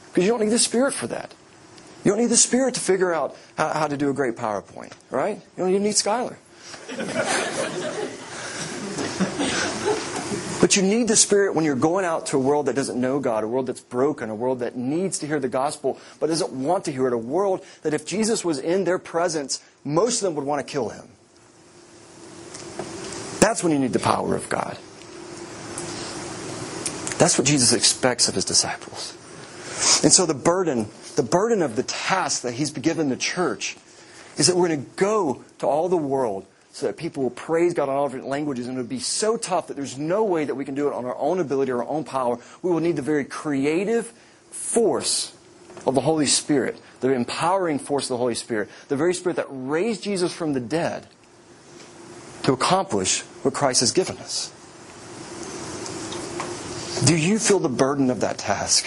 Because 0.09 0.25
you 0.25 0.31
don't 0.31 0.41
need 0.41 0.49
the 0.49 0.59
Spirit 0.59 0.93
for 0.93 1.07
that. 1.07 1.33
You 2.03 2.11
don't 2.11 2.19
need 2.19 2.29
the 2.29 2.37
Spirit 2.37 2.75
to 2.75 2.79
figure 2.79 3.13
out 3.13 3.35
how, 3.57 3.69
how 3.73 3.87
to 3.87 3.97
do 3.97 4.09
a 4.09 4.13
great 4.13 4.35
PowerPoint, 4.35 4.93
right? 5.09 5.37
You 5.37 5.63
don't 5.63 5.69
even 5.69 5.83
need 5.83 5.95
Skylar. 5.95 6.35
but 10.63 10.77
you 10.77 10.81
need 10.81 11.09
the 11.09 11.17
Spirit 11.17 11.55
when 11.55 11.65
you're 11.65 11.75
going 11.75 12.05
out 12.05 12.27
to 12.27 12.37
a 12.37 12.39
world 12.39 12.67
that 12.67 12.73
doesn't 12.73 12.97
know 12.97 13.19
God, 13.19 13.43
a 13.43 13.47
world 13.49 13.67
that's 13.67 13.81
broken, 13.81 14.29
a 14.29 14.35
world 14.35 14.59
that 14.59 14.77
needs 14.77 15.19
to 15.19 15.27
hear 15.27 15.37
the 15.37 15.49
gospel 15.49 15.99
but 16.21 16.27
doesn't 16.27 16.53
want 16.53 16.85
to 16.85 16.91
hear 16.93 17.05
it, 17.05 17.11
a 17.11 17.17
world 17.17 17.65
that 17.81 17.93
if 17.93 18.05
Jesus 18.05 18.45
was 18.45 18.59
in 18.59 18.85
their 18.85 18.97
presence, 18.97 19.61
most 19.83 20.21
of 20.21 20.27
them 20.27 20.35
would 20.35 20.45
want 20.45 20.65
to 20.65 20.71
kill 20.71 20.87
him. 20.87 21.05
That's 23.41 23.61
when 23.61 23.73
you 23.73 23.79
need 23.79 23.91
the 23.91 23.99
power 23.99 24.37
of 24.37 24.47
God. 24.47 24.77
That's 27.17 27.37
what 27.37 27.45
Jesus 27.45 27.73
expects 27.73 28.29
of 28.29 28.35
his 28.35 28.45
disciples. 28.45 29.17
And 30.01 30.13
so 30.13 30.25
the 30.25 30.33
burden 30.33 30.87
the 31.17 31.23
burden 31.23 31.61
of 31.61 31.75
the 31.75 31.83
task 31.83 32.43
that 32.43 32.53
he's 32.53 32.71
given 32.71 33.09
the 33.09 33.17
church 33.17 33.75
is 34.37 34.47
that 34.47 34.55
we're 34.55 34.69
going 34.69 34.85
to 34.85 34.91
go 34.91 35.43
to 35.59 35.67
all 35.67 35.89
the 35.89 35.97
world 35.97 36.45
so 36.73 36.87
that 36.87 36.97
people 36.97 37.21
will 37.21 37.29
praise 37.29 37.75
God 37.75 37.83
in 37.83 37.89
all 37.91 38.07
different 38.07 38.27
languages, 38.27 38.67
and 38.67 38.75
it 38.75 38.81
would 38.81 38.89
be 38.89 38.99
so 38.99 39.37
tough 39.37 39.67
that 39.67 39.75
there's 39.75 39.97
no 39.97 40.23
way 40.23 40.43
that 40.43 40.55
we 40.55 40.65
can 40.65 40.73
do 40.73 40.87
it 40.87 40.93
on 40.93 41.05
our 41.05 41.15
own 41.17 41.39
ability 41.39 41.71
or 41.71 41.83
our 41.83 41.87
own 41.87 42.03
power. 42.03 42.39
We 42.63 42.71
will 42.71 42.79
need 42.79 42.95
the 42.95 43.03
very 43.03 43.25
creative 43.25 44.11
force 44.49 45.35
of 45.85 45.93
the 45.93 46.01
Holy 46.01 46.25
Spirit, 46.25 46.81
the 46.99 47.13
empowering 47.13 47.77
force 47.77 48.05
of 48.05 48.09
the 48.09 48.17
Holy 48.17 48.33
Spirit, 48.33 48.69
the 48.87 48.95
very 48.95 49.13
Spirit 49.13 49.35
that 49.35 49.45
raised 49.49 50.01
Jesus 50.01 50.33
from 50.33 50.53
the 50.53 50.59
dead 50.59 51.05
to 52.41 52.53
accomplish 52.53 53.21
what 53.43 53.53
Christ 53.53 53.81
has 53.81 53.91
given 53.91 54.17
us. 54.17 54.51
Do 57.05 57.15
you 57.15 57.37
feel 57.37 57.59
the 57.59 57.69
burden 57.69 58.09
of 58.09 58.21
that 58.21 58.39
task? 58.39 58.85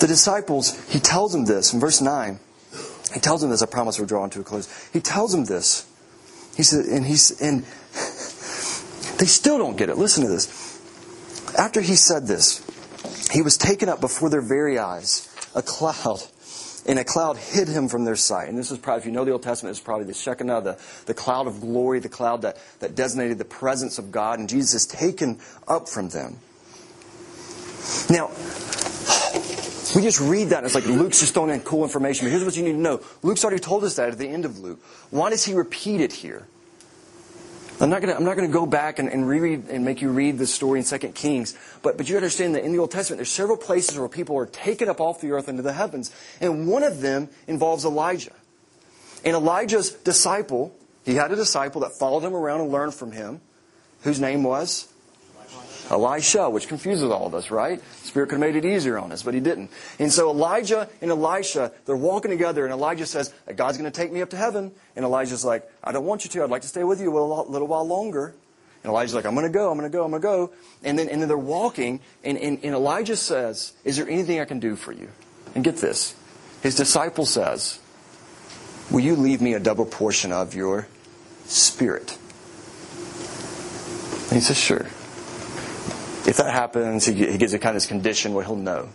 The 0.00 0.08
disciples, 0.08 0.76
he 0.88 0.98
tells 0.98 1.32
them 1.32 1.44
this 1.44 1.72
in 1.72 1.78
verse 1.78 2.00
9. 2.00 2.40
He 3.14 3.20
tells 3.20 3.42
him 3.42 3.50
this, 3.50 3.62
I 3.62 3.66
promise 3.66 3.98
we're 3.98 4.06
drawing 4.06 4.30
to 4.30 4.40
a 4.40 4.44
close. 4.44 4.68
He 4.92 5.00
tells 5.00 5.32
him 5.32 5.44
this. 5.44 5.86
He 6.56 6.62
said, 6.62 6.86
and 6.86 7.04
he's, 7.04 7.40
and 7.40 7.62
they 9.18 9.26
still 9.26 9.58
don't 9.58 9.76
get 9.76 9.88
it. 9.88 9.96
Listen 9.96 10.24
to 10.24 10.28
this. 10.28 10.48
After 11.58 11.80
he 11.80 11.94
said 11.94 12.26
this, 12.26 12.64
he 13.30 13.42
was 13.42 13.56
taken 13.56 13.88
up 13.88 14.00
before 14.00 14.30
their 14.30 14.42
very 14.42 14.78
eyes. 14.78 15.32
A 15.54 15.62
cloud 15.62 16.20
and 16.86 16.98
a 16.98 17.04
cloud 17.04 17.36
hid 17.36 17.68
him 17.68 17.88
from 17.88 18.04
their 18.04 18.16
sight. 18.16 18.48
And 18.48 18.56
this 18.56 18.70
is 18.70 18.78
probably, 18.78 19.00
if 19.00 19.06
you 19.06 19.12
know 19.12 19.24
the 19.24 19.32
Old 19.32 19.42
Testament, 19.42 19.72
it's 19.72 19.80
probably 19.80 20.06
the 20.06 20.14
Shekinah, 20.14 20.60
the, 20.62 20.78
the 21.06 21.14
cloud 21.14 21.46
of 21.46 21.60
glory, 21.60 21.98
the 21.98 22.08
cloud 22.08 22.42
that, 22.42 22.58
that 22.80 22.94
designated 22.94 23.38
the 23.38 23.44
presence 23.44 23.98
of 23.98 24.12
God, 24.12 24.38
and 24.38 24.48
Jesus 24.48 24.74
is 24.74 24.86
taken 24.86 25.40
up 25.66 25.88
from 25.88 26.10
them. 26.10 26.38
Now, 28.08 28.30
we 29.96 30.02
just 30.02 30.20
read 30.20 30.50
that, 30.50 30.58
and 30.58 30.66
it's 30.66 30.74
like 30.74 30.84
Luke's 30.84 31.20
just 31.20 31.32
throwing 31.32 31.50
in 31.50 31.60
cool 31.60 31.82
information. 31.82 32.26
But 32.26 32.30
here's 32.30 32.44
what 32.44 32.54
you 32.54 32.62
need 32.62 32.72
to 32.72 32.78
know 32.78 33.00
Luke's 33.22 33.42
already 33.44 33.60
told 33.60 33.82
us 33.82 33.96
that 33.96 34.10
at 34.10 34.18
the 34.18 34.28
end 34.28 34.44
of 34.44 34.58
Luke. 34.58 34.78
Why 35.10 35.30
does 35.30 35.44
he 35.44 35.54
repeat 35.54 36.02
it 36.02 36.12
here? 36.12 36.46
I'm 37.80 37.90
not 37.90 38.02
going 38.02 38.46
to 38.46 38.48
go 38.48 38.66
back 38.66 38.98
and, 38.98 39.08
and 39.08 39.26
reread 39.26 39.68
and 39.68 39.84
make 39.84 40.00
you 40.02 40.10
read 40.10 40.38
the 40.38 40.46
story 40.46 40.80
in 40.80 40.84
2 40.84 40.98
Kings, 41.08 41.56
but, 41.82 41.96
but 41.96 42.08
you 42.08 42.16
understand 42.16 42.54
that 42.54 42.64
in 42.64 42.72
the 42.72 42.78
Old 42.78 42.90
Testament, 42.90 43.18
there's 43.18 43.30
several 43.30 43.56
places 43.56 43.98
where 43.98 44.08
people 44.08 44.36
are 44.36 44.46
taken 44.46 44.88
up 44.88 45.00
off 45.00 45.20
the 45.20 45.32
earth 45.32 45.48
into 45.48 45.62
the 45.62 45.72
heavens. 45.74 46.10
And 46.40 46.68
one 46.68 46.82
of 46.82 47.00
them 47.00 47.28
involves 47.46 47.84
Elijah. 47.84 48.32
And 49.24 49.34
Elijah's 49.34 49.90
disciple, 49.90 50.74
he 51.04 51.14
had 51.14 51.32
a 51.32 51.36
disciple 51.36 51.82
that 51.82 51.92
followed 51.92 52.22
him 52.22 52.34
around 52.34 52.60
and 52.62 52.70
learned 52.70 52.94
from 52.94 53.12
him, 53.12 53.40
whose 54.02 54.20
name 54.20 54.42
was 54.42 54.88
Elisha, 55.90 56.50
which 56.50 56.68
confuses 56.68 57.10
all 57.10 57.26
of 57.26 57.34
us, 57.34 57.50
right? 57.50 57.80
Spirit 58.02 58.28
could 58.28 58.40
have 58.40 58.40
made 58.40 58.56
it 58.56 58.64
easier 58.64 58.98
on 58.98 59.12
us, 59.12 59.22
but 59.22 59.34
he 59.34 59.40
didn't. 59.40 59.70
And 59.98 60.12
so 60.12 60.30
Elijah 60.30 60.88
and 61.00 61.10
Elisha, 61.10 61.72
they're 61.84 61.96
walking 61.96 62.30
together, 62.30 62.64
and 62.64 62.72
Elijah 62.72 63.06
says, 63.06 63.32
God's 63.54 63.78
going 63.78 63.90
to 63.90 63.96
take 63.96 64.12
me 64.12 64.22
up 64.22 64.30
to 64.30 64.36
heaven. 64.36 64.72
And 64.96 65.04
Elijah's 65.04 65.44
like, 65.44 65.68
I 65.84 65.92
don't 65.92 66.04
want 66.04 66.24
you 66.24 66.30
to. 66.30 66.42
I'd 66.42 66.50
like 66.50 66.62
to 66.62 66.68
stay 66.68 66.84
with 66.84 67.00
you 67.00 67.16
a 67.16 67.20
little, 67.20 67.68
while 67.68 67.86
longer. 67.86 68.34
And 68.82 68.90
Elijah's 68.90 69.14
like, 69.14 69.26
I'm 69.26 69.34
going 69.34 69.46
to 69.46 69.52
go, 69.52 69.70
I'm 69.70 69.78
going 69.78 69.90
to 69.90 69.96
go, 69.96 70.04
I'm 70.04 70.10
going 70.10 70.22
to 70.22 70.26
go. 70.26 70.52
And 70.82 70.98
then, 70.98 71.08
and 71.08 71.20
then 71.20 71.28
they're 71.28 71.38
walking, 71.38 72.00
and, 72.24 72.36
and, 72.38 72.58
and 72.62 72.74
Elijah 72.74 73.16
says, 73.16 73.72
Is 73.84 73.96
there 73.96 74.08
anything 74.08 74.40
I 74.40 74.44
can 74.44 74.58
do 74.58 74.76
for 74.76 74.92
you? 74.92 75.08
And 75.54 75.62
get 75.62 75.76
this. 75.76 76.14
His 76.62 76.74
disciple 76.74 77.26
says, 77.26 77.78
Will 78.90 79.00
you 79.00 79.16
leave 79.16 79.40
me 79.40 79.54
a 79.54 79.60
double 79.60 79.86
portion 79.86 80.32
of 80.32 80.54
your 80.54 80.88
spirit? 81.44 82.18
And 84.28 84.32
he 84.32 84.40
says, 84.40 84.58
Sure 84.58 84.86
if 86.26 86.36
that 86.38 86.52
happens, 86.52 87.06
he, 87.06 87.36
gives 87.38 87.52
a 87.52 87.58
kind 87.58 87.76
of 87.76 87.82
this 87.82 87.86
condition 87.86 88.34
where 88.34 88.44
he'll 88.44 88.56
know. 88.56 88.88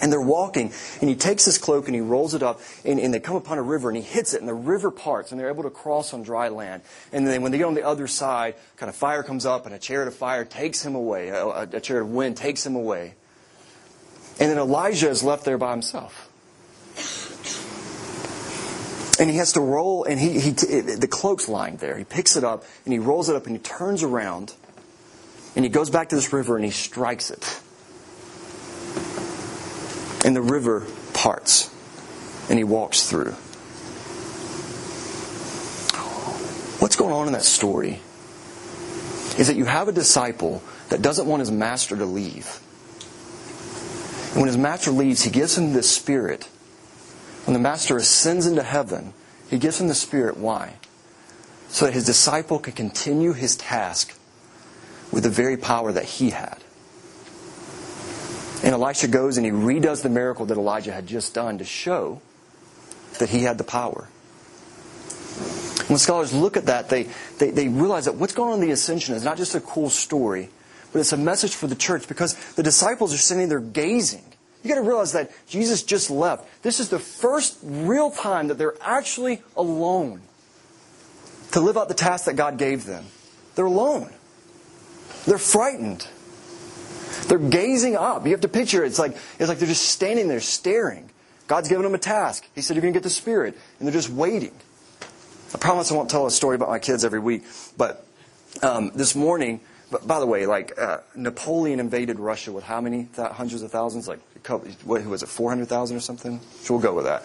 And 0.00 0.10
they're 0.10 0.20
walking, 0.20 0.72
and 1.00 1.10
he 1.10 1.16
takes 1.16 1.44
his 1.44 1.58
cloak 1.58 1.86
and 1.86 1.94
he 1.94 2.00
rolls 2.00 2.32
it 2.32 2.42
up, 2.42 2.60
and, 2.84 2.98
and, 2.98 3.12
they 3.12 3.20
come 3.20 3.36
upon 3.36 3.58
a 3.58 3.62
river, 3.62 3.90
and 3.90 3.96
he 3.96 4.02
hits 4.02 4.32
it, 4.32 4.40
and 4.40 4.48
the 4.48 4.54
river 4.54 4.90
parts, 4.90 5.30
and 5.30 5.38
they're 5.38 5.50
able 5.50 5.64
to 5.64 5.70
cross 5.70 6.14
on 6.14 6.22
dry 6.22 6.48
land. 6.48 6.82
And 7.12 7.26
then 7.26 7.42
when 7.42 7.52
they 7.52 7.58
get 7.58 7.66
on 7.66 7.74
the 7.74 7.84
other 7.84 8.06
side, 8.06 8.54
kind 8.76 8.88
of 8.88 8.96
fire 8.96 9.22
comes 9.22 9.44
up, 9.44 9.66
and 9.66 9.74
a 9.74 9.78
chariot 9.78 10.08
of 10.08 10.14
fire 10.14 10.44
takes 10.44 10.84
him 10.84 10.94
away. 10.94 11.28
A, 11.28 11.68
a 11.72 11.80
chariot 11.80 12.04
of 12.04 12.10
wind 12.10 12.36
takes 12.36 12.64
him 12.64 12.76
away. 12.76 13.14
And 14.38 14.50
then 14.50 14.58
Elijah 14.58 15.10
is 15.10 15.22
left 15.22 15.44
there 15.44 15.58
by 15.58 15.72
himself. 15.72 16.28
And 19.20 19.28
he 19.28 19.36
has 19.36 19.52
to 19.52 19.60
roll, 19.60 20.04
and 20.04 20.18
he, 20.18 20.40
he 20.40 20.50
the 20.52 21.08
cloak's 21.10 21.46
lying 21.46 21.76
there. 21.76 21.98
He 21.98 22.04
picks 22.04 22.36
it 22.36 22.44
up, 22.44 22.64
and 22.86 22.92
he 22.94 22.98
rolls 22.98 23.28
it 23.28 23.36
up, 23.36 23.46
and 23.46 23.54
he 23.54 23.62
turns 23.62 24.02
around, 24.02 24.54
and 25.56 25.64
he 25.64 25.68
goes 25.68 25.90
back 25.90 26.08
to 26.10 26.16
this 26.16 26.32
river 26.32 26.56
and 26.56 26.64
he 26.64 26.70
strikes 26.70 27.30
it. 27.30 27.60
And 30.24 30.36
the 30.36 30.42
river 30.42 30.86
parts. 31.12 31.70
And 32.48 32.58
he 32.58 32.64
walks 32.64 33.08
through. 33.08 33.32
What's 36.80 36.96
going 36.96 37.12
on 37.12 37.26
in 37.26 37.32
that 37.34 37.44
story 37.44 38.00
is 39.38 39.46
that 39.46 39.56
you 39.56 39.64
have 39.64 39.88
a 39.88 39.92
disciple 39.92 40.62
that 40.88 41.02
doesn't 41.02 41.26
want 41.26 41.40
his 41.40 41.50
master 41.50 41.96
to 41.96 42.04
leave. 42.04 42.60
And 44.32 44.40
when 44.40 44.46
his 44.46 44.56
master 44.56 44.90
leaves, 44.90 45.22
he 45.22 45.30
gives 45.30 45.56
him 45.58 45.72
this 45.72 45.90
spirit. 45.90 46.48
When 47.44 47.54
the 47.54 47.60
master 47.60 47.96
ascends 47.96 48.46
into 48.46 48.62
heaven, 48.62 49.12
he 49.48 49.58
gives 49.58 49.80
him 49.80 49.88
the 49.88 49.94
spirit. 49.94 50.36
Why? 50.36 50.74
So 51.68 51.84
that 51.84 51.94
his 51.94 52.04
disciple 52.04 52.58
can 52.58 52.72
continue 52.72 53.32
his 53.32 53.56
task 53.56 54.14
with 55.12 55.24
the 55.24 55.30
very 55.30 55.56
power 55.56 55.92
that 55.92 56.04
he 56.04 56.30
had. 56.30 56.58
And 58.62 58.74
Elisha 58.74 59.08
goes 59.08 59.36
and 59.36 59.46
he 59.46 59.52
redoes 59.52 60.02
the 60.02 60.10
miracle 60.10 60.46
that 60.46 60.56
Elijah 60.56 60.92
had 60.92 61.06
just 61.06 61.34
done 61.34 61.58
to 61.58 61.64
show 61.64 62.20
that 63.18 63.30
he 63.30 63.42
had 63.42 63.58
the 63.58 63.64
power. 63.64 64.08
When 65.88 65.98
scholars 65.98 66.32
look 66.32 66.56
at 66.56 66.66
that, 66.66 66.88
they, 66.88 67.08
they, 67.38 67.50
they 67.50 67.68
realize 67.68 68.04
that 68.04 68.14
what's 68.14 68.34
going 68.34 68.52
on 68.52 68.60
in 68.60 68.66
the 68.66 68.72
ascension 68.72 69.14
is 69.14 69.24
not 69.24 69.36
just 69.36 69.54
a 69.54 69.60
cool 69.60 69.90
story, 69.90 70.50
but 70.92 71.00
it's 71.00 71.12
a 71.12 71.16
message 71.16 71.54
for 71.54 71.66
the 71.66 71.74
church 71.74 72.06
because 72.06 72.34
the 72.54 72.62
disciples 72.62 73.14
are 73.14 73.18
sitting 73.18 73.48
there 73.48 73.60
gazing. 73.60 74.24
You 74.62 74.68
got 74.68 74.76
to 74.76 74.86
realize 74.86 75.12
that 75.12 75.32
Jesus 75.46 75.82
just 75.82 76.10
left. 76.10 76.62
This 76.62 76.80
is 76.80 76.90
the 76.90 76.98
first 76.98 77.58
real 77.62 78.10
time 78.10 78.48
that 78.48 78.58
they're 78.58 78.76
actually 78.82 79.42
alone 79.56 80.20
to 81.52 81.60
live 81.60 81.76
out 81.76 81.88
the 81.88 81.94
task 81.94 82.26
that 82.26 82.36
God 82.36 82.58
gave 82.58 82.84
them. 82.84 83.06
They're 83.54 83.64
alone. 83.64 84.12
They're 85.26 85.38
frightened. 85.38 86.06
They're 87.28 87.38
gazing 87.38 87.96
up. 87.96 88.24
You 88.24 88.32
have 88.32 88.40
to 88.40 88.48
picture 88.48 88.84
it. 88.84 88.88
It's 88.88 88.98
like, 88.98 89.16
it's 89.38 89.48
like 89.48 89.58
they're 89.58 89.68
just 89.68 89.86
standing 89.86 90.28
there 90.28 90.40
staring. 90.40 91.10
God's 91.46 91.68
given 91.68 91.84
them 91.84 91.94
a 91.94 91.98
task. 91.98 92.46
He 92.54 92.60
said, 92.62 92.76
You're 92.76 92.82
going 92.82 92.94
to 92.94 92.98
get 92.98 93.04
the 93.04 93.10
Spirit. 93.10 93.58
And 93.78 93.86
they're 93.86 93.92
just 93.92 94.10
waiting. 94.10 94.52
I 95.52 95.58
promise 95.58 95.90
I 95.90 95.96
won't 95.96 96.10
tell 96.10 96.26
a 96.26 96.30
story 96.30 96.54
about 96.54 96.68
my 96.68 96.78
kids 96.78 97.04
every 97.04 97.18
week. 97.18 97.42
But 97.76 98.06
um, 98.62 98.92
this 98.94 99.16
morning, 99.16 99.60
but 99.90 100.06
by 100.06 100.20
the 100.20 100.26
way, 100.26 100.46
like 100.46 100.78
uh, 100.78 100.98
Napoleon 101.16 101.80
invaded 101.80 102.20
Russia 102.20 102.52
with 102.52 102.62
how 102.62 102.80
many 102.80 103.08
th- 103.16 103.30
hundreds 103.32 103.62
of 103.62 103.72
thousands? 103.72 104.06
Like, 104.06 104.20
what 104.84 105.04
was 105.04 105.22
it, 105.22 105.28
400,000 105.28 105.96
or 105.96 106.00
something? 106.00 106.40
So 106.60 106.74
we'll 106.74 106.82
go 106.82 106.94
with 106.94 107.06
that. 107.06 107.22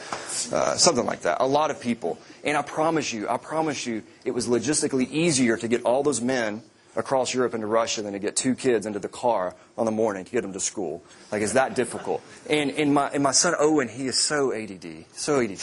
Uh, 0.52 0.76
something 0.76 1.06
like 1.06 1.22
that. 1.22 1.38
A 1.40 1.46
lot 1.46 1.70
of 1.70 1.80
people. 1.80 2.18
And 2.44 2.58
I 2.58 2.64
promise 2.64 3.14
you, 3.14 3.30
I 3.30 3.38
promise 3.38 3.86
you, 3.86 4.04
it 4.24 4.32
was 4.32 4.48
logistically 4.48 5.10
easier 5.12 5.56
to 5.58 5.68
get 5.68 5.84
all 5.84 6.02
those 6.02 6.22
men 6.22 6.64
across 6.96 7.34
Europe 7.34 7.54
into 7.54 7.68
Russia 7.68 8.02
than 8.02 8.14
to 8.14 8.20
get 8.20 8.36
two 8.36 8.56
kids 8.56 8.86
into 8.86 9.00
the 9.00 9.10
car 9.10 9.56
on 9.78 9.86
the 9.86 9.92
morning 9.92 10.26
to 10.26 10.32
get 10.32 10.42
them 10.42 10.54
to 10.54 10.60
school. 10.60 11.04
Like, 11.32 11.42
it's 11.42 11.54
that 11.54 11.76
difficult. 11.76 12.22
And, 12.50 12.72
and, 12.72 12.94
my, 12.94 13.10
and 13.10 13.24
my 13.24 13.32
son 13.32 13.54
Owen, 13.60 13.90
he 13.90 14.08
is 14.08 14.18
so 14.18 14.54
ADD, 14.54 15.06
so 15.14 15.42
ADD. 15.42 15.60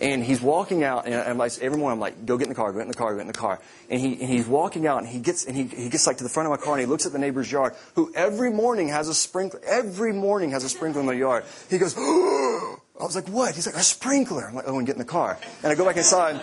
And 0.00 0.22
he's 0.22 0.42
walking 0.42 0.84
out, 0.84 1.06
and 1.06 1.14
I'm 1.14 1.38
like, 1.38 1.58
every 1.62 1.78
morning 1.78 1.96
I'm 1.96 2.00
like, 2.00 2.26
go 2.26 2.36
get 2.36 2.44
in 2.44 2.48
the 2.50 2.54
car, 2.54 2.70
go 2.70 2.78
get 2.78 2.82
in 2.82 2.88
the 2.88 2.94
car, 2.94 3.12
go 3.12 3.16
get 3.16 3.22
in 3.22 3.26
the 3.28 3.32
car. 3.32 3.60
And, 3.88 3.98
he, 3.98 4.12
and 4.20 4.28
he's 4.28 4.46
walking 4.46 4.86
out, 4.86 4.98
and 4.98 5.08
he 5.08 5.18
gets, 5.20 5.46
and 5.46 5.56
he, 5.56 5.64
he 5.64 5.88
gets 5.88 6.06
like 6.06 6.18
to 6.18 6.22
the 6.22 6.28
front 6.28 6.46
of 6.46 6.50
my 6.50 6.62
car, 6.62 6.74
and 6.74 6.80
he 6.80 6.86
looks 6.86 7.06
at 7.06 7.12
the 7.12 7.18
neighbor's 7.18 7.50
yard, 7.50 7.74
who 7.94 8.12
every 8.14 8.50
morning 8.50 8.88
has 8.88 9.08
a 9.08 9.14
sprinkler, 9.14 9.60
every 9.66 10.12
morning 10.12 10.50
has 10.50 10.64
a 10.64 10.68
sprinkler 10.68 11.00
in 11.00 11.06
their 11.06 11.16
yard. 11.16 11.44
He 11.70 11.78
goes, 11.78 11.94
oh! 11.96 12.80
I 13.00 13.04
was 13.04 13.14
like, 13.14 13.28
what? 13.28 13.54
He's 13.54 13.66
like, 13.66 13.76
a 13.76 13.82
sprinkler. 13.82 14.46
I'm 14.48 14.54
like, 14.54 14.68
Owen, 14.68 14.86
get 14.86 14.94
in 14.94 14.98
the 14.98 15.04
car. 15.04 15.38
And 15.62 15.70
I 15.70 15.74
go 15.74 15.84
back 15.84 15.98
inside, 15.98 16.40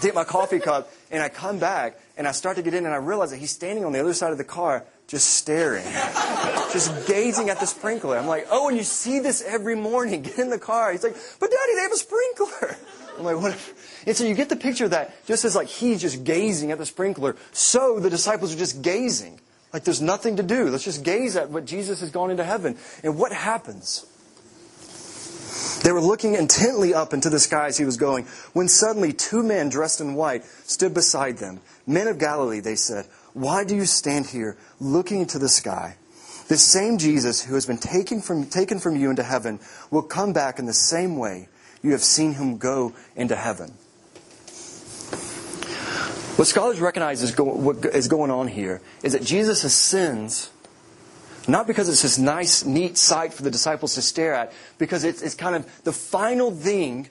take 0.00 0.14
my 0.14 0.24
coffee 0.24 0.58
cup, 0.58 0.90
and 1.10 1.22
I 1.22 1.30
come 1.30 1.58
back, 1.58 1.98
and 2.16 2.26
I 2.26 2.32
start 2.32 2.56
to 2.56 2.62
get 2.62 2.74
in, 2.74 2.86
and 2.86 2.94
I 2.94 2.98
realize 2.98 3.30
that 3.30 3.38
he's 3.38 3.50
standing 3.50 3.84
on 3.84 3.92
the 3.92 4.00
other 4.00 4.14
side 4.14 4.32
of 4.32 4.38
the 4.38 4.44
car, 4.44 4.84
just 5.06 5.34
staring, 5.34 5.84
just 6.72 7.06
gazing 7.06 7.50
at 7.50 7.60
the 7.60 7.66
sprinkler. 7.66 8.16
I'm 8.16 8.26
like, 8.26 8.46
oh, 8.50 8.68
and 8.68 8.76
you 8.76 8.84
see 8.84 9.18
this 9.18 9.42
every 9.42 9.76
morning. 9.76 10.22
Get 10.26 10.38
in 10.38 10.50
the 10.50 10.58
car. 10.58 10.92
He's 10.92 11.04
like, 11.04 11.16
but 11.40 11.50
Daddy, 11.50 11.74
they 11.74 11.82
have 11.82 11.92
a 11.92 11.96
sprinkler. 11.96 12.76
I'm 13.18 13.24
like, 13.24 13.40
what? 13.40 13.74
And 14.06 14.16
so 14.16 14.24
you 14.24 14.34
get 14.34 14.50
the 14.50 14.56
picture 14.56 14.88
that 14.88 15.26
just 15.26 15.46
as 15.46 15.56
like 15.56 15.68
he's 15.68 16.02
just 16.02 16.22
gazing 16.24 16.70
at 16.70 16.76
the 16.76 16.84
sprinkler, 16.84 17.36
so 17.52 17.98
the 17.98 18.10
disciples 18.10 18.54
are 18.54 18.58
just 18.58 18.82
gazing. 18.82 19.40
Like 19.72 19.84
there's 19.84 20.02
nothing 20.02 20.36
to 20.36 20.42
do. 20.42 20.68
Let's 20.68 20.84
just 20.84 21.02
gaze 21.02 21.34
at 21.36 21.50
what 21.50 21.64
Jesus 21.64 22.00
has 22.00 22.10
gone 22.10 22.30
into 22.30 22.44
heaven. 22.44 22.76
And 23.02 23.18
what 23.18 23.32
happens? 23.32 24.04
They 25.82 25.92
were 25.92 26.00
looking 26.00 26.34
intently 26.34 26.94
up 26.94 27.14
into 27.14 27.30
the 27.30 27.38
sky 27.38 27.66
as 27.66 27.78
he 27.78 27.84
was 27.84 27.96
going, 27.96 28.26
when 28.52 28.68
suddenly 28.68 29.12
two 29.12 29.42
men 29.42 29.68
dressed 29.68 30.00
in 30.00 30.14
white 30.14 30.44
stood 30.64 30.94
beside 30.94 31.38
them. 31.38 31.60
Men 31.86 32.08
of 32.08 32.18
Galilee, 32.18 32.60
they 32.60 32.74
said, 32.76 33.06
why 33.32 33.64
do 33.64 33.76
you 33.76 33.86
stand 33.86 34.26
here 34.26 34.56
looking 34.80 35.20
into 35.20 35.38
the 35.38 35.48
sky? 35.48 35.96
This 36.48 36.62
same 36.62 36.98
Jesus 36.98 37.42
who 37.42 37.54
has 37.54 37.66
been 37.66 37.78
taken 37.78 38.20
from, 38.20 38.46
taken 38.46 38.78
from 38.78 38.96
you 38.96 39.10
into 39.10 39.22
heaven 39.22 39.60
will 39.90 40.02
come 40.02 40.32
back 40.32 40.58
in 40.58 40.66
the 40.66 40.72
same 40.72 41.16
way 41.16 41.48
you 41.82 41.92
have 41.92 42.02
seen 42.02 42.34
him 42.34 42.58
go 42.58 42.94
into 43.14 43.36
heaven. 43.36 43.70
What 46.36 46.46
scholars 46.46 46.80
recognize 46.80 47.22
is, 47.22 47.34
go, 47.34 47.44
what 47.44 47.84
is 47.84 48.08
going 48.08 48.30
on 48.30 48.48
here 48.48 48.82
is 49.02 49.12
that 49.12 49.22
Jesus 49.22 49.64
ascends 49.64 50.50
not 51.48 51.66
because 51.66 51.88
it's 51.88 52.02
this 52.02 52.18
nice, 52.18 52.64
neat 52.64 52.98
sight 52.98 53.32
for 53.32 53.42
the 53.42 53.50
disciples 53.50 53.94
to 53.94 54.02
stare 54.02 54.34
at, 54.34 54.52
because 54.78 55.04
it's, 55.04 55.22
it's 55.22 55.34
kind 55.34 55.54
of 55.54 55.84
the 55.84 55.92
final 55.92 56.50
thing 56.50 57.08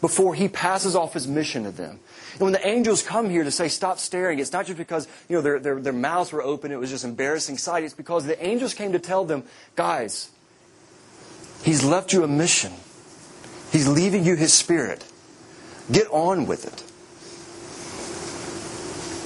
before 0.00 0.34
he 0.34 0.48
passes 0.48 0.96
off 0.96 1.12
his 1.12 1.28
mission 1.28 1.64
to 1.64 1.70
them. 1.70 2.00
And 2.34 2.42
when 2.42 2.52
the 2.52 2.66
angels 2.66 3.02
come 3.02 3.30
here 3.30 3.44
to 3.44 3.50
say, 3.50 3.68
stop 3.68 3.98
staring, 3.98 4.40
it's 4.40 4.52
not 4.52 4.66
just 4.66 4.76
because 4.76 5.06
you 5.28 5.36
know, 5.36 5.42
their, 5.42 5.60
their, 5.60 5.80
their 5.80 5.92
mouths 5.92 6.32
were 6.32 6.42
open, 6.42 6.72
it 6.72 6.78
was 6.78 6.90
just 6.90 7.04
embarrassing 7.04 7.58
sight. 7.58 7.84
It's 7.84 7.94
because 7.94 8.26
the 8.26 8.44
angels 8.44 8.74
came 8.74 8.92
to 8.92 8.98
tell 8.98 9.24
them, 9.24 9.44
guys, 9.76 10.30
he's 11.62 11.84
left 11.84 12.12
you 12.12 12.24
a 12.24 12.28
mission. 12.28 12.72
He's 13.70 13.86
leaving 13.86 14.24
you 14.24 14.34
his 14.34 14.52
spirit. 14.52 15.04
Get 15.90 16.08
on 16.10 16.46
with 16.46 16.66
it. 16.66 16.82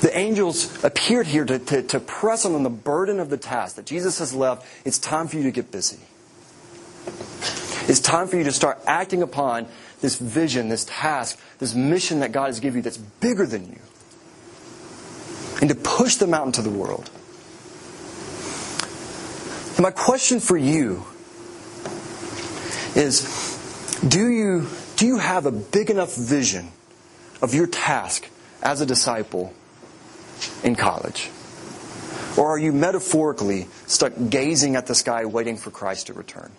The 0.02 0.16
angels 0.16 0.84
appeared 0.84 1.26
here 1.26 1.44
to, 1.44 1.58
to, 1.58 1.82
to 1.82 2.00
press 2.00 2.44
on 2.44 2.62
the 2.62 2.70
burden 2.70 3.20
of 3.20 3.30
the 3.30 3.36
task 3.36 3.76
that 3.76 3.86
Jesus 3.86 4.18
has 4.18 4.34
left. 4.34 4.66
It's 4.84 4.98
time 4.98 5.28
for 5.28 5.36
you 5.36 5.44
to 5.44 5.50
get 5.50 5.72
busy. 5.72 5.98
It's 7.88 8.00
time 8.00 8.28
for 8.28 8.36
you 8.36 8.44
to 8.44 8.52
start 8.52 8.78
acting 8.86 9.22
upon 9.22 9.66
this 10.00 10.18
vision, 10.18 10.68
this 10.68 10.84
task, 10.84 11.38
this 11.58 11.74
mission 11.74 12.20
that 12.20 12.32
God 12.32 12.46
has 12.46 12.60
given 12.60 12.78
you 12.78 12.82
that's 12.82 12.96
bigger 12.96 13.46
than 13.46 13.66
you. 13.68 13.80
And 15.60 15.68
to 15.68 15.74
push 15.74 16.16
them 16.16 16.34
out 16.34 16.46
into 16.46 16.62
the 16.62 16.70
world. 16.70 17.10
And 19.76 19.80
my 19.80 19.90
question 19.90 20.40
for 20.40 20.56
you 20.56 21.04
is 22.94 23.48
do 24.06 24.28
you, 24.28 24.66
do 24.96 25.06
you 25.06 25.18
have 25.18 25.46
a 25.46 25.52
big 25.52 25.90
enough 25.90 26.14
vision 26.16 26.68
of 27.42 27.54
your 27.54 27.66
task 27.66 28.28
as 28.62 28.80
a 28.80 28.86
disciple 28.86 29.52
in 30.62 30.76
college? 30.76 31.30
Or 32.36 32.50
are 32.50 32.58
you 32.58 32.72
metaphorically 32.72 33.66
stuck 33.86 34.12
gazing 34.28 34.76
at 34.76 34.86
the 34.86 34.94
sky 34.94 35.24
waiting 35.24 35.56
for 35.56 35.70
Christ 35.70 36.06
to 36.06 36.12
return? 36.12 36.52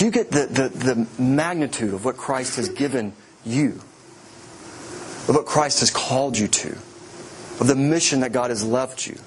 Do 0.00 0.06
you 0.06 0.12
get 0.12 0.30
the, 0.30 0.46
the, 0.46 0.68
the 0.70 1.22
magnitude 1.22 1.92
of 1.92 2.06
what 2.06 2.16
Christ 2.16 2.56
has 2.56 2.70
given 2.70 3.12
you? 3.44 3.72
Of 5.28 5.34
what 5.34 5.44
Christ 5.44 5.80
has 5.80 5.90
called 5.90 6.38
you 6.38 6.48
to? 6.48 6.70
Of 7.60 7.66
the 7.66 7.74
mission 7.74 8.20
that 8.20 8.32
God 8.32 8.48
has 8.48 8.64
left 8.64 9.06
you? 9.06 9.18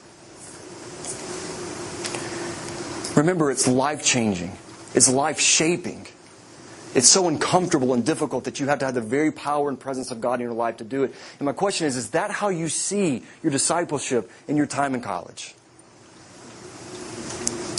Remember, 3.16 3.52
it's 3.52 3.68
life 3.68 4.04
changing. 4.04 4.58
It's 4.96 5.08
life 5.08 5.40
shaping. 5.40 6.08
It's 6.96 7.08
so 7.08 7.28
uncomfortable 7.28 7.94
and 7.94 8.04
difficult 8.04 8.46
that 8.46 8.60
you 8.60 8.66
have 8.66 8.80
to 8.80 8.86
have 8.86 8.96
the 8.96 9.02
very 9.02 9.32
power 9.32 9.70
and 9.70 9.80
presence 9.80 10.10
of 10.10 10.22
God 10.22 10.40
in 10.40 10.40
your 10.40 10.54
life 10.54 10.78
to 10.78 10.84
do 10.84 11.04
it. 11.04 11.14
And 11.38 11.46
my 11.46 11.54
question 11.54 11.86
is, 11.86 11.96
is 11.96 12.10
that 12.10 12.32
how 12.32 12.50
you 12.50 12.68
see 12.68 13.22
your 13.44 13.52
discipleship 13.52 14.32
in 14.48 14.58
your 14.58 14.66
time 14.66 14.96
in 14.96 15.02
college? 15.02 15.54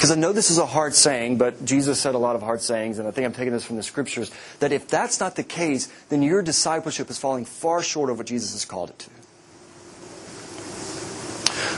Because 0.05 0.19
I 0.19 0.21
know 0.21 0.35
this 0.35 0.51
is 0.51 0.59
a 0.59 0.67
hard 0.67 0.95
saying, 0.95 1.39
but 1.39 1.65
Jesus 1.65 1.99
said 1.99 2.15
a 2.15 2.19
lot 2.19 2.37
of 2.37 2.43
hard 2.43 2.61
sayings, 2.61 2.99
and 2.99 3.09
I 3.09 3.11
think 3.11 3.25
I'm 3.25 3.33
taking 3.33 3.55
this 3.55 3.65
from 3.65 3.77
the 3.77 3.83
scriptures, 3.83 4.31
that 4.61 4.71
if 4.71 4.87
that's 4.87 5.19
not 5.19 5.35
the 5.35 5.43
case, 5.43 5.89
then 6.11 6.21
your 6.21 6.43
discipleship 6.43 7.09
is 7.09 7.17
falling 7.17 7.47
far 7.47 7.83
short 7.83 8.11
of 8.11 8.19
what 8.19 8.27
Jesus 8.27 8.53
has 8.53 8.67
called 8.67 8.91
it 8.91 9.09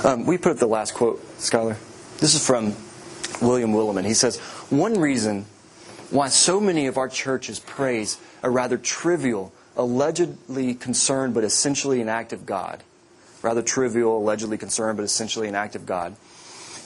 to. 0.01 0.09
Um, 0.09 0.27
we 0.27 0.39
put 0.39 0.51
up 0.51 0.59
the 0.59 0.67
last 0.67 0.95
quote, 0.95 1.23
Skylar. 1.39 1.77
This 2.19 2.35
is 2.35 2.45
from 2.45 2.75
William 3.41 3.73
Willimon. 3.73 4.05
He 4.05 4.15
says, 4.15 4.41
One 4.71 4.99
reason 4.99 5.47
why 6.11 6.27
so 6.27 6.59
many 6.59 6.89
of 6.89 6.99
our 6.99 7.09
churches 7.09 7.61
praise 7.61 8.19
a 8.43 8.51
rather 8.51 8.77
trivial, 8.77 9.53
allegedly 9.77 10.75
concerned 10.75 11.33
but 11.33 11.45
essentially 11.45 12.01
inactive 12.01 12.45
God, 12.45 12.83
rather 13.43 13.63
trivial, 13.63 14.19
allegedly 14.19 14.59
concerned 14.59 14.97
but 14.97 15.05
essentially 15.05 15.47
inactive 15.47 15.87
God, 15.87 16.17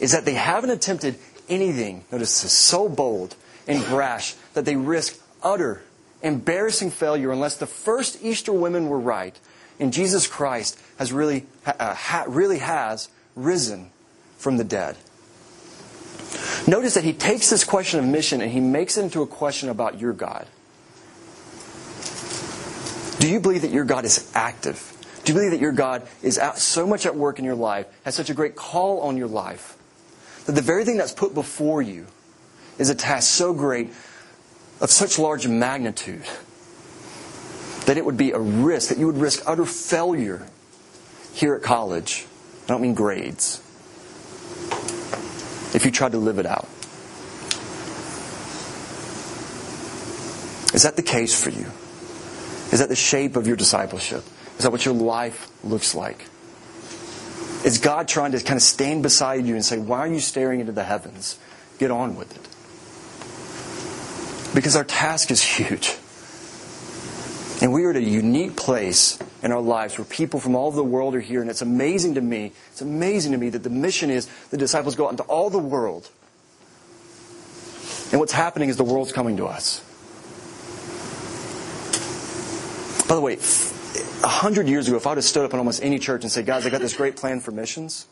is 0.00 0.12
that 0.12 0.24
they 0.24 0.34
haven't 0.34 0.70
attempted 0.70 1.16
anything, 1.50 2.04
notice 2.10 2.42
this, 2.42 2.52
so 2.52 2.88
bold 2.88 3.34
and 3.66 3.84
brash 3.86 4.34
that 4.54 4.64
they 4.64 4.76
risk 4.76 5.20
utter, 5.42 5.82
embarrassing 6.22 6.90
failure 6.90 7.32
unless 7.32 7.56
the 7.56 7.66
first 7.66 8.22
Easter 8.22 8.52
women 8.52 8.88
were 8.88 8.98
right 8.98 9.38
and 9.80 9.92
Jesus 9.92 10.26
Christ 10.26 10.78
has 10.98 11.12
really, 11.12 11.46
uh, 11.66 11.94
ha, 11.94 12.24
really 12.28 12.58
has 12.58 13.08
risen 13.34 13.90
from 14.36 14.58
the 14.58 14.64
dead. 14.64 14.96
Notice 16.66 16.94
that 16.94 17.04
he 17.04 17.14
takes 17.14 17.50
this 17.50 17.64
question 17.64 17.98
of 17.98 18.06
mission 18.06 18.42
and 18.42 18.50
he 18.52 18.60
makes 18.60 18.98
it 18.98 19.02
into 19.02 19.22
a 19.22 19.26
question 19.26 19.70
about 19.70 19.98
your 19.98 20.12
God. 20.12 20.46
Do 23.18 23.28
you 23.28 23.40
believe 23.40 23.62
that 23.62 23.70
your 23.70 23.84
God 23.84 24.04
is 24.04 24.30
active? 24.34 24.96
Do 25.24 25.32
you 25.32 25.38
believe 25.38 25.52
that 25.52 25.60
your 25.60 25.72
God 25.72 26.06
is 26.22 26.40
so 26.56 26.86
much 26.86 27.06
at 27.06 27.16
work 27.16 27.38
in 27.38 27.44
your 27.44 27.54
life, 27.54 27.86
has 28.04 28.14
such 28.14 28.30
a 28.30 28.34
great 28.34 28.56
call 28.56 29.00
on 29.00 29.16
your 29.16 29.28
life, 29.28 29.76
that 30.46 30.52
the 30.52 30.62
very 30.62 30.84
thing 30.84 30.96
that's 30.96 31.12
put 31.12 31.34
before 31.34 31.82
you 31.82 32.06
is 32.78 32.88
a 32.88 32.94
task 32.94 33.30
so 33.30 33.52
great, 33.52 33.90
of 34.80 34.90
such 34.90 35.18
large 35.18 35.46
magnitude, 35.46 36.24
that 37.86 37.96
it 37.98 38.04
would 38.04 38.16
be 38.16 38.32
a 38.32 38.38
risk, 38.38 38.88
that 38.88 38.98
you 38.98 39.06
would 39.06 39.18
risk 39.18 39.42
utter 39.46 39.66
failure 39.66 40.46
here 41.34 41.54
at 41.54 41.62
college? 41.62 42.26
I 42.64 42.68
don't 42.68 42.80
mean 42.80 42.94
grades. 42.94 43.58
If 45.74 45.82
you 45.84 45.90
tried 45.90 46.12
to 46.12 46.18
live 46.18 46.38
it 46.38 46.46
out. 46.46 46.68
Is 50.74 50.84
that 50.84 50.96
the 50.96 51.02
case 51.02 51.40
for 51.40 51.50
you? 51.50 51.66
Is 52.72 52.78
that 52.78 52.88
the 52.88 52.96
shape 52.96 53.36
of 53.36 53.46
your 53.46 53.56
discipleship? 53.56 54.24
Is 54.56 54.64
that 54.64 54.70
what 54.70 54.84
your 54.84 54.94
life 54.94 55.48
looks 55.64 55.94
like? 55.94 56.24
Is 57.64 57.78
God 57.78 58.08
trying 58.08 58.32
to 58.32 58.40
kind 58.40 58.56
of 58.56 58.62
stand 58.62 59.02
beside 59.02 59.44
you 59.44 59.54
and 59.54 59.64
say, 59.64 59.78
Why 59.78 59.98
are 60.00 60.06
you 60.06 60.20
staring 60.20 60.60
into 60.60 60.72
the 60.72 60.84
heavens? 60.84 61.38
Get 61.78 61.90
on 61.90 62.16
with 62.16 62.34
it. 62.36 62.48
Because 64.54 64.76
our 64.76 64.84
task 64.84 65.30
is 65.30 65.42
huge. 65.42 65.96
And 67.62 67.72
we 67.72 67.84
are 67.84 67.90
at 67.90 67.96
a 67.96 68.02
unique 68.02 68.56
place 68.56 69.18
in 69.42 69.52
our 69.52 69.60
lives 69.60 69.98
where 69.98 70.04
people 70.06 70.40
from 70.40 70.54
all 70.54 70.68
over 70.68 70.76
the 70.76 70.84
world 70.84 71.14
are 71.14 71.20
here. 71.20 71.42
And 71.42 71.50
it's 71.50 71.62
amazing 71.62 72.14
to 72.14 72.20
me, 72.20 72.52
it's 72.70 72.80
amazing 72.80 73.32
to 73.32 73.38
me 73.38 73.50
that 73.50 73.62
the 73.62 73.70
mission 73.70 74.10
is 74.10 74.28
the 74.50 74.56
disciples 74.56 74.94
go 74.94 75.06
out 75.06 75.10
into 75.10 75.24
all 75.24 75.50
the 75.50 75.58
world. 75.58 76.08
And 78.10 78.18
what's 78.18 78.32
happening 78.32 78.70
is 78.70 78.76
the 78.76 78.84
world's 78.84 79.12
coming 79.12 79.36
to 79.36 79.46
us. 79.46 79.80
By 83.06 83.14
the 83.14 83.20
way, 83.20 83.36
a 84.22 84.28
hundred 84.28 84.68
years 84.68 84.88
ago, 84.88 84.96
if 84.96 85.06
I 85.06 85.10
would 85.10 85.18
have 85.18 85.24
stood 85.24 85.44
up 85.44 85.52
in 85.52 85.58
almost 85.58 85.82
any 85.82 85.98
church 85.98 86.22
and 86.22 86.30
said, 86.32 86.46
guys, 86.46 86.66
I 86.66 86.70
got 86.70 86.80
this 86.80 86.96
great 86.96 87.16
plan 87.16 87.40
for 87.40 87.50
missions, 87.50 88.06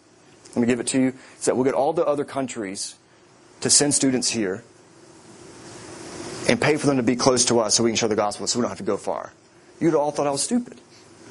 let 0.54 0.58
me 0.62 0.66
give 0.66 0.80
it 0.80 0.86
to 0.88 1.00
you. 1.00 1.14
It's 1.36 1.46
that 1.46 1.56
we'll 1.56 1.64
get 1.64 1.74
all 1.74 1.92
the 1.92 2.06
other 2.06 2.24
countries 2.24 2.96
to 3.60 3.70
send 3.70 3.94
students 3.94 4.30
here 4.30 4.62
and 6.48 6.60
pay 6.60 6.76
for 6.76 6.86
them 6.86 6.96
to 6.96 7.02
be 7.02 7.16
close 7.16 7.44
to 7.46 7.60
us 7.60 7.74
so 7.74 7.84
we 7.84 7.90
can 7.90 7.96
share 7.96 8.08
the 8.08 8.16
gospel 8.16 8.46
so 8.46 8.58
we 8.58 8.62
don't 8.62 8.70
have 8.70 8.78
to 8.78 8.84
go 8.84 8.96
far. 8.96 9.32
You'd 9.80 9.94
all 9.94 10.10
thought 10.10 10.26
I 10.26 10.30
was 10.30 10.42
stupid. 10.42 10.80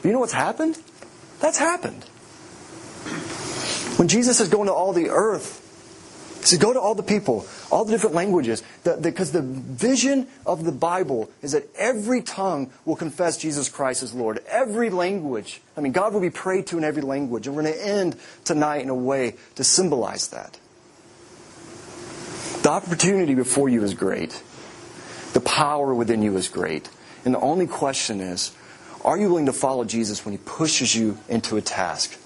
But 0.01 0.05
you 0.05 0.13
know 0.13 0.19
what's 0.19 0.34
happened? 0.34 0.78
That's 1.39 1.57
happened. 1.57 2.03
When 3.97 4.07
Jesus 4.07 4.39
is 4.39 4.49
going 4.49 4.67
to 4.67 4.73
all 4.73 4.93
the 4.93 5.09
earth, 5.09 5.63
says, 6.48 6.60
go 6.60 6.74
to 6.74 6.80
all 6.80 6.95
the 6.95 7.04
people, 7.04 7.45
all 7.72 7.86
the 7.86 7.91
different 7.91 8.16
languages. 8.16 8.64
Because 8.84 9.32
the, 9.32 9.41
the, 9.41 9.48
the 9.48 9.62
vision 9.62 10.28
of 10.45 10.64
the 10.64 10.72
Bible 10.72 11.30
is 11.41 11.52
that 11.52 11.68
every 11.78 12.22
tongue 12.22 12.72
will 12.86 12.95
confess 12.95 13.38
Jesus 13.38 13.70
Christ 13.70 14.04
as 14.04 14.14
Lord. 14.14 14.39
Every 14.48 14.89
language. 14.89 15.62
I 15.76 15.82
mean, 15.82 15.91
God 15.91 16.14
will 16.14 16.22
be 16.22 16.30
prayed 16.30 16.68
to 16.68 16.78
in 16.78 16.84
every 16.84 17.02
language. 17.02 17.48
And 17.48 17.56
we're 17.56 17.64
going 17.64 17.74
to 17.74 17.86
end 17.86 18.16
tonight 18.45 18.82
in 18.82 18.89
a 18.89 18.95
way 18.95 19.36
to 19.56 19.64
symbolize 19.64 20.30
that. 20.30 20.60
The 22.64 22.70
opportunity 22.70 23.36
before 23.36 23.70
you 23.70 23.84
is 23.84 23.93
great. 23.93 24.41
The 25.34 25.41
power 25.41 25.93
within 25.93 26.22
you 26.22 26.36
is 26.38 26.48
great. 26.48 26.89
And 27.26 27.34
the 27.34 27.39
only 27.39 27.68
question 27.68 28.22
is, 28.22 28.52
are 29.06 29.18
you 29.18 29.30
willing 29.30 29.45
to 29.45 29.54
follow 29.54 29.86
Jesus 29.86 30.26
when 30.26 30.34
he 30.34 30.38
pushes 30.38 30.95
you 30.95 31.18
into 31.30 31.58
a 31.58 31.62
task 31.62 32.20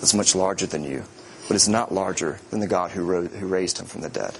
that's 0.00 0.14
much 0.14 0.34
larger 0.34 0.66
than 0.66 0.84
you, 0.84 1.04
but 1.48 1.54
is 1.54 1.68
not 1.68 1.92
larger 1.92 2.38
than 2.50 2.60
the 2.60 2.66
God 2.66 2.90
who, 2.92 3.26
who 3.26 3.46
raised 3.46 3.78
him 3.78 3.86
from 3.86 4.00
the 4.00 4.08
dead? 4.08 4.36